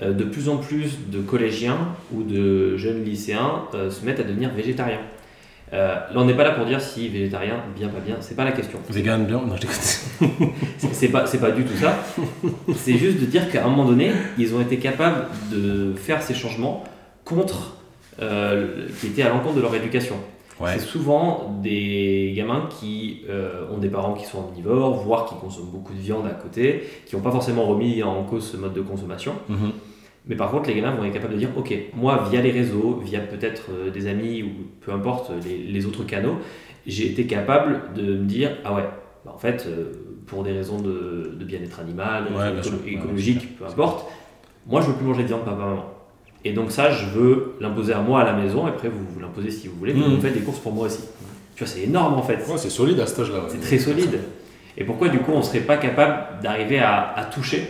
euh, 0.00 0.12
de 0.12 0.24
plus 0.24 0.48
en 0.48 0.58
plus 0.58 0.98
de 1.08 1.20
collégiens 1.20 1.78
ou 2.12 2.22
de 2.22 2.76
jeunes 2.76 3.04
lycéens 3.04 3.64
euh, 3.74 3.90
se 3.90 4.04
mettent 4.04 4.20
à 4.20 4.22
devenir 4.22 4.50
végétariens. 4.50 5.00
Là, 5.70 6.08
on 6.14 6.24
n'est 6.24 6.34
pas 6.34 6.44
là 6.44 6.52
pour 6.52 6.64
dire 6.64 6.80
si 6.80 7.10
végétarien, 7.10 7.56
bien, 7.76 7.88
pas 7.88 8.00
bien, 8.00 8.16
c'est 8.20 8.34
pas 8.34 8.44
la 8.44 8.52
question. 8.52 8.78
Vegan, 8.88 9.26
bien. 9.26 9.36
Non. 9.36 9.54
C'est 10.78 11.08
pas, 11.08 11.24
pas 11.24 11.50
du 11.50 11.62
tout 11.62 11.76
ça. 11.76 12.02
C'est 12.74 12.96
juste 12.96 13.20
de 13.20 13.26
dire 13.26 13.50
qu'à 13.50 13.66
un 13.66 13.68
moment 13.68 13.84
donné, 13.84 14.12
ils 14.38 14.54
ont 14.54 14.62
été 14.62 14.78
capables 14.78 15.26
de 15.52 15.92
faire 15.94 16.22
ces 16.22 16.32
changements 16.32 16.84
contre, 17.26 17.76
qui 18.18 19.08
étaient 19.08 19.20
à 19.20 19.28
l'encontre 19.28 19.56
de 19.56 19.60
leur 19.60 19.74
éducation. 19.74 20.16
Ouais. 20.60 20.72
C'est 20.74 20.80
souvent 20.80 21.58
des 21.62 22.32
gamins 22.36 22.68
qui 22.80 23.22
euh, 23.28 23.66
ont 23.72 23.78
des 23.78 23.88
parents 23.88 24.14
qui 24.14 24.24
sont 24.24 24.48
omnivores, 24.48 24.94
voire 24.94 25.26
qui 25.26 25.34
consomment 25.36 25.70
beaucoup 25.70 25.94
de 25.94 26.00
viande 26.00 26.26
à 26.26 26.30
côté, 26.34 26.82
qui 27.06 27.14
n'ont 27.14 27.22
pas 27.22 27.30
forcément 27.30 27.64
remis 27.64 28.02
en 28.02 28.24
cause 28.24 28.50
ce 28.50 28.56
mode 28.56 28.72
de 28.72 28.80
consommation. 28.80 29.34
Mhm. 29.48 29.70
Mais 30.26 30.34
par 30.36 30.50
contre, 30.50 30.68
les 30.68 30.74
gamins 30.74 30.94
vont 30.94 31.04
être 31.04 31.12
capables 31.14 31.34
de 31.34 31.38
dire 31.38 31.50
Ok, 31.56 31.72
moi, 31.94 32.24
via 32.30 32.42
les 32.42 32.50
réseaux, 32.50 33.00
via 33.04 33.20
peut-être 33.20 33.66
euh, 33.70 33.90
des 33.90 34.06
amis 34.08 34.42
ou 34.42 34.48
peu 34.80 34.92
importe 34.92 35.30
les, 35.44 35.58
les 35.58 35.86
autres 35.86 36.04
canaux, 36.04 36.36
j'ai 36.86 37.06
été 37.10 37.26
capable 37.26 37.94
de 37.94 38.02
me 38.02 38.24
dire 38.26 38.50
Ah 38.64 38.74
ouais, 38.74 38.84
bah, 39.24 39.32
en 39.34 39.38
fait, 39.38 39.64
euh, 39.68 39.92
pour 40.26 40.42
des 40.42 40.52
raisons 40.52 40.80
de, 40.80 41.34
de 41.38 41.44
bien-être 41.44 41.80
animal, 41.80 42.24
Ouais, 42.34 42.38
raisons 42.50 42.52
bien 42.54 42.62
sûr. 42.62 42.72
écolo- 42.72 42.84
Ouais, 42.84 42.92
écologiques, 42.94 43.40
c'est 43.42 43.58
peu 43.58 43.64
importe, 43.64 44.06
moi, 44.66 44.80
je 44.82 44.88
veux 44.88 44.94
plus 44.94 45.06
manger 45.06 45.22
de 45.22 45.28
viande, 45.28 45.44
papa, 45.44 45.56
maman. 45.56 45.84
Et 46.44 46.52
donc, 46.52 46.70
ça, 46.70 46.90
je 46.90 47.06
veux 47.06 47.54
l'imposer 47.60 47.92
à 47.92 48.00
moi 48.00 48.20
à 48.20 48.24
la 48.24 48.32
maison, 48.32 48.66
et 48.66 48.70
après, 48.70 48.88
vous, 48.88 49.04
vous 49.12 49.20
l'imposez 49.20 49.50
si 49.50 49.66
vous 49.68 49.76
voulez, 49.76 49.92
mais 49.94 50.00
Mhm. 50.06 50.14
vous 50.16 50.20
faites 50.20 50.34
des 50.34 50.40
courses 50.40 50.60
pour 50.60 50.72
moi 50.72 50.86
aussi. 50.86 51.00
Tu 51.56 51.64
vois, 51.64 51.72
c'est 51.72 51.82
énorme 51.82 52.14
en 52.14 52.22
fait. 52.22 52.36
Ouais, 52.48 52.56
c'est 52.56 52.70
solide 52.70 53.00
à 53.00 53.02
âge-là. 53.02 53.24
ouais. 53.40 53.44
C'est 53.48 53.60
très 53.60 53.78
solide. 53.78 54.20
Et 54.76 54.84
pourquoi 54.84 55.08
du 55.08 55.18
coup 55.18 55.32
on 55.32 55.38
ne 55.38 55.42
serait 55.42 55.58
pas 55.60 55.76
capable 55.76 56.40
d'arriver 56.40 56.78
à, 56.78 57.12
à 57.16 57.24
toucher 57.24 57.68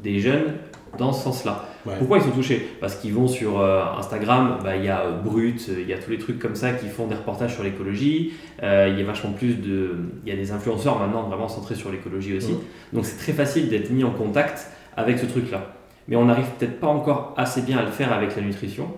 des 0.00 0.20
jeunes 0.20 0.54
dans 0.96 1.12
ce 1.12 1.24
sens-là? 1.24 1.64
Ouais. 1.84 1.94
Pourquoi 1.98 2.18
ils 2.18 2.22
sont 2.22 2.30
touchés? 2.30 2.68
Parce 2.80 2.94
qu'ils 2.94 3.12
vont 3.12 3.26
sur 3.26 3.58
euh, 3.60 3.82
Instagram, 3.98 4.58
bah, 4.62 4.76
il 4.76 4.84
y 4.84 4.88
a 4.88 5.00
euh, 5.00 5.18
Brut, 5.18 5.60
euh, 5.70 5.80
il 5.80 5.88
y 5.88 5.92
a 5.92 5.98
tous 5.98 6.10
les 6.12 6.18
trucs 6.18 6.38
comme 6.38 6.54
ça 6.54 6.70
qui 6.72 6.86
font 6.86 7.08
des 7.08 7.16
reportages 7.16 7.54
sur 7.54 7.64
l'écologie. 7.64 8.32
Euh, 8.62 8.88
Il 8.92 8.98
y 9.00 9.02
a 9.02 9.06
vachement 9.06 9.32
plus 9.32 9.54
de. 9.54 9.96
Il 10.24 10.28
y 10.30 10.32
a 10.32 10.36
des 10.36 10.52
influenceurs 10.52 10.96
maintenant 11.00 11.24
vraiment 11.24 11.48
centrés 11.48 11.74
sur 11.74 11.90
l'écologie 11.90 12.36
aussi. 12.36 12.52
Mhm. 12.52 12.58
Donc 12.92 13.06
c'est 13.06 13.16
très 13.18 13.32
facile 13.32 13.68
d'être 13.68 13.90
mis 13.90 14.04
en 14.04 14.10
contact 14.12 14.68
avec 14.96 15.18
ce 15.18 15.26
truc-là. 15.26 15.66
Mais 16.10 16.16
on 16.16 16.26
n'arrive 16.26 16.46
peut-être 16.58 16.78
pas 16.80 16.88
encore 16.88 17.32
assez 17.38 17.62
bien 17.62 17.78
à 17.78 17.82
le 17.82 17.90
faire 17.90 18.12
avec 18.12 18.36
la 18.36 18.42
nutrition, 18.42 18.88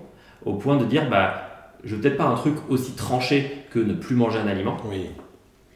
au 0.44 0.54
point 0.54 0.76
de 0.76 0.84
dire 0.84 1.08
bah, 1.08 1.34
je 1.84 1.94
veux 1.94 2.00
peut-être 2.00 2.16
pas 2.16 2.24
un 2.24 2.34
truc 2.34 2.54
aussi 2.68 2.92
tranché 2.92 3.64
que 3.70 3.78
ne 3.78 3.92
plus 3.94 4.16
manger 4.16 4.38
un 4.38 4.48
aliment 4.48 4.76
Oui. 4.90 5.06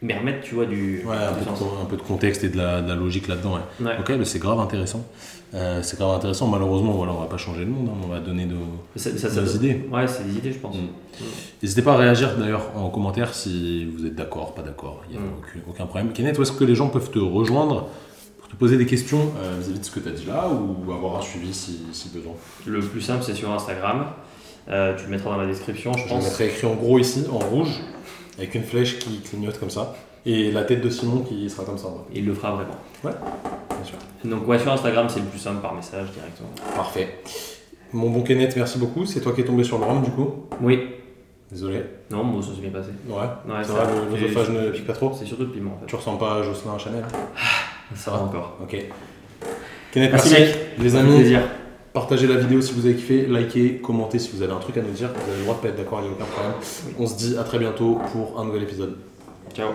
mais 0.03 0.17
remettre, 0.19 0.41
tu 0.43 0.55
vois, 0.55 0.67
du, 0.67 1.05
Ouais, 1.07 1.15
un 1.15 1.33
du 1.33 1.39
peu, 1.39 1.41
de, 1.45 1.57
sens. 1.57 1.59
con- 1.59 1.83
un 1.83 1.85
peu 1.85 1.97
de 1.97 2.03
contexte 2.03 2.43
et 2.45 2.49
de 2.49 2.57
la, 2.57 2.81
de 2.83 2.89
la 2.89 2.95
logique 2.97 3.29
là-dedans. 3.29 3.59
Ouais. 3.81 3.91
Ok, 4.01 4.11
mais 4.19 4.25
c'est 4.25 4.39
grave 4.39 4.59
intéressant. 4.61 5.05
Euh, 5.55 5.81
c'est 5.83 5.99
grave 5.99 6.17
intéressant. 6.17 6.49
Malheureusement, 6.49 6.93
voilà, 6.93 7.13
on 7.13 7.21
va 7.21 7.27
pas 7.27 7.37
changer 7.37 7.61
le 7.65 7.71
monde. 7.71 7.89
hein, 7.91 7.99
On 8.05 8.09
va 8.09 8.19
donner 8.21 8.47
nos, 8.47 8.57
Ça, 8.97 9.11
ça, 9.17 9.41
nos 9.41 9.47
idées. 9.47 9.87
Ouais, 9.93 10.07
c'est 10.09 10.25
des 10.25 10.37
idées, 10.39 10.53
je 10.53 10.59
pense. 10.59 10.75
Mm. 10.77 10.89
N'hésitez 11.63 11.83
pas 11.83 11.93
à 11.95 11.97
réagir 11.97 12.37
d'ailleurs 12.37 12.71
en 12.77 12.89
commentaire 12.89 13.33
si 13.35 13.85
vous 13.87 14.07
êtes 14.07 14.15
d'accord, 14.15 14.55
pas 14.55 14.63
d'accord. 14.63 15.03
Il 15.09 15.13
n'y 15.13 15.19
a 15.19 15.21
Mm. 15.21 15.33
aucun, 15.39 15.71
aucun 15.71 15.87
problème. 15.87 16.13
Kenneth, 16.13 16.39
où 16.39 16.43
est-ce 16.43 16.53
que 16.53 16.65
les 16.65 16.75
gens 16.75 16.89
peuvent 16.89 17.11
te 17.11 17.19
rejoindre 17.19 17.89
pour 18.49 18.53
te 18.53 18.57
poser 18.57 18.77
des 18.77 18.87
questions 18.87 19.33
euh, 19.39 19.57
vis-à-vis 19.61 19.81
de 19.81 19.85
ce 19.85 19.91
que 19.91 20.01
tu 20.01 20.09
as 20.09 20.13
dit 20.13 20.25
là 20.27 20.49
ou 20.49 20.93
avoir 20.93 21.19
un 21.19 21.23
suivi 21.23 21.53
si, 21.53 21.81
si 21.93 22.09
besoin 22.11 22.33
Le 22.67 22.81
plus 22.81 23.01
simple, 23.01 23.23
c'est 23.25 23.35
sur 23.35 23.51
Instagram. 23.53 24.07
Euh, 24.69 24.97
tu 24.97 25.05
le 25.05 25.11
mettras 25.11 25.31
dans 25.31 25.37
la 25.37 25.47
description, 25.47 25.93
je 25.95 26.05
Je 26.05 26.09
pense. 26.09 26.25
mettrai 26.25 26.47
écrit 26.47 26.67
en 26.67 26.75
gros 26.75 26.99
ici, 26.99 27.25
en 27.31 27.39
rouge, 27.39 27.71
avec 28.39 28.55
une 28.55 28.65
flèche 28.65 28.99
qui 28.99 29.21
clignote 29.21 29.59
comme 29.59 29.71
ça. 29.71 29.95
Et 30.25 30.51
la 30.51 30.65
tête 30.65 30.81
de 30.81 30.91
Simon 30.91 31.21
qui 31.21 31.49
sera 31.49 31.65
comme 31.65 31.79
ça. 31.79 31.87
Il 32.13 32.27
le 32.27 32.35
fera 32.35 32.53
vraiment. 32.53 32.75
Bien 33.05 33.13
sûr. 33.85 33.97
Donc, 34.25 34.49
ouais, 34.49 34.59
sur 34.59 34.73
Instagram, 34.73 35.07
c'est 35.09 35.21
le 35.21 35.27
plus 35.27 35.39
simple 35.39 35.61
par 35.63 35.73
message 35.75 36.09
directement. 36.11 36.49
Parfait. 36.75 37.21
Mon 37.93 38.11
bon 38.11 38.23
Kenneth, 38.23 38.57
merci 38.57 38.79
beaucoup. 38.79 39.07
C'est 39.07 39.21
toi 39.21 39.33
qui 39.33 39.43
es 39.43 39.45
tombé 39.45 39.63
sur 39.63 39.79
le 39.79 39.85
rhum 39.85 40.03
du 40.03 40.11
coup? 40.11 40.47
Oui. 40.61 40.81
Désolé. 41.49 41.85
Non, 42.11 42.25
moi, 42.25 42.43
ça 42.43 42.49
s'est 42.49 42.61
bien 42.61 42.71
passé. 42.71 42.89
Ouais. 43.09 43.15
Ouais, 43.55 43.63
ça 43.63 43.73
va, 43.73 43.85
le- 43.85 44.17
c'est- 44.17 44.21
l'œsophage 44.23 44.51
ne 44.51 44.71
pique 44.71 44.87
pas 44.87 44.95
trop? 44.95 45.13
C'est 45.17 45.27
surtout 45.27 45.45
le 45.45 45.51
piment, 45.51 45.75
en 45.75 45.79
fait. 45.79 45.87
Tu 45.87 45.95
ressens 45.95 46.17
pas 46.17 46.43
Jocelyn 46.43 46.77
Chanel? 46.77 47.05
Ça 47.95 48.11
va 48.11 48.19
encore. 48.23 48.59
Ok. 48.63 48.77
Kenneth, 49.93 50.13
Merci, 50.13 50.31
merci. 50.33 50.45
mec. 50.45 50.57
Les 50.79 50.97
amis, 50.97 51.15
plaisir. 51.17 51.41
partagez 51.93 52.27
la 52.27 52.37
vidéo 52.37 52.61
si 52.61 52.73
vous 52.75 52.85
avez 52.85 52.95
kiffé, 52.95 53.27
likez, 53.27 53.77
commentez 53.79 54.19
si 54.19 54.31
vous 54.35 54.43
avez 54.43 54.53
un 54.53 54.59
truc 54.59 54.77
à 54.77 54.83
nous 54.83 54.91
dire. 54.91 55.11
Vous 55.15 55.31
avez 55.31 55.39
le 55.39 55.45
droit 55.45 55.57
de 55.57 55.61
pas 55.61 55.69
être 55.69 55.77
d'accord, 55.77 56.01
il 56.03 56.05
n'y 56.05 56.09
a 56.11 56.13
aucun 56.13 56.25
problème. 56.25 56.53
On 56.99 57.07
se 57.07 57.17
dit 57.17 57.37
à 57.39 57.45
très 57.45 57.59
bientôt 57.59 57.99
pour 58.13 58.39
un 58.41 58.45
nouvel 58.45 58.65
épisode. 58.65 58.97
Ciao. 59.55 59.71